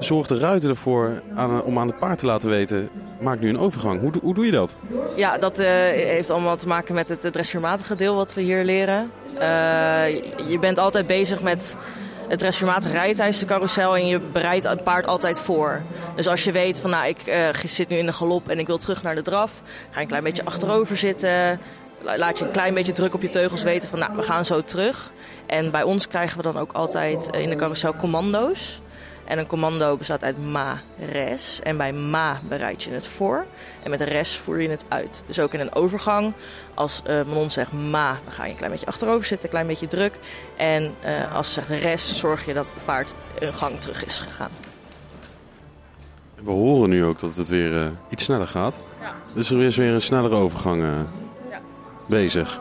zorgt 0.00 0.28
de 0.28 0.38
ruiter 0.38 0.70
ervoor 0.70 1.22
aan, 1.34 1.62
om 1.62 1.78
aan 1.78 1.86
het 1.86 1.98
paard 1.98 2.18
te 2.18 2.26
laten 2.26 2.48
weten... 2.48 2.88
maak 3.20 3.40
nu 3.40 3.48
een 3.48 3.58
overgang? 3.58 4.00
Hoe, 4.00 4.12
hoe 4.22 4.34
doe 4.34 4.44
je 4.44 4.52
dat? 4.52 4.76
Ja, 5.16 5.38
dat 5.38 5.60
uh, 5.60 5.66
heeft 5.66 6.30
allemaal 6.30 6.56
te 6.56 6.68
maken 6.68 6.94
met 6.94 7.08
het 7.08 7.32
dressuurmatige 7.32 7.94
deel 7.94 8.14
wat 8.14 8.34
we 8.34 8.40
hier 8.40 8.64
leren. 8.64 9.10
je 10.48 10.58
bent 10.60 10.78
altijd 10.78 11.06
bezig 11.06 11.42
met 11.42 11.76
het 12.30 12.38
dressuurmatig 12.38 12.92
rijden 12.92 13.16
tijdens 13.16 13.38
de 13.38 13.46
carousel 13.46 13.96
en 13.96 14.06
je 14.06 14.20
bereidt 14.20 14.64
het 14.64 14.84
paard 14.84 15.06
altijd 15.06 15.40
voor. 15.40 15.82
Dus 16.16 16.26
als 16.26 16.44
je 16.44 16.52
weet 16.52 16.80
van 16.80 16.90
nou, 16.90 17.06
ik 17.06 17.26
uh, 17.26 17.48
zit 17.64 17.88
nu 17.88 17.96
in 17.96 18.06
de 18.06 18.12
galop 18.12 18.48
en 18.48 18.58
ik 18.58 18.66
wil 18.66 18.78
terug 18.78 19.02
naar 19.02 19.14
de 19.14 19.22
draf, 19.22 19.62
ga 19.64 19.94
je 19.94 20.00
een 20.00 20.06
klein 20.06 20.24
beetje 20.24 20.44
achterover 20.44 20.96
zitten. 20.96 21.60
Laat 22.02 22.38
je 22.38 22.44
een 22.44 22.50
klein 22.50 22.74
beetje 22.74 22.92
druk 22.92 23.14
op 23.14 23.22
je 23.22 23.28
teugels 23.28 23.62
weten 23.62 23.88
van 23.88 23.98
nou, 23.98 24.16
we 24.16 24.22
gaan 24.22 24.44
zo 24.44 24.60
terug. 24.60 25.12
En 25.46 25.70
bij 25.70 25.82
ons 25.82 26.08
krijgen 26.08 26.36
we 26.36 26.42
dan 26.42 26.58
ook 26.58 26.72
altijd 26.72 27.28
in 27.36 27.48
de 27.48 27.56
carousel 27.56 27.96
commando's. 27.96 28.80
En 29.24 29.38
een 29.38 29.46
commando 29.46 29.96
bestaat 29.96 30.24
uit 30.24 30.50
ma, 30.50 30.80
res. 30.98 31.60
En 31.62 31.76
bij 31.76 31.92
ma 31.92 32.40
bereid 32.48 32.82
je 32.82 32.90
het 32.90 33.08
voor. 33.08 33.46
En 33.82 33.90
met 33.90 34.00
res 34.00 34.36
voer 34.36 34.60
je 34.60 34.68
het 34.68 34.84
uit. 34.88 35.24
Dus 35.26 35.40
ook 35.40 35.54
in 35.54 35.60
een 35.60 35.74
overgang, 35.74 36.32
als 36.74 37.02
uh, 37.08 37.22
Manon 37.24 37.50
zegt 37.50 37.72
ma, 37.72 38.18
dan 38.24 38.32
ga 38.32 38.44
je 38.44 38.50
een 38.50 38.56
klein 38.56 38.70
beetje 38.70 38.86
achterover 38.86 39.24
zitten, 39.24 39.44
een 39.44 39.50
klein 39.50 39.66
beetje 39.66 39.86
druk. 39.86 40.18
En 40.56 40.94
uh, 41.04 41.34
als 41.34 41.52
ze 41.52 41.52
zegt 41.52 41.82
res, 41.82 42.18
zorg 42.18 42.46
je 42.46 42.54
dat 42.54 42.66
het 42.74 42.84
paard 42.84 43.14
een 43.38 43.54
gang 43.54 43.80
terug 43.80 44.04
is 44.04 44.18
gegaan. 44.18 44.50
We 46.42 46.50
horen 46.50 46.90
nu 46.90 47.04
ook 47.04 47.20
dat 47.20 47.36
het 47.36 47.48
weer 47.48 47.72
uh, 47.72 47.88
iets 48.08 48.24
sneller 48.24 48.48
gaat. 48.48 48.74
Ja. 49.00 49.14
Dus 49.34 49.50
er 49.50 49.62
is 49.62 49.76
weer 49.76 49.92
een 49.92 50.00
snellere 50.00 50.34
overgang 50.34 50.82
ja. 50.82 51.60
bezig. 52.08 52.60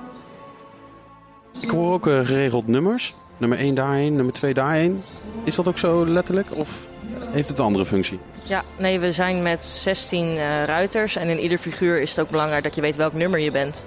Ik 1.59 1.69
hoor 1.69 1.93
ook 1.93 2.07
eh, 2.07 2.19
geregeld 2.19 2.67
nummers. 2.67 3.15
Nummer 3.39 3.57
1 3.57 3.75
daarheen, 3.75 4.15
nummer 4.15 4.33
2 4.33 4.53
daarheen. 4.53 5.03
Is 5.43 5.55
dat 5.55 5.67
ook 5.67 5.77
zo 5.77 6.05
letterlijk 6.05 6.47
of 6.55 6.87
heeft 7.31 7.47
het 7.47 7.57
een 7.57 7.65
andere 7.65 7.85
functie? 7.85 8.19
Ja, 8.43 8.63
nee, 8.77 8.99
we 8.99 9.11
zijn 9.11 9.41
met 9.41 9.63
16 9.63 10.37
eh, 10.37 10.63
ruiters. 10.63 11.15
En 11.15 11.29
in 11.29 11.39
ieder 11.39 11.57
figuur 11.57 12.01
is 12.01 12.09
het 12.09 12.19
ook 12.19 12.29
belangrijk 12.29 12.63
dat 12.63 12.75
je 12.75 12.81
weet 12.81 12.95
welk 12.95 13.13
nummer 13.13 13.39
je 13.39 13.51
bent. 13.51 13.85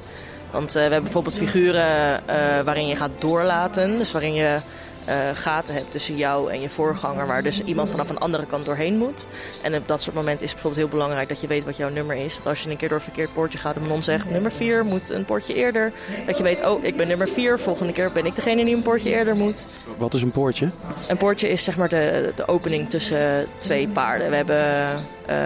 Want 0.50 0.68
eh, 0.68 0.74
we 0.74 0.80
hebben 0.80 1.02
bijvoorbeeld 1.02 1.36
figuren 1.36 2.28
eh, 2.28 2.60
waarin 2.64 2.86
je 2.86 2.96
gaat 2.96 3.20
doorlaten. 3.20 3.98
Dus 3.98 4.12
waarin 4.12 4.34
je 4.34 4.60
eh, 5.06 5.16
gaten 5.34 5.74
hebt 5.74 5.90
tussen 5.90 6.16
jou 6.16 6.50
en 6.50 6.60
je 6.60 6.68
voorganger. 6.68 7.26
Waar 7.26 7.42
dus 7.42 7.60
iemand 7.60 7.90
vanaf 7.90 8.08
een 8.08 8.18
andere 8.18 8.46
kant 8.46 8.64
doorheen 8.64 8.98
moet. 8.98 9.26
En 9.62 9.74
op 9.74 9.88
dat 9.88 10.02
soort 10.02 10.16
momenten 10.16 10.44
is 10.44 10.52
het 10.52 10.60
bijvoorbeeld 10.60 10.90
heel 10.90 10.98
belangrijk 10.98 11.28
dat 11.28 11.40
je 11.40 11.46
weet 11.46 11.64
wat 11.64 11.76
jouw 11.76 11.88
nummer 11.88 12.16
is. 12.16 12.36
Dat 12.36 12.46
als 12.46 12.62
je 12.62 12.70
een 12.70 12.76
keer 12.76 12.88
door 12.88 12.98
een 12.98 13.04
verkeerd 13.04 13.32
poortje 13.32 13.58
gaat 13.58 13.76
en 13.76 13.86
man 13.86 14.02
zegt 14.02 14.30
nummer 14.30 14.52
4 14.52 14.84
moet 14.84 15.10
een 15.10 15.24
poortje 15.24 15.54
eerder. 15.54 15.92
Dat 16.26 16.36
je 16.36 16.42
weet, 16.42 16.64
oh 16.64 16.84
ik 16.84 16.96
ben 16.96 17.08
nummer 17.08 17.28
4. 17.28 17.58
Volgende 17.58 17.92
keer 17.92 18.12
ben 18.12 18.26
ik 18.26 18.34
degene 18.34 18.64
die 18.64 18.74
een 18.74 18.82
poortje 18.82 19.10
eerder 19.10 19.36
moet. 19.36 19.66
Wat 19.96 20.14
is 20.14 20.22
een 20.22 20.30
poortje? 20.30 20.70
Een 21.08 21.16
poortje 21.16 21.48
is 21.48 21.64
zeg 21.64 21.76
maar 21.76 21.88
de, 21.88 22.32
de 22.36 22.48
opening 22.48 22.90
tussen 22.90 23.46
twee 23.58 23.88
paarden. 23.88 24.30
We 24.30 24.36
hebben, 24.36 25.04
eh, 25.26 25.36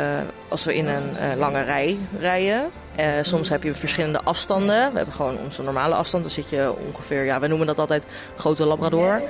als 0.48 0.64
we 0.64 0.74
in 0.74 0.86
een 0.86 1.16
eh, 1.16 1.36
lange 1.38 1.60
rij 1.60 1.98
rijden, 2.18 2.70
eh, 2.96 3.08
soms 3.22 3.48
heb 3.48 3.62
je 3.62 3.74
verschillende 3.74 4.20
afstanden. 4.22 4.90
We 4.90 4.96
hebben 4.96 5.14
gewoon 5.14 5.38
onze 5.44 5.62
normale 5.62 5.94
afstand. 5.94 6.22
Dan 6.22 6.32
zit 6.32 6.50
je 6.50 6.74
ongeveer, 6.86 7.24
ja, 7.24 7.40
we 7.40 7.46
noemen 7.46 7.66
dat 7.66 7.78
altijd 7.78 8.06
grote 8.36 8.66
labrador 8.66 9.22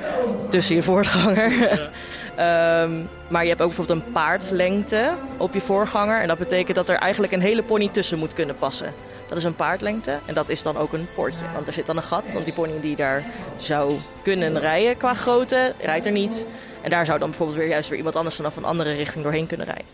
tussen 0.50 0.74
je 0.74 0.82
voorganger. 0.82 1.52
Ehm, 2.36 2.92
maar 3.28 3.42
je 3.42 3.48
hebt 3.48 3.60
ook 3.60 3.68
bijvoorbeeld 3.68 4.00
een 4.00 4.12
paardlengte 4.12 5.10
op 5.36 5.54
je 5.54 5.60
voorganger. 5.60 6.20
En 6.20 6.28
dat 6.28 6.38
betekent 6.38 6.76
dat 6.76 6.88
er 6.88 6.96
eigenlijk 6.96 7.32
een 7.32 7.40
hele 7.40 7.62
pony 7.62 7.88
tussen 7.88 8.18
moet 8.18 8.34
kunnen 8.34 8.56
passen. 8.56 8.92
Dat 9.26 9.38
is 9.38 9.44
een 9.44 9.54
paardlengte 9.54 10.18
en 10.26 10.34
dat 10.34 10.48
is 10.48 10.62
dan 10.62 10.76
ook 10.76 10.92
een 10.92 11.06
poortje. 11.14 11.44
Want 11.54 11.66
er 11.66 11.72
zit 11.72 11.86
dan 11.86 11.96
een 11.96 12.02
gat, 12.02 12.32
want 12.32 12.44
die 12.44 12.54
pony 12.54 12.80
die 12.80 12.96
daar 12.96 13.24
zou 13.56 13.98
kunnen 14.22 14.60
rijden 14.60 14.96
qua 14.96 15.14
grootte, 15.14 15.74
rijdt 15.80 16.06
er 16.06 16.12
niet. 16.12 16.46
En 16.82 16.90
daar 16.90 17.06
zou 17.06 17.18
dan 17.18 17.28
bijvoorbeeld 17.28 17.58
weer 17.58 17.68
juist 17.68 17.88
weer 17.88 17.98
iemand 17.98 18.16
anders 18.16 18.34
vanaf 18.34 18.56
een 18.56 18.64
andere 18.64 18.92
richting 18.92 19.24
doorheen 19.24 19.46
kunnen 19.46 19.66
rijden. 19.66 19.86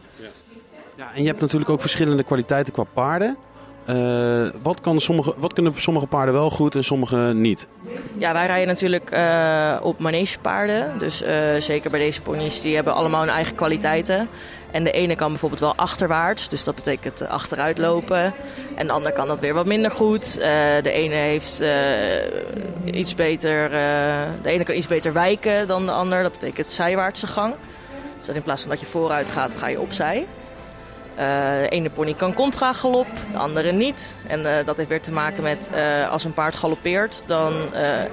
Ja, 0.95 1.11
en 1.15 1.23
je 1.23 1.29
hebt 1.29 1.41
natuurlijk 1.41 1.71
ook 1.71 1.81
verschillende 1.81 2.23
kwaliteiten 2.23 2.73
qua 2.73 2.85
paarden. 2.85 3.37
Eh, 3.85 4.47
wat, 4.63 4.81
kan 4.81 5.01
sommige, 5.01 5.35
wat 5.37 5.53
kunnen 5.53 5.73
sommige 5.77 6.07
paarden 6.07 6.35
wel 6.35 6.51
goed 6.51 6.75
en 6.75 6.85
sommige 6.85 7.17
niet? 7.17 7.67
Ja, 8.19 8.33
wij 8.33 8.47
rijden 8.47 8.67
natuurlijk 8.67 9.11
eh, 9.11 9.77
op 9.83 9.99
manegepaarden. 9.99 10.99
Dus 10.99 11.23
eh, 11.23 11.55
zeker 11.59 11.91
bij 11.91 12.01
deze 12.01 12.23
ponies, 12.23 12.61
die 12.61 12.75
hebben 12.75 12.95
allemaal 12.95 13.21
hun 13.21 13.31
eigen 13.31 13.55
kwaliteiten. 13.55 14.29
En 14.71 14.85
de 14.85 14.91
ene 14.91 15.17
kan 15.17 15.29
bijvoorbeeld 15.29 15.61
wel 15.61 15.75
achterwaarts, 15.77 16.49
dus 16.49 16.65
dat 16.65 16.75
betekent 16.75 17.29
achteruit 17.29 17.79
lopen. 17.79 18.35
En 18.75 18.87
de 18.87 18.93
ander 18.93 19.13
kan 19.13 19.27
dat 19.27 19.41
weer 19.41 19.55
wat 19.55 19.67
minder 19.67 19.91
goed. 19.91 20.35
de 20.83 20.91
ene 20.93 21.15
heeft 21.15 21.63
iets 22.85 23.15
beter, 23.15 23.71
de 24.43 24.49
ene 24.49 24.65
kan 24.65 24.75
iets 24.75 24.87
beter 24.87 25.13
wijken 25.13 25.67
dan 25.67 25.87
de 25.87 25.93
ander. 25.93 26.23
Dat 26.23 26.33
betekent 26.33 26.71
zijwaartse 26.71 27.27
gang. 27.27 27.55
Dus 28.21 28.35
in 28.35 28.43
plaats 28.43 28.61
van 28.63 28.71
dat 28.71 28.81
je 28.81 28.87
vooruit 28.87 29.31
gaat, 29.31 29.57
ga 29.57 29.69
je 29.69 29.81
opzij. 29.81 30.27
Uh, 31.23 31.61
de 31.61 31.69
ene 31.69 31.91
pony 31.91 32.15
kan 32.15 32.35
contra 32.35 32.73
galop, 32.73 33.07
de 33.33 33.39
andere 33.39 33.73
niet. 33.73 34.17
En 34.27 34.41
uh, 34.41 34.65
dat 34.65 34.77
heeft 34.77 34.89
weer 34.89 35.01
te 35.01 35.13
maken 35.13 35.43
met 35.43 35.71
uh, 35.75 36.11
als 36.11 36.25
een 36.25 36.33
paard 36.33 36.57
galoppeert, 36.57 37.23
dan 37.27 37.53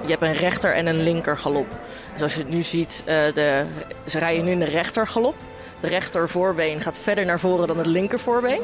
je 0.04 0.08
hebt 0.08 0.22
een 0.22 0.32
rechter 0.32 0.74
en 0.74 0.86
een 0.86 1.02
linker 1.02 1.36
galop. 1.36 1.66
Dus 2.12 2.22
als 2.22 2.34
je 2.34 2.40
het 2.40 2.48
nu 2.48 2.62
ziet, 2.62 3.02
de, 3.06 3.64
ze 4.06 4.18
rijden 4.18 4.44
nu 4.44 4.50
in 4.50 4.58
de 4.58 4.64
rechter 4.64 5.06
galop. 5.06 5.34
De 5.80 5.86
rechter 5.86 6.28
voorbeen 6.28 6.80
gaat 6.80 6.98
verder 6.98 7.24
naar 7.24 7.40
voren 7.40 7.66
dan 7.66 7.78
het 7.78 7.86
linker 7.86 8.18
voorbeen. 8.18 8.62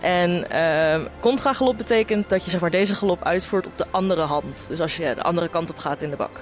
En 0.00 0.44
contra 1.20 1.52
galop 1.52 1.76
betekent 1.76 2.28
dat 2.28 2.44
je 2.44 2.50
zeg 2.50 2.60
maar, 2.60 2.70
deze 2.70 2.94
galop 2.94 3.24
uitvoert 3.24 3.66
op 3.66 3.78
de 3.78 3.86
andere 3.90 4.22
hand. 4.22 4.64
Dus 4.68 4.80
als 4.80 4.96
je 4.96 5.14
de 5.14 5.22
andere 5.22 5.48
kant 5.48 5.70
op 5.70 5.78
gaat 5.78 6.02
in 6.02 6.10
de 6.10 6.16
bak. 6.16 6.40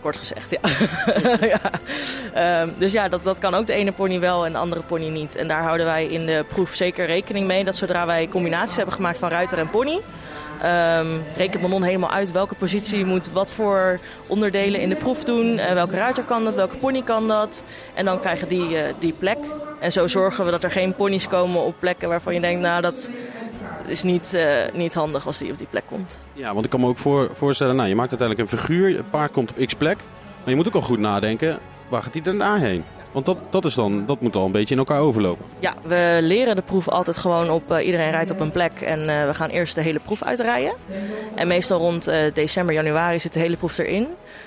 Kort 0.00 0.16
gezegd, 0.16 0.50
ja. 0.50 0.60
Um, 2.62 2.74
dus 2.78 2.92
ja, 2.92 3.08
dat, 3.08 3.24
dat 3.24 3.38
kan 3.38 3.54
ook 3.54 3.66
de 3.66 3.72
ene 3.72 3.92
pony 3.92 4.20
wel 4.20 4.46
en 4.46 4.52
de 4.52 4.58
andere 4.58 4.82
pony 4.82 5.08
niet. 5.08 5.36
En 5.36 5.48
daar 5.48 5.62
houden 5.62 5.86
wij 5.86 6.06
in 6.06 6.26
de 6.26 6.44
proef 6.48 6.74
zeker 6.74 7.06
rekening 7.06 7.46
mee 7.46 7.64
dat 7.64 7.76
zodra 7.76 8.06
wij 8.06 8.28
combinaties 8.28 8.76
hebben 8.76 8.94
gemaakt 8.94 9.18
van 9.18 9.28
ruiter 9.28 9.58
en 9.58 9.70
pony. 9.70 10.00
Um, 10.64 11.22
rekent 11.36 11.62
Manon 11.62 11.82
helemaal 11.82 12.10
uit 12.10 12.32
welke 12.32 12.54
positie 12.54 13.04
moet 13.04 13.30
wat 13.32 13.52
voor 13.52 14.00
onderdelen 14.26 14.80
in 14.80 14.88
de 14.88 14.96
proef 14.96 15.24
doen. 15.24 15.58
Uh, 15.58 15.72
welke 15.72 15.96
ruiter 15.96 16.24
kan 16.24 16.44
dat, 16.44 16.54
welke 16.54 16.76
pony 16.76 17.02
kan 17.02 17.28
dat. 17.28 17.64
En 17.94 18.04
dan 18.04 18.20
krijgen 18.20 18.48
die 18.48 18.70
uh, 18.70 18.80
die 18.98 19.12
plek. 19.12 19.38
En 19.80 19.92
zo 19.92 20.06
zorgen 20.06 20.44
we 20.44 20.50
dat 20.50 20.62
er 20.62 20.70
geen 20.70 20.94
ponies 20.94 21.28
komen 21.28 21.62
op 21.62 21.74
plekken 21.78 22.08
waarvan 22.08 22.34
je 22.34 22.40
denkt, 22.40 22.60
nou 22.60 22.80
dat 22.80 23.10
is 23.88 24.02
niet, 24.02 24.34
uh, 24.34 24.42
niet 24.72 24.94
handig 24.94 25.26
als 25.26 25.38
die 25.38 25.52
op 25.52 25.58
die 25.58 25.66
plek 25.70 25.84
komt. 25.86 26.18
Ja, 26.32 26.52
want 26.52 26.64
ik 26.64 26.70
kan 26.70 26.80
me 26.80 26.86
ook 26.86 26.98
voor, 26.98 27.30
voorstellen, 27.32 27.76
nou, 27.76 27.88
je 27.88 27.94
maakt 27.94 28.10
uiteindelijk 28.10 28.50
een 28.50 28.58
figuur, 28.58 28.96
het 28.96 29.10
paard 29.10 29.32
komt 29.32 29.50
op 29.50 29.66
x 29.66 29.74
plek. 29.74 29.96
Maar 30.38 30.50
je 30.50 30.56
moet 30.56 30.66
ook 30.66 30.74
al 30.74 30.80
goed 30.80 30.98
nadenken, 30.98 31.58
waar 31.88 32.02
gaat 32.02 32.12
die 32.12 32.22
daarna 32.22 32.58
heen? 32.58 32.84
Want 33.12 33.26
dat, 33.26 33.38
dat, 33.50 33.64
is 33.64 33.74
dan, 33.74 34.06
dat 34.06 34.20
moet 34.20 34.36
al 34.36 34.44
een 34.44 34.52
beetje 34.52 34.74
in 34.74 34.80
elkaar 34.80 35.00
overlopen. 35.00 35.44
Ja, 35.58 35.74
we 35.82 36.18
leren 36.22 36.56
de 36.56 36.62
proef 36.62 36.88
altijd 36.88 37.18
gewoon 37.18 37.50
op. 37.50 37.72
Uh, 37.72 37.86
iedereen 37.86 38.10
rijdt 38.10 38.30
op 38.30 38.40
een 38.40 38.50
plek 38.50 38.80
en 38.80 38.98
uh, 38.98 39.26
we 39.26 39.34
gaan 39.34 39.48
eerst 39.48 39.74
de 39.74 39.80
hele 39.80 39.98
proef 39.98 40.22
uitrijden. 40.22 40.72
En 41.34 41.48
meestal 41.48 41.78
rond 41.78 42.08
uh, 42.08 42.16
december, 42.34 42.74
januari 42.74 43.20
zit 43.20 43.32
de 43.32 43.40
hele 43.40 43.56
proef 43.56 43.78
erin. 43.78 44.06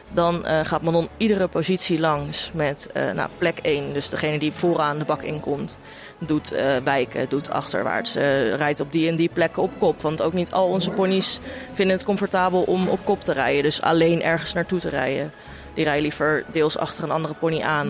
Dan 0.10 0.46
gaat 0.64 0.82
Manon 0.82 1.08
iedere 1.18 1.48
positie 1.48 2.00
langs 2.00 2.52
met 2.54 2.90
nou, 3.16 3.30
plek 3.38 3.60
1, 3.62 3.94
dus 3.94 4.10
degene 4.10 4.40
die 4.40 4.52
vooraan 4.52 4.98
de 4.98 5.06
bak 5.06 5.22
inkomt 5.22 5.78
doet 6.26 6.54
uh, 6.54 6.60
wijken, 6.84 7.30
doet 7.30 7.50
achterwaarts, 7.50 8.18
uh, 8.18 8.56
rijdt 8.56 8.80
op 8.80 8.92
die 8.92 9.10
en 9.10 9.16
die 9.16 9.30
plekken 9.34 9.64
op 9.64 9.72
kop. 9.80 10.02
Want 10.02 10.22
ook 10.22 10.34
niet 10.34 10.52
al 10.52 10.68
onze 10.68 10.92
ponies 10.92 11.40
vinden 11.74 11.96
het 11.96 12.06
comfortabel 12.06 12.62
om 12.62 12.88
op 12.88 13.00
kop 13.04 13.24
te 13.24 13.34
rijden. 13.34 13.64
Dus 13.64 13.82
alleen 13.82 14.24
ergens 14.24 14.54
naartoe 14.54 14.80
te 14.80 14.90
rijden. 14.90 15.32
Die 15.74 15.84
rijden 15.84 16.04
liever 16.04 16.44
deels 16.52 16.78
achter 16.78 17.04
een 17.04 17.12
andere 17.12 17.34
pony 17.34 17.62
aan. 17.62 17.88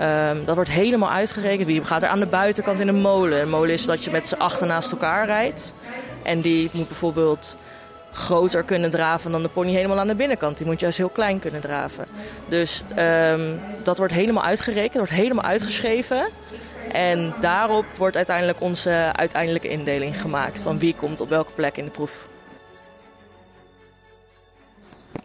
Um, 0.00 0.44
dat 0.44 0.54
wordt 0.54 0.70
helemaal 0.70 1.10
uitgerekend. 1.10 1.66
Wie 1.66 1.84
gaat 1.84 2.02
er 2.02 2.08
aan 2.08 2.20
de 2.20 2.26
buitenkant 2.26 2.80
in 2.80 2.88
een 2.88 3.00
molen? 3.00 3.40
Een 3.40 3.48
molen 3.48 3.70
is 3.70 3.84
dat 3.84 4.04
je 4.04 4.10
met 4.10 4.28
z'n 4.28 4.34
achter 4.34 4.66
naast 4.66 4.92
elkaar 4.92 5.26
rijdt. 5.26 5.74
En 6.22 6.40
die 6.40 6.70
moet 6.72 6.88
bijvoorbeeld 6.88 7.56
groter 8.12 8.62
kunnen 8.62 8.90
draven 8.90 9.30
dan 9.30 9.42
de 9.42 9.48
pony 9.48 9.72
helemaal 9.72 9.98
aan 9.98 10.06
de 10.06 10.14
binnenkant. 10.14 10.56
Die 10.56 10.66
moet 10.66 10.80
juist 10.80 10.98
heel 10.98 11.08
klein 11.08 11.38
kunnen 11.38 11.60
draven. 11.60 12.06
Dus 12.48 12.82
um, 12.98 13.60
dat 13.82 13.98
wordt 13.98 14.12
helemaal 14.12 14.44
uitgerekend, 14.44 14.94
wordt 14.94 15.12
helemaal 15.12 15.44
uitgeschreven. 15.44 16.28
En 16.92 17.34
daarop 17.40 17.86
wordt 17.96 18.16
uiteindelijk 18.16 18.60
onze 18.60 19.10
uiteindelijke 19.12 19.68
indeling 19.68 20.20
gemaakt 20.20 20.60
van 20.60 20.78
wie 20.78 20.94
komt 20.94 21.20
op 21.20 21.28
welke 21.28 21.52
plek 21.52 21.76
in 21.76 21.84
de 21.84 21.90
proef. 21.90 22.28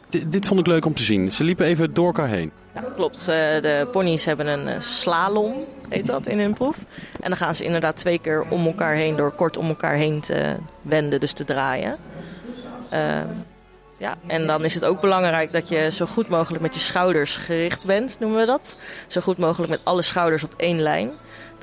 D 0.09 0.31
dit 0.31 0.45
vond 0.45 0.59
ik 0.59 0.67
leuk 0.67 0.85
om 0.85 0.93
te 0.93 1.03
zien. 1.03 1.31
Ze 1.31 1.43
liepen 1.43 1.65
even 1.65 1.93
door 1.93 2.05
elkaar 2.05 2.27
heen. 2.27 2.51
Ja, 2.73 2.83
klopt. 2.95 3.25
De 3.25 3.87
ponies 3.91 4.25
hebben 4.25 4.47
een 4.47 4.81
slalom, 4.81 5.53
heet 5.89 6.05
dat, 6.05 6.27
in 6.27 6.39
hun 6.39 6.53
proef. 6.53 6.77
En 7.21 7.29
dan 7.29 7.37
gaan 7.37 7.55
ze 7.55 7.63
inderdaad 7.63 7.95
twee 7.95 8.19
keer 8.19 8.45
om 8.49 8.65
elkaar 8.65 8.93
heen, 8.95 9.15
door 9.15 9.31
kort 9.31 9.57
om 9.57 9.67
elkaar 9.67 9.95
heen 9.95 10.21
te 10.21 10.55
wenden, 10.81 11.19
dus 11.19 11.33
te 11.33 11.43
draaien. 11.43 11.97
Uh, 12.93 12.99
ja, 13.97 14.17
en 14.27 14.47
dan 14.47 14.63
is 14.63 14.73
het 14.73 14.85
ook 14.85 15.01
belangrijk 15.01 15.51
dat 15.51 15.69
je 15.69 15.91
zo 15.91 16.05
goed 16.05 16.27
mogelijk 16.27 16.61
met 16.61 16.73
je 16.73 16.79
schouders 16.79 17.37
gericht 17.37 17.85
bent, 17.85 18.17
noemen 18.19 18.39
we 18.39 18.45
dat. 18.45 18.77
Zo 19.07 19.21
goed 19.21 19.37
mogelijk 19.37 19.71
met 19.71 19.81
alle 19.83 20.01
schouders 20.01 20.43
op 20.43 20.53
één 20.57 20.81
lijn 20.81 21.11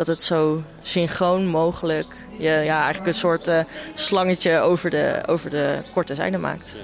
dat 0.00 0.08
het 0.08 0.22
zo 0.22 0.62
synchroon 0.82 1.46
mogelijk 1.46 2.06
je 2.38 2.48
ja, 2.48 2.82
eigenlijk 2.82 3.06
een 3.06 3.14
soort 3.14 3.48
uh, 3.48 3.60
slangetje 3.94 4.58
over 4.58 4.90
de, 4.90 5.22
over 5.26 5.50
de 5.50 5.82
korte 5.92 6.14
zijde 6.14 6.38
maakt. 6.38 6.76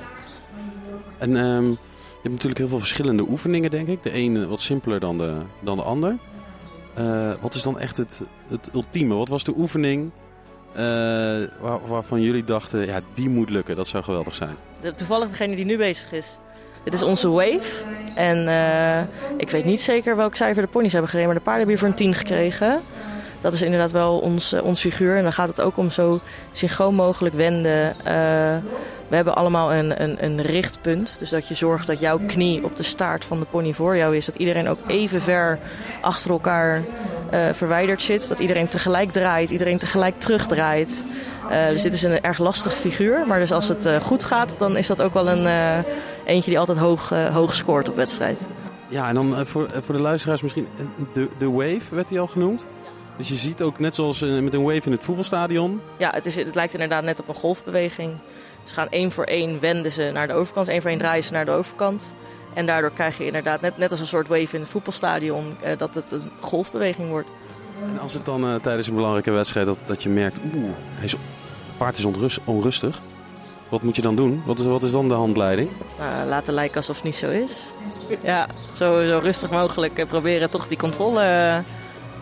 En 1.18 1.36
um, 1.36 1.70
je 1.70 2.22
hebt 2.22 2.34
natuurlijk 2.34 2.58
heel 2.58 2.68
veel 2.68 2.78
verschillende 2.78 3.22
oefeningen, 3.28 3.70
denk 3.70 3.88
ik. 3.88 4.02
De 4.02 4.12
ene 4.12 4.46
wat 4.46 4.60
simpeler 4.60 5.00
dan 5.00 5.18
de, 5.18 5.38
dan 5.60 5.76
de 5.76 5.82
ander. 5.82 6.16
Uh, 6.98 7.32
wat 7.40 7.54
is 7.54 7.62
dan 7.62 7.78
echt 7.78 7.96
het, 7.96 8.20
het 8.48 8.70
ultieme? 8.74 9.14
Wat 9.14 9.28
was 9.28 9.44
de 9.44 9.54
oefening 9.56 10.10
uh, 10.72 10.78
waar, 11.60 11.86
waarvan 11.86 12.20
jullie 12.20 12.44
dachten, 12.44 12.86
ja, 12.86 13.00
die 13.14 13.28
moet 13.28 13.50
lukken, 13.50 13.76
dat 13.76 13.86
zou 13.86 14.04
geweldig 14.04 14.34
zijn? 14.34 14.56
De, 14.80 14.94
toevallig 14.94 15.28
degene 15.28 15.56
die 15.56 15.64
nu 15.64 15.76
bezig 15.76 16.12
is. 16.12 16.38
Dit 16.86 16.94
is 16.94 17.02
onze 17.02 17.28
wave. 17.28 17.84
En 18.14 18.48
uh, 18.48 19.00
ik 19.36 19.50
weet 19.50 19.64
niet 19.64 19.80
zeker 19.80 20.16
welk 20.16 20.34
cijfer 20.34 20.62
de 20.62 20.68
ponies 20.68 20.92
hebben 20.92 21.10
gereden, 21.10 21.30
maar 21.30 21.38
de 21.38 21.44
paarden 21.44 21.66
hebben 21.66 21.88
hier 21.88 21.94
voor 21.94 22.06
een 22.06 22.14
10 22.14 22.26
gekregen. 22.26 22.80
Dat 23.40 23.52
is 23.52 23.62
inderdaad 23.62 23.90
wel 23.90 24.18
ons, 24.18 24.52
uh, 24.52 24.64
ons 24.64 24.80
figuur. 24.80 25.16
En 25.16 25.22
dan 25.22 25.32
gaat 25.32 25.48
het 25.48 25.60
ook 25.60 25.76
om 25.76 25.90
zo 25.90 26.20
synchroon 26.52 26.94
mogelijk 26.94 27.34
wenden. 27.34 27.88
Uh, 27.98 28.04
we 29.08 29.14
hebben 29.16 29.36
allemaal 29.36 29.72
een, 29.72 30.02
een, 30.02 30.24
een 30.24 30.42
richtpunt. 30.42 31.16
Dus 31.18 31.30
dat 31.30 31.48
je 31.48 31.54
zorgt 31.54 31.86
dat 31.86 32.00
jouw 32.00 32.18
knie 32.26 32.64
op 32.64 32.76
de 32.76 32.82
staart 32.82 33.24
van 33.24 33.40
de 33.40 33.46
pony 33.50 33.72
voor 33.72 33.96
jou 33.96 34.16
is. 34.16 34.26
Dat 34.26 34.34
iedereen 34.34 34.68
ook 34.68 34.78
even 34.86 35.20
ver 35.20 35.58
achter 36.00 36.30
elkaar 36.30 36.82
verwijderd 37.52 38.02
zit. 38.02 38.28
Dat 38.28 38.38
iedereen 38.38 38.68
tegelijk 38.68 39.12
draait, 39.12 39.50
iedereen 39.50 39.78
tegelijk 39.78 40.18
terugdraait. 40.18 41.06
Dus 41.48 41.82
dit 41.82 41.92
is 41.92 42.02
een 42.02 42.20
erg 42.20 42.38
lastig 42.38 42.74
figuur. 42.74 43.26
Maar 43.26 43.38
dus 43.38 43.52
als 43.52 43.68
het 43.68 43.88
goed 44.02 44.24
gaat, 44.24 44.58
dan 44.58 44.76
is 44.76 44.86
dat 44.86 45.02
ook 45.02 45.14
wel 45.14 45.28
een, 45.28 45.46
eentje 46.26 46.50
die 46.50 46.58
altijd 46.58 46.78
hoog, 46.78 47.08
hoog 47.08 47.54
scoort 47.54 47.88
op 47.88 47.96
wedstrijd. 47.96 48.40
Ja, 48.88 49.08
en 49.08 49.14
dan 49.14 49.46
voor, 49.46 49.68
voor 49.82 49.94
de 49.94 50.00
luisteraars 50.00 50.42
misschien, 50.42 50.66
de, 51.12 51.28
de 51.38 51.50
wave 51.50 51.80
werd 51.90 52.08
die 52.08 52.20
al 52.20 52.26
genoemd. 52.26 52.66
Dus 53.16 53.28
je 53.28 53.34
ziet 53.34 53.62
ook 53.62 53.78
net 53.78 53.94
zoals 53.94 54.20
met 54.20 54.54
een 54.54 54.62
wave 54.62 54.82
in 54.84 54.92
het 54.92 55.04
voetbalstadion. 55.04 55.80
Ja, 55.96 56.10
het, 56.14 56.26
is, 56.26 56.36
het 56.36 56.54
lijkt 56.54 56.72
inderdaad 56.72 57.02
net 57.02 57.20
op 57.20 57.28
een 57.28 57.34
golfbeweging. 57.34 58.12
Ze 58.62 58.74
gaan 58.74 58.88
één 58.88 59.10
voor 59.10 59.24
één 59.24 59.60
wenden 59.60 59.92
ze 59.92 60.10
naar 60.12 60.26
de 60.26 60.32
overkant, 60.32 60.68
één 60.68 60.80
voor 60.80 60.90
één 60.90 60.98
draaien 60.98 61.22
ze 61.22 61.32
naar 61.32 61.44
de 61.44 61.50
overkant. 61.50 62.14
En 62.54 62.66
daardoor 62.66 62.90
krijg 62.90 63.18
je 63.18 63.26
inderdaad, 63.26 63.60
net, 63.60 63.76
net 63.76 63.90
als 63.90 64.00
een 64.00 64.06
soort 64.06 64.28
wave 64.28 64.54
in 64.54 64.60
het 64.60 64.70
voetbalstadion, 64.70 65.52
eh, 65.62 65.78
dat 65.78 65.94
het 65.94 66.12
een 66.12 66.30
golfbeweging 66.40 67.08
wordt. 67.08 67.30
En 67.92 67.98
als 68.00 68.12
het 68.12 68.24
dan 68.24 68.44
eh, 68.44 68.54
tijdens 68.54 68.86
een 68.86 68.94
belangrijke 68.94 69.30
wedstrijd 69.30 69.66
dat, 69.66 69.78
dat 69.84 70.02
je 70.02 70.08
merkt, 70.08 70.38
oeh, 70.54 70.70
hij 70.94 71.04
is, 71.04 71.12
het 71.12 71.20
paard 71.76 71.98
is 71.98 72.04
onrust, 72.04 72.38
onrustig. 72.44 73.00
Wat 73.68 73.82
moet 73.82 73.96
je 73.96 74.02
dan 74.02 74.14
doen? 74.16 74.42
Wat 74.44 74.58
is, 74.58 74.64
wat 74.64 74.82
is 74.82 74.92
dan 74.92 75.08
de 75.08 75.14
handleiding? 75.14 75.70
Nou, 75.98 76.28
laten 76.28 76.54
lijken 76.54 76.76
alsof 76.76 76.96
het 76.96 77.04
niet 77.04 77.16
zo 77.16 77.30
is. 77.30 77.66
Ja, 78.22 78.48
zo, 78.72 79.18
rustig 79.22 79.50
mogelijk 79.50 79.98
eh, 79.98 80.06
proberen 80.06 80.50
toch 80.50 80.68
die 80.68 80.78
controle 80.78 81.20
eh, 81.20 81.58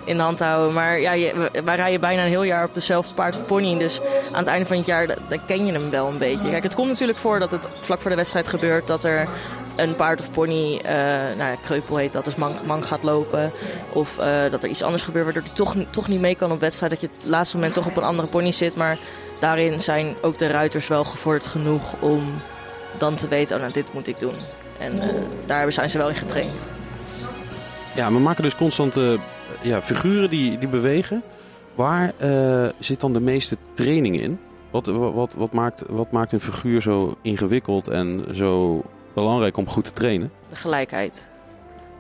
in 0.05 0.16
de 0.16 0.22
hand 0.22 0.36
te 0.36 0.45
houden. 0.45 0.74
Maar 0.74 1.01
ja, 1.01 1.12
je, 1.12 1.51
wij 1.64 1.76
rijden 1.76 2.01
bijna 2.01 2.22
een 2.22 2.28
heel 2.28 2.42
jaar 2.42 2.64
op 2.64 2.74
dezelfde 2.74 3.14
paard 3.14 3.36
of 3.36 3.47
pony. 3.47 3.78
Dus 3.78 4.01
aan 4.32 4.38
het 4.38 4.47
einde 4.47 4.66
van 4.66 4.76
het 4.76 4.86
jaar 4.86 5.07
dan 5.07 5.45
ken 5.47 5.66
je 5.66 5.72
hem 5.72 5.90
wel 5.90 6.09
een 6.09 6.18
beetje. 6.18 6.51
Kijk, 6.51 6.62
het 6.62 6.74
komt 6.74 6.88
natuurlijk 6.88 7.18
voor 7.18 7.38
dat 7.38 7.51
het 7.51 7.68
vlak 7.80 8.01
voor 8.01 8.11
de 8.11 8.16
wedstrijd 8.16 8.49
gebeurt 8.49 8.86
dat 8.86 9.05
er 9.05 9.28
een 9.76 9.97
paard 9.97 10.20
of 10.20 10.30
pony, 10.30 10.80
nou 11.36 11.51
ja, 11.51 11.57
kreupel 11.62 11.97
heet 11.97 12.12
dat, 12.12 12.24
dus 12.24 12.36
mank, 12.64 12.84
gaat 12.84 13.03
lopen. 13.03 13.53
Of 13.92 14.20
dat 14.51 14.62
er 14.62 14.68
iets 14.68 14.82
anders 14.82 15.03
gebeurt 15.03 15.24
waardoor 15.24 15.42
hij 15.42 15.53
toch, 15.55 15.74
toch 15.90 16.09
niet 16.09 16.20
mee 16.20 16.34
kan 16.34 16.53
op 16.53 16.61
wedstrijd. 16.61 16.92
Dat 16.92 17.01
je 17.01 17.09
het 17.12 17.30
laatste 17.30 17.57
moment 17.57 17.74
toch 17.74 17.86
op 17.86 17.97
een 17.97 18.03
andere 18.03 18.28
pony 18.28 18.53
zit. 18.53 18.76
Maar 18.76 18.99
daarin 19.45 19.80
zijn 19.80 20.16
ook 20.22 20.38
de 20.38 20.47
ruiters 20.47 20.88
wel 20.88 21.05
gevorderd 21.05 21.47
genoeg 21.47 22.01
om 22.01 22.22
dan 22.99 23.14
te 23.14 23.28
weten, 23.28 23.55
oh 23.57 23.61
nou 23.61 23.72
dit 23.72 23.92
moet 23.92 24.07
ik 24.07 24.18
doen. 24.18 24.34
En 24.78 25.01
eh, 25.01 25.09
daar 25.47 25.72
zijn 25.72 25.90
ze 25.90 25.99
wel 25.99 26.09
in 26.09 26.14
getraind. 26.14 26.66
Ja, 27.95 28.12
we 28.12 28.18
maken 28.18 28.42
dus 28.42 28.57
constant 28.57 28.97
eh, 28.97 29.12
ja, 29.62 29.82
figuren 29.82 30.30
die, 30.30 30.59
die 30.59 30.68
bewegen. 30.68 31.22
Waar 31.74 32.12
eh, 32.16 32.68
zit 32.78 33.01
dan 33.01 33.12
de 33.12 33.20
meeste 33.20 33.57
training 33.74 34.20
in? 34.20 34.40
Wat, 34.70 34.86
wat, 34.86 35.34
wat, 35.34 35.53
maakt, 35.53 35.82
wat 35.88 36.11
maakt 36.11 36.32
een 36.32 36.40
figuur 36.40 36.80
zo 36.80 37.16
ingewikkeld 37.22 37.88
en 37.88 38.24
zo 38.32 38.82
belangrijk 39.14 39.57
om 39.57 39.68
goed 39.68 39.84
te 39.84 39.92
trainen? 39.92 40.30
De 40.49 40.57
gelijkheid. 40.57 41.30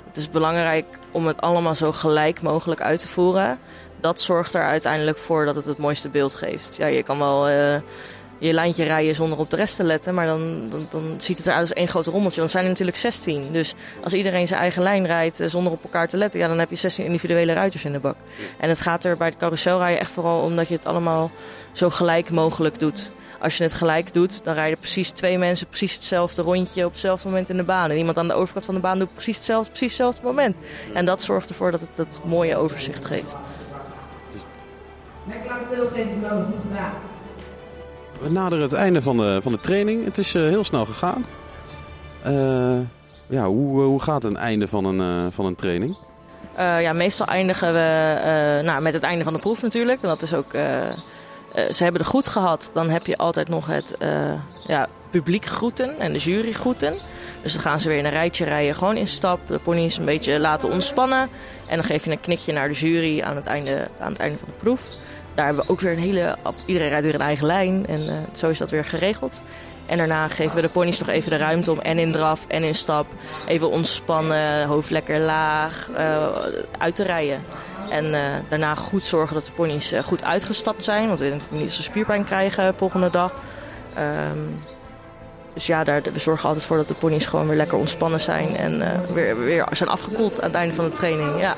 Het 0.06 0.16
is 0.16 0.30
belangrijk 0.30 0.98
om 1.10 1.26
het 1.26 1.40
allemaal 1.40 1.74
zo 1.74 1.92
gelijk 1.92 2.42
mogelijk 2.42 2.80
uit 2.80 3.00
te 3.00 3.08
voeren. 3.08 3.58
Dat 4.04 4.20
zorgt 4.20 4.54
er 4.54 4.62
uiteindelijk 4.62 5.18
voor 5.18 5.44
dat 5.44 5.56
het 5.56 5.64
het 5.64 5.78
mooiste 5.78 6.08
beeld 6.08 6.34
geeft. 6.34 6.76
Ja, 6.76 6.86
je 6.86 7.02
kan 7.02 7.18
wel 7.18 7.48
eh, 7.48 7.76
je 8.38 8.52
lijntje 8.52 8.84
rijden 8.84 9.14
zonder 9.14 9.38
op 9.38 9.50
de 9.50 9.56
rest 9.56 9.76
te 9.76 9.84
letten, 9.84 10.14
maar 10.14 10.26
dan, 10.26 10.68
dan, 10.68 10.86
dan 10.90 11.14
ziet 11.20 11.36
het 11.36 11.46
eruit 11.46 11.60
als 11.60 11.72
één 11.72 11.88
groot 11.88 12.06
rommeltje. 12.06 12.40
Dan 12.40 12.48
zijn 12.48 12.64
er 12.64 12.70
natuurlijk 12.70 12.96
16. 12.96 13.52
Dus 13.52 13.74
als 14.02 14.14
iedereen 14.14 14.46
zijn 14.46 14.60
eigen 14.60 14.82
lijn 14.82 15.06
rijdt 15.06 15.40
eh, 15.40 15.48
zonder 15.48 15.72
op 15.72 15.82
elkaar 15.82 16.08
te 16.08 16.16
letten, 16.16 16.40
ja, 16.40 16.48
dan 16.48 16.58
heb 16.58 16.70
je 16.70 16.76
16 16.76 17.04
individuele 17.04 17.52
ruiters 17.52 17.84
in 17.84 17.92
de 17.92 17.98
bak. 17.98 18.16
En 18.58 18.68
het 18.68 18.80
gaat 18.80 19.04
er 19.04 19.16
bij 19.16 19.28
het 19.28 19.36
carouselrijden 19.36 20.00
echt 20.00 20.10
vooral 20.10 20.40
om 20.40 20.56
dat 20.56 20.68
je 20.68 20.74
het 20.74 20.86
allemaal 20.86 21.30
zo 21.72 21.90
gelijk 21.90 22.30
mogelijk 22.30 22.78
doet. 22.78 23.10
Als 23.40 23.56
je 23.56 23.62
het 23.62 23.74
gelijk 23.74 24.12
doet, 24.12 24.44
dan 24.44 24.54
rijden 24.54 24.78
precies 24.78 25.10
twee 25.10 25.38
mensen 25.38 25.66
precies 25.66 25.94
hetzelfde 25.94 26.42
rondje 26.42 26.84
op 26.84 26.92
hetzelfde 26.92 27.28
moment 27.28 27.48
in 27.48 27.56
de 27.56 27.62
baan. 27.62 27.90
En 27.90 27.96
iemand 27.96 28.18
aan 28.18 28.28
de 28.28 28.34
overkant 28.34 28.64
van 28.64 28.74
de 28.74 28.80
baan 28.80 28.98
doet 28.98 29.12
precies 29.12 29.36
hetzelfde, 29.36 29.70
precies 29.70 29.88
hetzelfde 29.88 30.22
moment. 30.22 30.56
En 30.94 31.04
dat 31.04 31.22
zorgt 31.22 31.48
ervoor 31.48 31.70
dat 31.70 31.80
het 31.80 31.96
dat 31.96 32.20
mooie 32.24 32.56
overzicht 32.56 33.04
geeft. 33.04 33.36
Lekker 35.28 35.48
lang. 36.22 36.44
Goed 36.46 36.54
gedaan. 36.68 36.92
We 38.20 38.30
naderen 38.30 38.64
het 38.64 38.72
einde 38.72 39.02
van 39.02 39.16
de, 39.16 39.38
van 39.42 39.52
de 39.52 39.60
training. 39.60 40.04
Het 40.04 40.18
is 40.18 40.34
eh, 40.34 40.42
heel 40.42 40.64
snel 40.64 40.84
gegaan. 40.84 41.24
Eh, 42.22 42.78
ja, 43.26 43.46
hoe, 43.46 43.80
eh, 43.80 43.86
hoe 43.86 44.00
gaat 44.02 44.24
een 44.24 44.36
einde 44.36 44.68
van 44.68 44.84
een, 44.84 45.00
eh, 45.00 45.32
van 45.32 45.44
een 45.44 45.54
training? 45.54 45.96
Eh, 46.54 46.82
ja, 46.82 46.92
meestal 46.92 47.26
eindigen 47.26 47.72
we 47.72 48.14
eh, 48.22 48.64
nou, 48.64 48.82
met 48.82 48.92
het 48.94 49.02
einde 49.02 49.24
van 49.24 49.32
de 49.32 49.38
proef 49.38 49.62
natuurlijk. 49.62 50.02
En 50.02 50.08
dat 50.08 50.22
is 50.22 50.34
ook. 50.34 50.50
ze 51.70 51.82
hebben 51.82 52.00
er 52.00 52.06
goed 52.06 52.26
gehad. 52.28 52.70
Dan 52.72 52.90
heb 52.90 53.06
je 53.06 53.16
altijd 53.16 53.48
nog 53.48 53.66
het 53.66 53.96
eh, 53.98 54.32
ja, 54.66 54.86
publiek 55.10 55.44
groeten 55.44 55.98
en 55.98 56.12
de 56.12 56.18
jury 56.18 56.52
groeten. 56.52 56.94
Dus 57.42 57.52
dan 57.52 57.62
gaan 57.62 57.80
ze 57.80 57.88
weer 57.88 57.98
in 57.98 58.04
een 58.04 58.10
rijtje 58.10 58.44
rijden, 58.44 58.74
gewoon 58.74 58.96
in 58.96 59.06
stap. 59.06 59.40
De 59.46 59.58
ponies 59.58 59.98
een 59.98 60.04
beetje 60.04 60.40
laten 60.40 60.70
ontspannen. 60.70 61.28
En 61.66 61.76
dan 61.76 61.84
geef 61.84 62.04
je 62.04 62.10
een 62.10 62.20
knikje 62.20 62.52
naar 62.52 62.68
de 62.68 62.74
jury 62.74 63.20
aan 63.22 63.36
het 63.36 63.46
einde, 63.46 63.88
aan 64.00 64.10
het 64.10 64.20
einde 64.20 64.38
van 64.38 64.48
de 64.48 64.54
proef. 64.64 64.80
Daar 65.34 65.46
hebben 65.46 65.64
we 65.64 65.70
ook 65.70 65.80
weer 65.80 65.92
een 65.92 65.98
hele. 65.98 66.36
Iedereen 66.66 66.88
rijdt 66.88 67.04
weer 67.04 67.14
een 67.14 67.20
eigen 67.20 67.46
lijn. 67.46 67.86
En 67.86 68.08
eh, 68.08 68.14
zo 68.32 68.48
is 68.48 68.58
dat 68.58 68.70
weer 68.70 68.84
geregeld. 68.84 69.42
En 69.86 69.98
daarna 69.98 70.28
geven 70.28 70.56
we 70.56 70.62
de 70.62 70.68
ponies 70.68 70.98
nog 70.98 71.08
even 71.08 71.30
de 71.30 71.36
ruimte 71.36 71.70
om 71.70 71.78
en 71.78 71.98
in 71.98 72.12
draf 72.12 72.46
en 72.48 72.62
in 72.62 72.74
stap 72.74 73.06
even 73.46 73.70
ontspannen, 73.70 74.66
hoofd 74.66 74.90
lekker 74.90 75.18
laag, 75.20 75.90
eh, 75.94 76.28
uit 76.78 76.96
te 76.96 77.02
rijden. 77.02 77.42
En 77.90 78.14
eh, 78.14 78.20
daarna 78.48 78.74
goed 78.74 79.04
zorgen 79.04 79.34
dat 79.34 79.44
de 79.44 79.52
ponies 79.52 79.94
goed 80.04 80.24
uitgestapt 80.24 80.84
zijn, 80.84 81.06
want 81.06 81.18
we 81.18 81.36
niet 81.50 81.72
zo 81.72 81.82
spierpijn 81.82 82.24
krijgen 82.24 82.74
volgende 82.74 83.10
dag. 83.10 83.32
Ehm, 83.94 84.38
dus 85.52 85.66
ja, 85.66 85.84
daar, 85.84 86.02
we 86.02 86.18
zorgen 86.18 86.48
altijd 86.48 86.66
voor 86.66 86.76
dat 86.76 86.88
de 86.88 86.94
ponies 86.94 87.26
gewoon 87.26 87.46
weer 87.46 87.56
lekker 87.56 87.78
ontspannen 87.78 88.20
zijn 88.20 88.56
en 88.56 89.02
weer, 89.12 89.38
weer 89.38 89.66
zijn 89.70 89.90
afgekoeld 89.90 90.40
aan 90.40 90.46
het 90.46 90.56
einde 90.56 90.74
van 90.74 90.84
de 90.84 90.90
training. 90.90 91.40
Ja. 91.40 91.56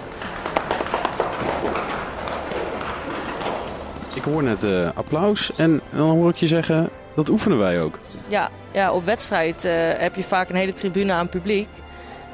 Ik 4.17 4.23
hoor 4.23 4.43
net 4.43 4.65
eh, 4.65 4.89
applaus 4.95 5.55
en 5.57 5.81
dan 5.91 6.09
hoor 6.09 6.31
ik 6.31 6.37
je 6.37 6.47
zeggen, 6.47 6.89
dat 7.15 7.29
oefenen 7.29 7.59
wij 7.59 7.81
ook. 7.81 7.99
Ja, 8.29 8.51
ja, 8.73 8.93
op 8.93 9.05
wedstrijd 9.05 9.65
eh, 9.65 9.73
heb 9.77 10.15
je 10.15 10.23
vaak 10.23 10.49
een 10.49 10.57
hele 10.57 10.73
tribune 10.73 11.13
aan 11.13 11.29
publiek. 11.29 11.69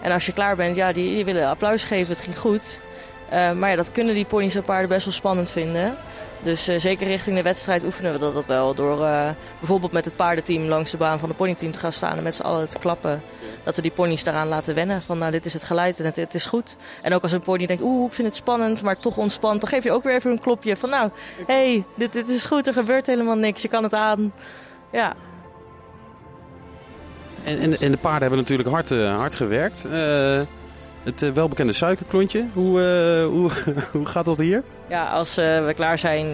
En 0.03 0.13
als 0.13 0.27
je 0.27 0.33
klaar 0.33 0.57
bent, 0.57 0.77
ja, 0.77 0.93
die, 0.93 1.25
willen 1.25 1.49
applaus 1.49 1.85
geven, 1.85 2.15
het 2.15 2.25
ging 2.25 2.39
goed. 2.39 2.81
Eh, 3.29 3.53
maar 3.53 3.71
ja, 3.71 3.77
dat 3.77 3.93
kunnen 3.93 4.15
die 4.15 4.25
ponies 4.25 4.55
en 4.55 4.63
paarden 4.63 4.89
best 4.89 5.05
wel 5.05 5.15
spannend 5.15 5.51
vinden. 5.51 5.97
Dus 6.43 6.69
eh, 6.69 6.81
zeker 6.81 7.07
richting 7.07 7.37
de 7.37 7.43
wedstrijd 7.43 7.85
oefenen 7.85 8.13
we 8.13 8.19
dat, 8.19 8.35
dat 8.35 8.47
wel. 8.47 8.75
Door 8.75 9.05
eh, 9.05 9.31
bijvoorbeeld 9.59 9.93
met 9.93 10.05
het 10.05 10.17
paardenteam 10.17 10.65
langs 10.65 10.91
de 10.91 10.97
baan 10.97 11.19
van 11.19 11.29
het 11.29 11.39
ponyteam 11.39 11.73
te 11.73 11.79
gaan 11.79 11.93
staan 11.93 12.17
en 12.17 12.23
met 12.23 12.35
z'n 12.35 12.43
allen 12.43 12.69
te 12.69 12.79
klappen. 12.79 13.23
Dat 13.65 13.77
we 13.77 13.83
die 13.83 13.91
ponies 13.91 14.25
daaraan 14.25 14.49
laten 14.49 14.75
wennen. 14.75 15.03
Van 15.03 15.19
nou, 15.19 15.31
dit 15.31 15.45
is 15.45 15.53
het 15.53 15.65
geluid 15.65 16.01
en 16.01 16.05
het, 16.05 16.35
is 16.35 16.47
goed. 16.47 16.77
En 17.03 17.15
ook 17.15 17.23
als 17.23 17.33
een 17.33 17.41
pony 17.41 17.67
denkt, 17.67 17.83
oeh, 17.83 18.07
ik 18.07 18.15
vind 18.15 18.29
het 18.29 18.37
spannend, 18.37 18.83
maar 18.83 18.99
toch 18.99 19.17
ontspant. 19.17 19.61
Dan 19.61 19.71
geef 19.71 19.85
je 19.85 19.93
ook 19.93 20.03
weer 20.03 20.15
even 20.15 20.31
een 20.31 20.41
klopje 20.41 20.77
van 20.77 20.91
nou, 20.91 21.11
hey, 21.47 21.85
dit, 21.95 22.13
dit 22.13 22.29
is 22.29 22.45
goed, 22.45 22.67
er 22.67 22.73
gebeurt 22.73 23.07
helemaal 23.07 23.37
niks, 23.37 23.63
je 23.63 23.69
kan 23.69 23.83
het 23.83 23.95
aan. 23.95 24.33
Ja, 24.93 25.15
En, 27.45 27.81
en, 27.81 27.91
de 27.91 27.99
paarden 27.99 28.21
hebben 28.21 28.39
natuurlijk 28.39 28.69
hard, 28.69 28.91
eh, 28.91 29.17
hard 29.17 29.35
gewerkt. 29.35 29.85
Eh, 29.85 30.41
het 31.03 31.23
eh, 31.23 31.31
welbekende 31.31 31.73
suikerklontje, 31.73 32.47
hoe, 32.53 32.81
eh, 32.81 33.27
hoe, 33.35 33.51
hoe 33.93 34.07
gaat 34.07 34.25
dat 34.25 34.39
hier? 34.39 34.63
Ja, 34.89 35.07
als 35.07 35.37
eh, 35.37 35.67
we 35.67 35.75
klaar 35.75 35.99
zijn, 35.99 36.27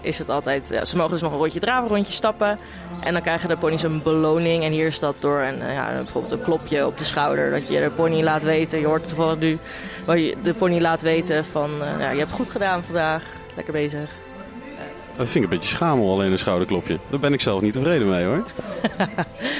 is 0.00 0.18
het 0.18 0.28
altijd. 0.28 0.68
ja, 0.68 0.84
ze 0.84 0.96
mogen 0.96 1.12
dus 1.12 1.22
nog 1.22 1.32
een 1.32 1.38
rondje 1.38 1.60
draven, 1.60 1.88
rondje 1.88 2.12
stappen. 2.12 2.58
En 3.00 3.12
dan 3.12 3.22
krijgen 3.22 3.48
de 3.48 3.56
ponies 3.56 3.82
een 3.82 4.02
beloning. 4.02 4.64
En 4.64 4.72
hier 4.72 4.86
is 4.86 4.98
dat 4.98 5.14
door 5.18 5.40
een, 5.40 5.72
ja, 5.72 5.92
bijvoorbeeld 5.92 6.32
een 6.32 6.42
klopje 6.42 6.86
op 6.86 6.98
de 6.98 7.04
schouder. 7.04 7.50
Dat 7.50 7.68
je 7.68 7.80
de 7.80 7.90
pony 7.90 8.22
laat 8.22 8.42
weten. 8.42 8.80
Je 8.80 8.86
hoort 8.86 9.00
het 9.00 9.08
toevallig 9.08 9.38
nu. 9.38 9.58
Waar 10.06 10.18
je 10.18 10.36
de 10.42 10.54
pony 10.54 10.80
laat 10.80 11.02
weten 11.02 11.44
van. 11.44 11.70
je 11.98 12.18
hebt 12.18 12.32
goed 12.32 12.50
gedaan 12.50 12.84
vandaag. 12.84 13.22
Lekker 13.54 13.72
bezig. 13.72 14.10
Dat 15.18 15.28
vind 15.28 15.44
ik 15.44 15.50
een 15.50 15.58
beetje 15.58 15.74
schamel, 15.76 16.12
alleen 16.12 16.32
een 16.32 16.38
schouderklopje. 16.38 16.98
Daar 17.10 17.20
ben 17.20 17.32
ik 17.32 17.40
zelf 17.40 17.60
niet 17.60 17.72
tevreden 17.72 18.08
mee 18.08 18.24
hoor. 18.24 18.44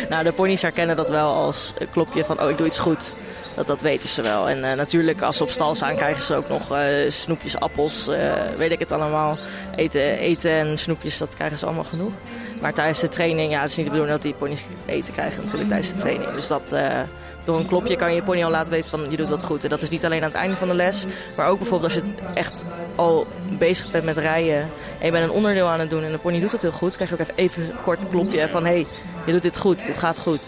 Nou, 0.08 0.24
de 0.24 0.32
ponies 0.32 0.62
herkennen 0.62 0.96
dat 0.96 1.08
wel 1.08 1.34
als 1.34 1.74
klopje 1.90 2.24
van. 2.24 2.42
Oh, 2.42 2.50
ik 2.50 2.58
doe 2.58 2.66
iets 2.66 2.78
goed. 2.78 3.16
Dat, 3.56 3.66
dat 3.66 3.80
weten 3.80 4.08
ze 4.08 4.22
wel. 4.22 4.48
En 4.48 4.64
eh, 4.70 4.76
natuurlijk, 4.76 5.22
als 5.22 5.36
ze 5.36 5.42
op 5.42 5.50
stal 5.50 5.74
staan, 5.74 5.96
krijgen 5.96 6.22
ze 6.22 6.34
ook 6.34 6.48
nog 6.48 6.70
eh, 6.72 7.10
snoepjes, 7.10 7.56
appels. 7.58 8.08
eh, 8.08 8.42
weet 8.56 8.70
ik 8.72 8.78
het 8.78 8.92
allemaal. 8.92 9.38
Eten, 9.74 10.18
eten 10.18 10.50
en 10.50 10.78
snoepjes, 10.78 11.18
dat 11.18 11.34
krijgen 11.34 11.58
ze 11.58 11.64
allemaal 11.66 11.84
genoeg. 11.84 12.12
Maar 12.60 12.74
tijdens 12.74 13.00
de 13.00 13.08
training, 13.08 13.52
ja, 13.52 13.60
het 13.60 13.70
is 13.70 13.76
niet 13.76 13.86
de 13.86 13.92
bedoeling 13.92 14.16
dat 14.16 14.26
die 14.26 14.38
ponies 14.38 14.64
eten 14.86 15.12
krijgen 15.12 15.42
natuurlijk 15.42 15.68
tijdens 15.68 15.92
de 15.92 15.98
training. 15.98 16.30
Dus 16.30 16.46
dat, 16.46 16.72
eh, 16.72 17.00
door 17.44 17.58
een 17.58 17.66
klopje 17.66 17.96
kan 17.96 18.08
je 18.10 18.14
je 18.14 18.22
pony 18.22 18.44
al 18.44 18.50
laten 18.50 18.72
weten 18.72 18.90
van 18.90 19.06
je 19.10 19.16
doet 19.16 19.28
wat 19.28 19.44
goed. 19.44 19.64
En 19.64 19.70
dat 19.70 19.82
is 19.82 19.88
niet 19.88 20.04
alleen 20.04 20.22
aan 20.22 20.28
het 20.28 20.38
einde 20.38 20.56
van 20.56 20.68
de 20.68 20.74
les, 20.74 21.04
maar 21.36 21.48
ook 21.48 21.58
bijvoorbeeld 21.58 21.94
als 21.94 22.04
je 22.04 22.12
het 22.12 22.34
echt 22.34 22.64
al 22.94 23.26
bezig 23.58 23.90
bent 23.90 24.04
met 24.04 24.18
rijden 24.18 24.60
en 24.98 25.06
je 25.06 25.10
bent 25.10 25.24
een 25.24 25.30
onderdeel 25.30 25.66
aan 25.66 25.80
het 25.80 25.90
doen 25.90 26.04
en 26.04 26.12
de 26.12 26.18
pony 26.18 26.40
doet 26.40 26.52
het 26.52 26.62
heel 26.62 26.70
goed, 26.70 26.94
krijg 26.94 27.10
je 27.10 27.16
ook 27.16 27.20
even, 27.20 27.34
even 27.36 27.62
een 27.62 27.82
kort 27.82 28.08
klopje 28.08 28.48
van 28.48 28.64
hé, 28.64 28.72
hey, 28.72 28.86
je 29.26 29.32
doet 29.32 29.42
dit 29.42 29.58
goed, 29.58 29.86
dit 29.86 29.98
gaat 29.98 30.18
goed. 30.18 30.42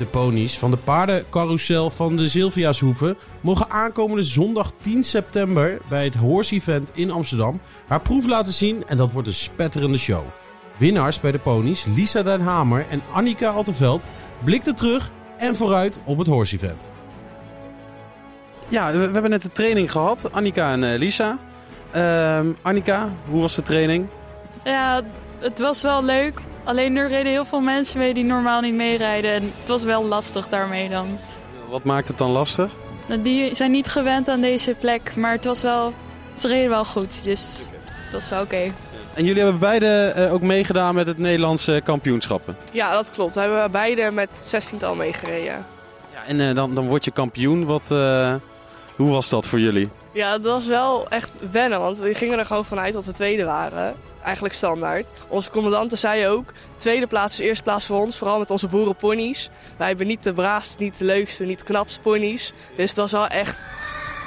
De 0.00 0.06
ponies 0.06 0.58
van 0.58 0.70
de 0.70 0.76
paardencarousel 0.76 1.90
van 1.90 2.16
de 2.16 2.28
Sylviashoeve 2.28 3.16
mogen 3.40 3.70
aankomende 3.70 4.22
zondag 4.22 4.72
10 4.80 5.04
september 5.04 5.80
bij 5.88 6.04
het 6.04 6.14
Horse 6.14 6.54
Event 6.54 6.90
in 6.94 7.10
Amsterdam 7.10 7.60
haar 7.86 8.00
proef 8.00 8.26
laten 8.26 8.52
zien 8.52 8.86
en 8.86 8.96
dat 8.96 9.12
wordt 9.12 9.28
een 9.28 9.34
spetterende 9.34 9.98
show. 9.98 10.22
Winnaars 10.76 11.20
bij 11.20 11.32
de 11.32 11.38
ponies 11.38 11.84
Lisa 11.94 12.22
Den 12.22 12.40
Hamer 12.40 12.86
en 12.90 13.02
Annika 13.12 13.48
Alteveld 13.48 14.04
blikten 14.44 14.76
terug 14.76 15.10
en 15.38 15.56
vooruit 15.56 15.98
op 16.04 16.18
het 16.18 16.26
Horse 16.26 16.54
Event. 16.54 16.90
Ja, 18.68 18.92
we, 18.92 18.98
we 18.98 19.12
hebben 19.12 19.30
net 19.30 19.42
de 19.42 19.52
training 19.52 19.92
gehad, 19.92 20.32
Annika 20.32 20.72
en 20.72 20.84
eh, 20.84 20.98
Lisa. 20.98 21.38
Ehm, 21.90 22.46
Annika, 22.62 23.12
hoe 23.28 23.40
was 23.40 23.54
de 23.54 23.62
training? 23.62 24.06
Ja, 24.64 25.02
het 25.38 25.58
was 25.58 25.82
wel 25.82 26.04
leuk. 26.04 26.40
Alleen 26.64 26.96
er 26.96 27.08
reden 27.08 27.32
heel 27.32 27.44
veel 27.44 27.60
mensen 27.60 27.98
mee 27.98 28.14
die 28.14 28.24
normaal 28.24 28.60
niet 28.60 28.74
meerijden. 28.74 29.32
En 29.32 29.52
het 29.58 29.68
was 29.68 29.82
wel 29.82 30.04
lastig 30.04 30.48
daarmee 30.48 30.88
dan. 30.88 31.18
Wat 31.68 31.84
maakt 31.84 32.08
het 32.08 32.18
dan 32.18 32.30
lastig? 32.30 32.70
Die 33.22 33.54
zijn 33.54 33.70
niet 33.70 33.88
gewend 33.88 34.28
aan 34.28 34.40
deze 34.40 34.74
plek, 34.78 35.16
maar 35.16 35.32
het 35.32 35.44
was 35.44 35.62
wel, 35.62 35.92
ze 36.38 36.48
reden 36.48 36.68
wel 36.68 36.84
goed. 36.84 37.24
Dus 37.24 37.68
dat 38.10 38.20
is 38.20 38.28
wel 38.28 38.42
oké. 38.42 38.72
En 39.14 39.24
jullie 39.24 39.42
hebben 39.42 39.60
beide 39.60 39.86
eh, 39.86 40.32
ook 40.32 40.42
meegedaan 40.42 40.94
met 40.94 41.06
het 41.06 41.18
Nederlandse 41.18 41.80
kampioenschappen. 41.84 42.56
Ja, 42.72 42.92
dat 42.92 43.10
klopt. 43.10 43.34
We 43.34 43.40
hebben 43.40 43.70
beide 43.70 44.10
met 44.10 44.28
het 44.32 44.74
16-tal 44.74 44.94
meegereden. 44.94 45.66
Ja, 46.12 46.24
en 46.26 46.40
eh, 46.40 46.54
dan, 46.54 46.74
dan 46.74 46.88
word 46.88 47.04
je 47.04 47.10
kampioen. 47.10 47.64
Wat, 47.64 47.90
eh, 47.90 48.34
hoe 48.96 49.10
was 49.10 49.28
dat 49.28 49.46
voor 49.46 49.60
jullie? 49.60 49.88
Ja, 50.12 50.32
het 50.32 50.44
was 50.44 50.66
wel 50.66 51.08
echt 51.08 51.30
wennen, 51.50 51.80
want 51.80 51.98
we 51.98 52.14
gingen 52.14 52.38
er 52.38 52.46
gewoon 52.46 52.64
vanuit 52.64 52.92
dat 52.92 53.04
we 53.04 53.12
tweede 53.12 53.44
waren. 53.44 53.94
Eigenlijk 54.24 54.54
standaard. 54.54 55.06
Onze 55.28 55.50
commandante 55.50 55.96
zei 55.96 56.26
ook, 56.28 56.52
tweede 56.76 57.06
plaats 57.06 57.40
is 57.40 57.46
eerste 57.46 57.62
plaats 57.62 57.86
voor 57.86 58.00
ons, 58.00 58.16
vooral 58.16 58.38
met 58.38 58.50
onze 58.50 58.66
boerenponies. 58.68 59.50
Wij 59.76 59.88
hebben 59.88 60.06
niet 60.06 60.22
de 60.22 60.32
braafste, 60.32 60.82
niet 60.82 60.98
de 60.98 61.04
leukste, 61.04 61.44
niet 61.44 61.58
de 61.58 61.64
knapste 61.64 62.00
ponies. 62.00 62.52
Dus 62.76 62.88
het 62.88 62.98
was 62.98 63.12
wel 63.12 63.26
echt 63.26 63.58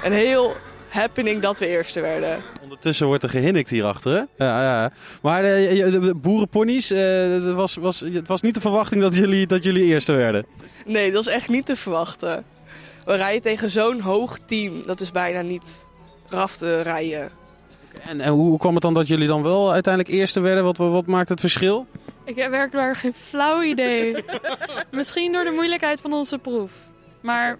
een 0.03 0.11
heel 0.11 0.55
happening 0.89 1.41
dat 1.41 1.59
we 1.59 1.67
eerste 1.67 2.01
werden. 2.01 2.41
Ondertussen 2.61 3.07
wordt 3.07 3.23
er 3.23 3.29
gehinnikt 3.29 3.69
hierachter, 3.69 4.11
hè? 4.11 4.45
Ja, 4.45 4.61
ja. 4.61 4.91
Maar 5.21 5.43
eh, 5.43 5.71
je- 5.77 5.99
de 5.99 6.15
boerenponies, 6.15 6.91
eh, 6.91 6.99
het, 7.29 7.51
was, 7.51 7.75
was, 7.75 7.99
het 7.99 8.27
was 8.27 8.41
niet 8.41 8.53
de 8.53 8.61
verwachting 8.61 9.01
dat 9.01 9.15
jullie, 9.15 9.47
dat 9.47 9.63
jullie 9.63 9.83
eerste 9.83 10.11
werden. 10.11 10.45
Nee, 10.85 11.11
dat 11.11 11.27
is 11.27 11.33
echt 11.33 11.49
niet 11.49 11.65
te 11.65 11.75
verwachten. 11.75 12.43
We 13.05 13.15
rijden 13.15 13.41
tegen 13.41 13.69
zo'n 13.69 13.99
hoog 13.99 14.37
team, 14.45 14.83
dat 14.85 15.01
is 15.01 15.11
bijna 15.11 15.41
niet 15.41 15.85
raf 16.27 16.57
te 16.57 16.81
rijden. 16.81 17.29
En, 18.07 18.21
en 18.21 18.31
hoe 18.31 18.57
kwam 18.57 18.73
het 18.73 18.81
dan 18.83 18.93
dat 18.93 19.07
jullie 19.07 19.27
dan 19.27 19.43
wel 19.43 19.71
uiteindelijk 19.71 20.13
eerste 20.15 20.39
werden? 20.39 20.63
Wat, 20.63 20.77
wat 20.77 21.05
maakt 21.05 21.29
het 21.29 21.39
verschil? 21.39 21.85
Ik 22.25 22.35
heb 22.35 22.49
werkelijk 22.49 22.97
geen 22.97 23.13
flauw 23.13 23.61
idee. 23.63 24.15
Misschien 24.91 25.31
door 25.31 25.43
de 25.43 25.51
moeilijkheid 25.55 26.01
van 26.01 26.13
onze 26.13 26.37
proef. 26.37 26.71
Maar 27.21 27.57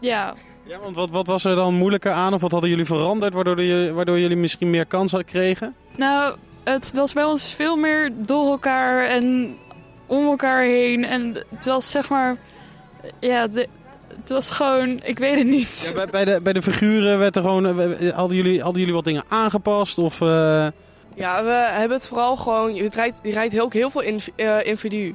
ja, 0.00 0.34
Ja, 0.66 0.78
want 0.78 0.96
wat, 0.96 1.10
wat 1.10 1.26
was 1.26 1.44
er 1.44 1.54
dan 1.56 1.74
moeilijker 1.74 2.12
aan 2.12 2.34
of 2.34 2.40
wat 2.40 2.50
hadden 2.50 2.70
jullie 2.70 2.84
veranderd 2.84 3.34
waardoor, 3.34 3.62
jullie, 3.62 3.92
waardoor 3.92 4.18
jullie 4.18 4.36
misschien 4.36 4.70
meer 4.70 4.86
kans 4.86 5.10
hadden 5.12 5.30
kregen? 5.30 5.74
nou, 5.96 6.36
het 6.64 6.92
was 6.94 7.12
bij 7.12 7.24
ons 7.24 7.54
veel 7.54 7.76
meer 7.76 8.12
door 8.16 8.50
elkaar 8.50 9.06
en 9.08 9.56
om 10.06 10.24
elkaar 10.26 10.62
heen. 10.62 11.04
En 11.04 11.44
het 11.54 11.64
was 11.64 11.90
zeg 11.90 12.08
maar, 12.08 12.36
ja, 13.20 13.46
de- 13.46 13.68
het 14.20 14.28
was 14.28 14.50
gewoon, 14.50 15.00
ik 15.02 15.18
weet 15.18 15.34
het 15.34 15.46
niet. 15.46 15.82
Ja, 15.86 15.92
bij, 15.92 16.06
bij, 16.06 16.24
de, 16.24 16.40
bij 16.42 16.52
de 16.52 16.62
figuren 16.62 17.18
werd 17.18 17.36
er 17.36 17.42
gewoon, 17.42 17.80
eh, 17.80 18.12
hadden, 18.12 18.36
jullie, 18.36 18.60
hadden 18.60 18.80
jullie 18.80 18.94
wat 18.94 19.04
dingen 19.04 19.24
aangepast? 19.28 19.98
Of, 19.98 20.20
eh, 20.20 20.66
Ja, 21.14 21.44
we 21.44 21.68
hebben 21.70 21.96
het 21.96 22.08
vooral 22.08 22.36
gewoon. 22.36 22.74
Je 22.74 22.88
rijdt, 22.92 23.16
je 23.22 23.32
rijdt 23.32 23.52
heel, 23.52 23.70
heel 23.70 23.90
veel 23.90 24.00
in, 24.00 24.20
eh, 24.36 24.66
individu. 24.66 25.14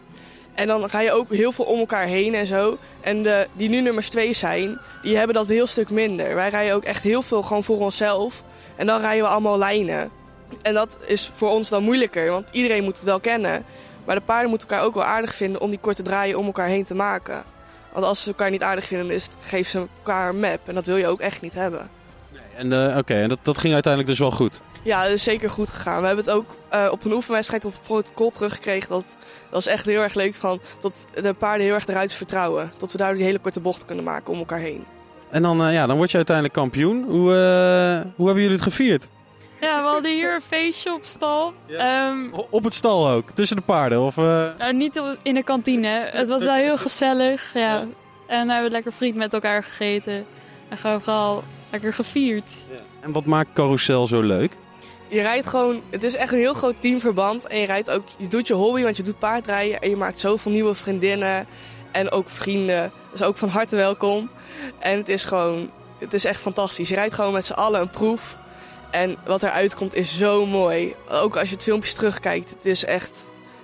En 0.54 0.68
dan 0.68 0.90
ga 0.90 1.00
je 1.00 1.12
ook 1.12 1.34
heel 1.34 1.52
veel 1.52 1.66
om 1.66 1.80
elkaar 1.80 2.06
heen 2.06 2.36
en 2.36 2.48
zo. 2.48 2.78
En 3.02 3.24
de, 3.24 3.48
die 3.54 3.70
nu 3.70 3.82
nummers 3.82 4.10
twee 4.10 4.34
zijn, 4.34 4.80
die 5.02 5.18
hebben 5.18 5.36
dat 5.36 5.50
een 5.50 5.56
heel 5.56 5.68
stuk 5.68 5.90
minder. 5.90 6.36
Wij 6.36 6.50
rijden 6.50 6.76
ook 6.76 6.84
echt 6.84 7.04
heel 7.04 7.22
veel 7.22 7.42
gewoon 7.42 7.64
voor 7.64 7.80
onszelf. 7.80 8.44
En 8.76 8.86
dan 8.86 9.00
rijden 9.00 9.24
we 9.24 9.30
allemaal 9.30 9.58
lijnen. 9.58 10.10
En 10.62 10.74
dat 10.74 10.98
is 11.06 11.32
voor 11.34 11.50
ons 11.50 11.70
dan 11.70 11.84
moeilijker, 11.84 12.32
want 12.32 12.50
iedereen 12.52 12.84
moet 12.84 12.96
het 12.96 13.06
wel 13.06 13.20
kennen. 13.20 13.66
Maar 14.06 14.16
de 14.16 14.22
paarden 14.22 14.50
moeten 14.50 14.70
elkaar 14.70 14.86
ook 14.86 14.94
wel 14.94 15.04
aardig 15.04 15.36
vinden 15.36 15.62
om 15.62 15.70
die 15.70 15.80
korte 15.80 16.02
draaien 16.02 16.38
om 16.38 16.46
elkaar 16.46 16.68
heen 16.68 16.86
te 16.86 16.96
maken. 16.96 17.44
Want 17.94 18.06
als 18.06 18.24
ze 18.24 18.28
elkaar 18.28 18.50
niet 18.50 18.64
aardig 18.64 18.86
vinden, 18.86 19.16
is 19.16 19.24
het, 19.24 19.36
geven 19.40 19.72
ze 19.72 19.88
elkaar 19.98 20.30
een 20.30 20.40
map. 20.40 20.60
En 20.66 20.76
dat 20.76 20.86
wil 20.86 20.98
je 20.98 21.08
ook 21.08 21.20
echt 21.20 21.42
niet 21.42 21.54
hebben. 21.54 21.90
en 22.56 22.74
eh, 22.74 22.98
oké, 22.98 23.14
en 23.14 23.30
dat, 23.30 23.40
dat 23.42 23.58
ging 23.58 23.74
uiteindelijk 23.74 24.12
dus 24.12 24.22
wel 24.22 24.32
goed. 24.32 24.62
Ja, 24.84 25.04
dat 25.04 25.12
is 25.12 25.24
zeker 25.24 25.50
goed 25.50 25.70
gegaan. 25.70 26.02
We 26.02 26.08
hebben 26.08 26.26
het 26.26 26.34
ook 26.34 26.56
eh, 26.70 26.88
op 26.92 27.06
een 27.06 27.14
oefenwedstrijd 27.14 27.66
op 27.66 27.72
het 27.72 27.82
protocol 27.82 28.30
teruggekregen. 28.30 28.90
Dat, 28.90 29.06
dat 29.08 29.50
was 29.50 29.68
echt 29.68 29.86
heel 29.86 30.02
erg 30.02 30.14
leuk 30.14 30.36
van 30.36 30.60
dat 30.80 31.06
de 31.22 31.34
paarden 31.34 31.66
heel 31.66 31.76
erg 31.76 31.86
de 31.86 31.92
ruiters 31.94 32.18
vertrouwen. 32.18 32.72
Dat 32.78 32.92
we 32.92 32.98
daardoor 32.98 33.18
die 33.18 33.26
hele 33.26 33.40
korte 33.40 33.60
bochten 33.60 33.86
kunnen 33.86 34.06
maken 34.06 34.34
om 34.34 34.40
elkaar 34.40 34.60
heen. 34.60 34.86
En 35.30 35.42
dan, 35.42 35.64
eh, 35.64 35.74
ja, 35.74 35.88
dan 35.88 35.98
word 35.98 36.12
je 36.12 36.18
uiteindelijk 36.18 36.56
kampioen. 36.56 37.04
Hoe, 37.04 37.32
hoe 38.16 38.26
hebben 38.26 38.44
jullie 38.44 38.58
het 38.58 38.62
gevierd? 38.62 39.08
Ja, 39.62 39.82
we 39.82 39.88
hadden 39.88 40.12
hier 40.12 40.34
een 40.34 40.42
feestje 40.42 40.94
op 40.94 41.06
stal. 41.06 41.54
Ehm, 41.68 42.28
Op 42.50 42.64
het 42.64 42.74
stal 42.74 43.10
ook, 43.10 43.30
tussen 43.34 43.58
de 43.58 43.64
paarden? 43.64 44.02
Of, 44.02 44.18
eh? 44.18 44.24
nou, 44.58 44.74
niet 44.74 45.02
in 45.22 45.34
de 45.34 45.44
kantine. 45.44 46.10
Het 46.12 46.28
was 46.30 46.46
wel 46.46 46.56
heel 46.56 46.78
gezellig, 46.78 47.54
ja. 47.54 47.86
En 48.28 48.48
we 48.48 48.54
hebben 48.54 48.72
lekker 48.72 48.92
friet 48.92 49.16
met 49.16 49.34
elkaar 49.34 49.64
gegeten. 49.64 50.26
En 50.70 50.78
gewoon 50.78 51.02
vooral 51.02 51.44
lekker 51.72 51.94
gevierd. 51.94 52.44
En 53.00 53.12
wat 53.12 53.26
maakt 53.26 53.54
carousel 53.54 54.08
zo 54.08 54.22
leuk? 54.22 54.58
Je 55.08 55.22
rijdt 55.22 55.48
gewoon, 55.48 55.82
het 55.90 56.04
is 56.04 56.16
echt 56.16 56.32
een 56.32 56.38
heel 56.38 56.54
groot 56.54 56.76
teamverband. 56.80 57.48
En 57.48 57.60
je 57.60 57.66
rijdt 57.66 57.90
ook, 57.92 58.04
je 58.18 58.28
doet 58.28 58.48
je 58.48 58.54
hobby, 58.54 58.84
want 58.84 58.98
je 58.98 59.04
doet 59.04 59.20
paardrijden. 59.20 59.82
En 59.82 59.90
je 59.90 59.96
maakt 59.96 60.20
zoveel 60.20 60.52
nieuwe 60.52 60.74
vriendinnen 60.74 61.48
en 61.92 62.12
ook 62.12 62.30
vrienden. 62.30 62.92
Dus 63.12 63.22
ook 63.22 63.38
van 63.38 63.50
harte 63.50 63.76
welkom. 63.76 64.30
En 64.80 64.98
het 64.98 65.10
is 65.10 65.24
gewoon, 65.24 65.70
het 65.98 66.14
is 66.14 66.26
echt 66.26 66.40
fantastisch. 66.42 66.90
Je 66.90 66.96
rijdt 66.96 67.14
gewoon 67.14 67.34
met 67.34 67.46
z'n 67.46 67.54
allen 67.54 67.82
een 67.82 67.90
proef. 67.90 68.38
En 68.92 69.16
wat 69.26 69.44
eruit 69.44 69.76
komt 69.76 69.96
is 69.96 70.18
zo 70.18 70.46
mooi. 70.46 70.96
Ook 71.10 71.38
als 71.38 71.50
je 71.50 71.56
het 71.56 71.64
filmpjes 71.64 71.94
terugkijkt, 71.94 72.50
het 72.50 72.66
is 72.66 72.86
echt 72.86 73.12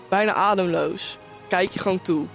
bijna 0.09 0.33
ademloos. 0.33 1.17
Kijk 1.47 1.71
je 1.71 1.79
gewoon 1.79 2.01
toe. 2.01 2.25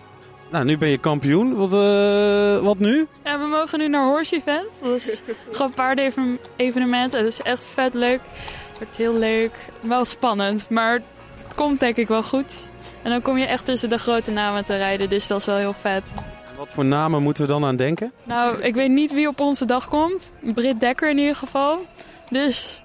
Nou, 0.51 0.64
nu 0.64 0.78
ben 0.78 0.88
je 0.88 0.99
kampioen. 0.99 1.55
Wat, 1.55 1.72
eh, 1.72 2.64
wat 2.64 2.78
nu? 2.78 3.07
Ja, 3.24 3.38
we 3.38 3.47
mogen 3.47 3.78
nu 3.78 3.88
naar 3.88 4.05
Horse 4.05 4.36
Event. 4.36 4.66
Dat 4.82 4.95
is 4.95 5.22
gewoon 5.51 5.68
een 5.68 5.74
paardenevenement. 5.74 7.12
Het 7.12 7.26
is 7.26 7.43
echt 7.43 7.64
vet 7.64 7.95
leuk. 7.95 8.20
Het 8.68 8.78
wordt 8.78 8.97
heel 8.97 9.14
leuk. 9.14 9.55
Wel 9.80 10.05
spannend, 10.05 10.68
maar 10.68 10.93
het 10.93 11.55
komt 11.55 11.80
denk 11.80 11.97
ik 11.97 12.09
wel 12.09 12.22
goed. 12.22 12.68
En 13.03 13.11
dan 13.11 13.22
kom 13.22 13.38
je 13.38 13.47
echt 13.47 13.64
tussen 13.64 13.88
de 13.88 13.99
grote 13.99 14.30
namen 14.30 14.64
te 14.64 14.76
rijden, 14.76 15.09
dus 15.09 15.26
dat 15.26 15.41
is 15.41 15.47
wel 15.47 15.57
heel 15.57 15.72
vet. 15.72 16.03
En 16.51 16.57
wat 16.57 16.68
voor 16.68 16.84
namen 16.84 17.22
moeten 17.22 17.43
we 17.43 17.49
dan 17.49 17.64
aan 17.64 17.76
denken? 17.76 18.12
Nou, 18.24 18.62
ik 18.62 18.74
weet 18.74 18.91
niet 18.91 19.12
wie 19.12 19.28
op 19.28 19.41
onze 19.41 19.64
dag 19.64 19.88
komt. 19.88 20.32
Britt 20.55 20.80
Dekker 20.80 21.11
in 21.11 21.18
ieder 21.18 21.34
geval. 21.34 21.86
Dus 22.31 22.83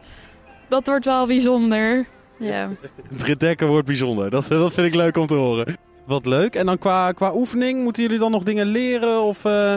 dat 0.68 0.88
wordt 0.88 1.06
wel 1.06 1.28
bijzonder. 1.28 2.06
Ja. 2.40 2.70
Britt 3.18 3.40
Dekker 3.40 3.68
wordt 3.68 3.86
bijzonder. 3.86 4.30
Dat, 4.30 4.48
dat 4.48 4.74
vind 4.74 4.88
ik 4.88 4.96
leuk 4.96 5.18
om 5.18 5.28
te 5.28 5.34
horen. 5.34 5.78
Wat 6.06 6.26
leuk. 6.26 6.56
En 6.56 6.66
dan 6.66 6.78
qua, 6.78 7.12
qua 7.12 7.36
oefening, 7.36 7.84
moeten 7.84 8.04
jullie 8.04 8.20
dan 8.20 8.32
nog 8.32 8.44
dingen 8.44 8.66
leren? 8.66 9.22
Of 9.22 9.46
eh, 9.46 9.76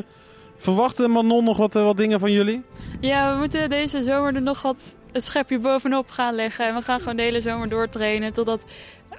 verwachten 0.57 1.11
Manon 1.11 1.45
nog 1.45 1.57
wat, 1.57 1.77
eh, 1.77 1.83
wat 1.83 1.97
dingen 1.97 2.21
van 2.21 2.33
jullie? 2.33 2.63
ja, 3.01 3.33
we 3.33 3.39
moeten 3.39 3.71
deze 3.71 4.03
zomer 4.03 4.35
er 4.35 4.43
nog 4.43 4.63
wat 4.63 4.77
een 5.13 5.21
schepje 5.21 5.59
bovenop 5.59 6.11
gaan 6.11 6.35
leggen. 6.35 6.67
En 6.67 6.75
we 6.75 6.83
gaan 6.83 6.99
gewoon 6.99 7.17
de 7.17 7.23
hele 7.23 7.41
zomer 7.41 7.69
doortrainen 7.69 8.33
totdat 8.33 8.65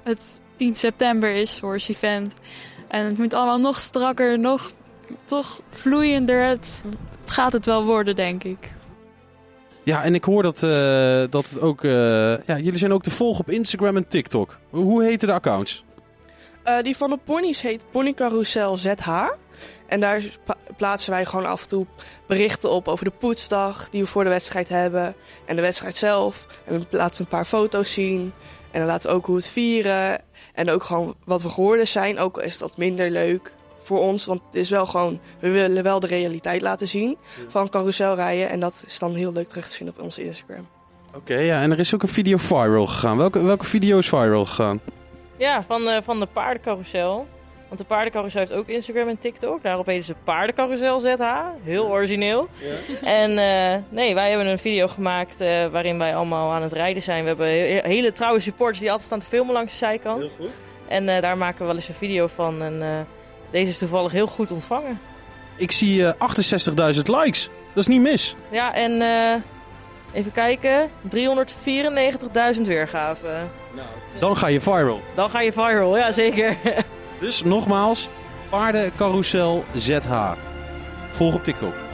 het 0.02 0.40
10 0.56 0.76
september 0.76 1.30
is, 1.34 1.58
Horse 1.58 1.92
Event. 1.92 2.34
En 2.88 3.04
het 3.04 3.18
moet 3.18 3.34
allemaal 3.34 3.60
nog 3.60 3.80
strakker, 3.80 4.38
nog 4.38 4.70
toch 5.24 5.60
vloeiender. 5.70 6.42
Het, 6.42 6.82
het 7.20 7.30
gaat 7.30 7.52
het 7.52 7.66
wel 7.66 7.84
worden, 7.84 8.16
denk 8.16 8.44
ik. 8.44 8.72
Ja, 9.90 10.02
en 10.02 10.14
ik 10.14 10.24
hoor 10.24 10.42
dat, 10.42 10.62
eh, 10.62 11.22
dat 11.30 11.50
het 11.50 11.60
ook... 11.60 11.84
eh, 11.84 11.90
ja, 12.44 12.58
jullie 12.58 12.78
zijn 12.78 12.92
ook 12.92 13.02
te 13.02 13.10
volgen 13.10 13.40
op 13.40 13.50
Instagram 13.50 13.96
en 13.96 14.08
TikTok. 14.08 14.58
Hoe 14.68 15.04
heten 15.04 15.28
de 15.28 15.34
accounts? 15.34 15.84
Eh, 16.62 16.82
die 16.82 16.96
van 16.96 17.10
de 17.10 17.18
ponies 17.24 17.60
heet 17.60 17.82
Pony 17.90 18.14
Carousel 18.14 18.76
ZH. 18.76 19.08
En 19.86 20.00
daar 20.00 20.22
plaatsen 20.76 21.10
wij 21.10 21.24
gewoon 21.24 21.46
af 21.46 21.62
en 21.62 21.68
toe 21.68 21.86
berichten 22.26 22.70
op 22.70 22.88
over 22.88 23.04
de 23.04 23.10
poetsdag 23.10 23.90
die 23.90 24.00
we 24.00 24.06
voor 24.06 24.24
de 24.24 24.30
wedstrijd 24.30 24.68
hebben. 24.68 25.14
En 25.46 25.56
de 25.56 25.62
wedstrijd 25.62 25.96
zelf. 25.96 26.46
En 26.64 26.80
we 26.80 26.96
laten 26.96 27.20
een 27.20 27.28
paar 27.30 27.44
foto's 27.44 27.92
zien. 27.92 28.32
En 28.70 28.78
dan 28.78 28.88
laten 28.88 29.10
we 29.10 29.16
ook 29.16 29.26
hoe 29.26 29.34
we 29.34 29.40
het 29.40 29.50
vieren. 29.50 30.20
En 30.54 30.70
ook 30.70 30.84
gewoon 30.84 31.14
wat 31.24 31.42
we 31.42 31.48
geworden 31.48 31.88
zijn. 31.88 32.18
Ook 32.18 32.38
is 32.42 32.58
dat 32.58 32.76
minder 32.76 33.10
leuk 33.10 33.52
voor 33.90 34.00
ons. 34.00 34.26
Want 34.26 34.40
het 34.46 34.54
is 34.54 34.70
wel 34.70 34.86
gewoon, 34.86 35.20
we 35.40 35.50
willen 35.50 35.82
wel 35.82 36.00
de 36.00 36.06
realiteit 36.06 36.62
laten 36.62 36.88
zien 36.88 37.16
van 37.48 37.68
carouselrijden. 37.68 38.48
En 38.48 38.60
dat 38.60 38.82
is 38.86 38.98
dan 38.98 39.14
heel 39.14 39.32
leuk 39.32 39.48
terug 39.48 39.68
te 39.68 39.74
vinden 39.76 39.94
op 39.98 40.02
onze 40.02 40.24
Instagram. 40.24 40.66
Oké, 41.14 41.34
ja, 41.38 41.62
en 41.62 41.70
er 41.70 41.78
is 41.78 41.94
ook 41.94 42.02
een 42.02 42.08
video 42.08 42.36
viral 42.36 42.86
gegaan. 42.86 43.16
Welke, 43.16 43.42
welke 43.44 43.64
video 43.64 43.98
is 43.98 44.08
viral 44.08 44.44
gegaan? 44.46 44.80
Ja, 45.36 45.62
van, 45.62 45.88
eh, 45.88 45.96
van 46.02 46.20
de 46.20 46.26
paardencarousel. 46.26 47.26
Want 47.66 47.80
de 47.82 47.86
paardencarousel 47.86 48.40
heeft 48.40 48.52
ook 48.52 48.66
Instagram 48.68 49.08
en 49.08 49.18
TikTok. 49.18 49.62
Daarop 49.62 49.86
heten 49.86 50.04
ze 50.04 50.14
paardencarousel 50.24 51.00
ZH. 51.00 51.22
Heel 51.62 51.86
origineel. 51.88 52.48
En 53.02 53.38
eh, 53.38 53.78
nee, 53.88 54.14
wij 54.14 54.28
hebben 54.28 54.46
een 54.46 54.58
video 54.58 54.88
gemaakt 54.88 55.40
eh, 55.40 55.66
waarin 55.66 55.98
wij 55.98 56.14
allemaal 56.14 56.52
aan 56.52 56.62
het 56.62 56.72
rijden 56.72 57.02
zijn. 57.02 57.22
We 57.22 57.28
hebben 57.28 57.46
he- 57.46 57.80
hele 57.88 58.12
trouwe 58.12 58.40
supporters 58.40 58.78
die 58.78 58.88
altijd 58.90 59.06
staan 59.06 59.18
te 59.18 59.26
filmen 59.26 59.52
langs 59.54 59.72
de 59.72 59.78
zijkant. 59.78 60.36
goed. 60.40 60.48
En 60.88 61.08
eh, 61.08 61.20
daar 61.22 61.36
maken 61.36 61.58
we 61.58 61.64
wel 61.64 61.74
eens 61.74 61.88
een 61.88 61.94
video 61.94 62.26
van. 62.26 62.62
En 62.62 62.82
eh, 62.82 62.88
deze 63.50 63.70
is 63.70 63.78
toevallig 63.78 64.12
heel 64.12 64.26
goed 64.26 64.50
ontvangen. 64.50 65.00
Ik 65.56 65.72
zie 65.72 66.06
eh 66.06 66.94
68.000 66.94 67.02
likes. 67.02 67.48
Dat 67.72 67.82
is 67.82 67.86
niet 67.86 68.00
mis. 68.00 68.36
Ja, 68.50 68.74
en 68.74 69.02
eh, 69.02 69.42
even 70.12 70.32
kijken. 70.32 70.90
394.000 72.56 72.60
weergaven. 72.62 73.50
Dan 74.18 74.36
ga 74.36 74.46
je 74.46 74.60
viral. 74.60 75.00
Dan 75.14 75.30
ga 75.30 75.40
je 75.40 75.52
viral, 75.52 75.96
ja 75.96 76.12
zeker. 76.12 76.56
Dus 77.20 77.42
nogmaals, 77.42 78.08
paardencarousel 78.48 79.64
ZH. 79.76 80.32
Volg 81.10 81.34
op 81.34 81.44
TikTok. 81.44 81.89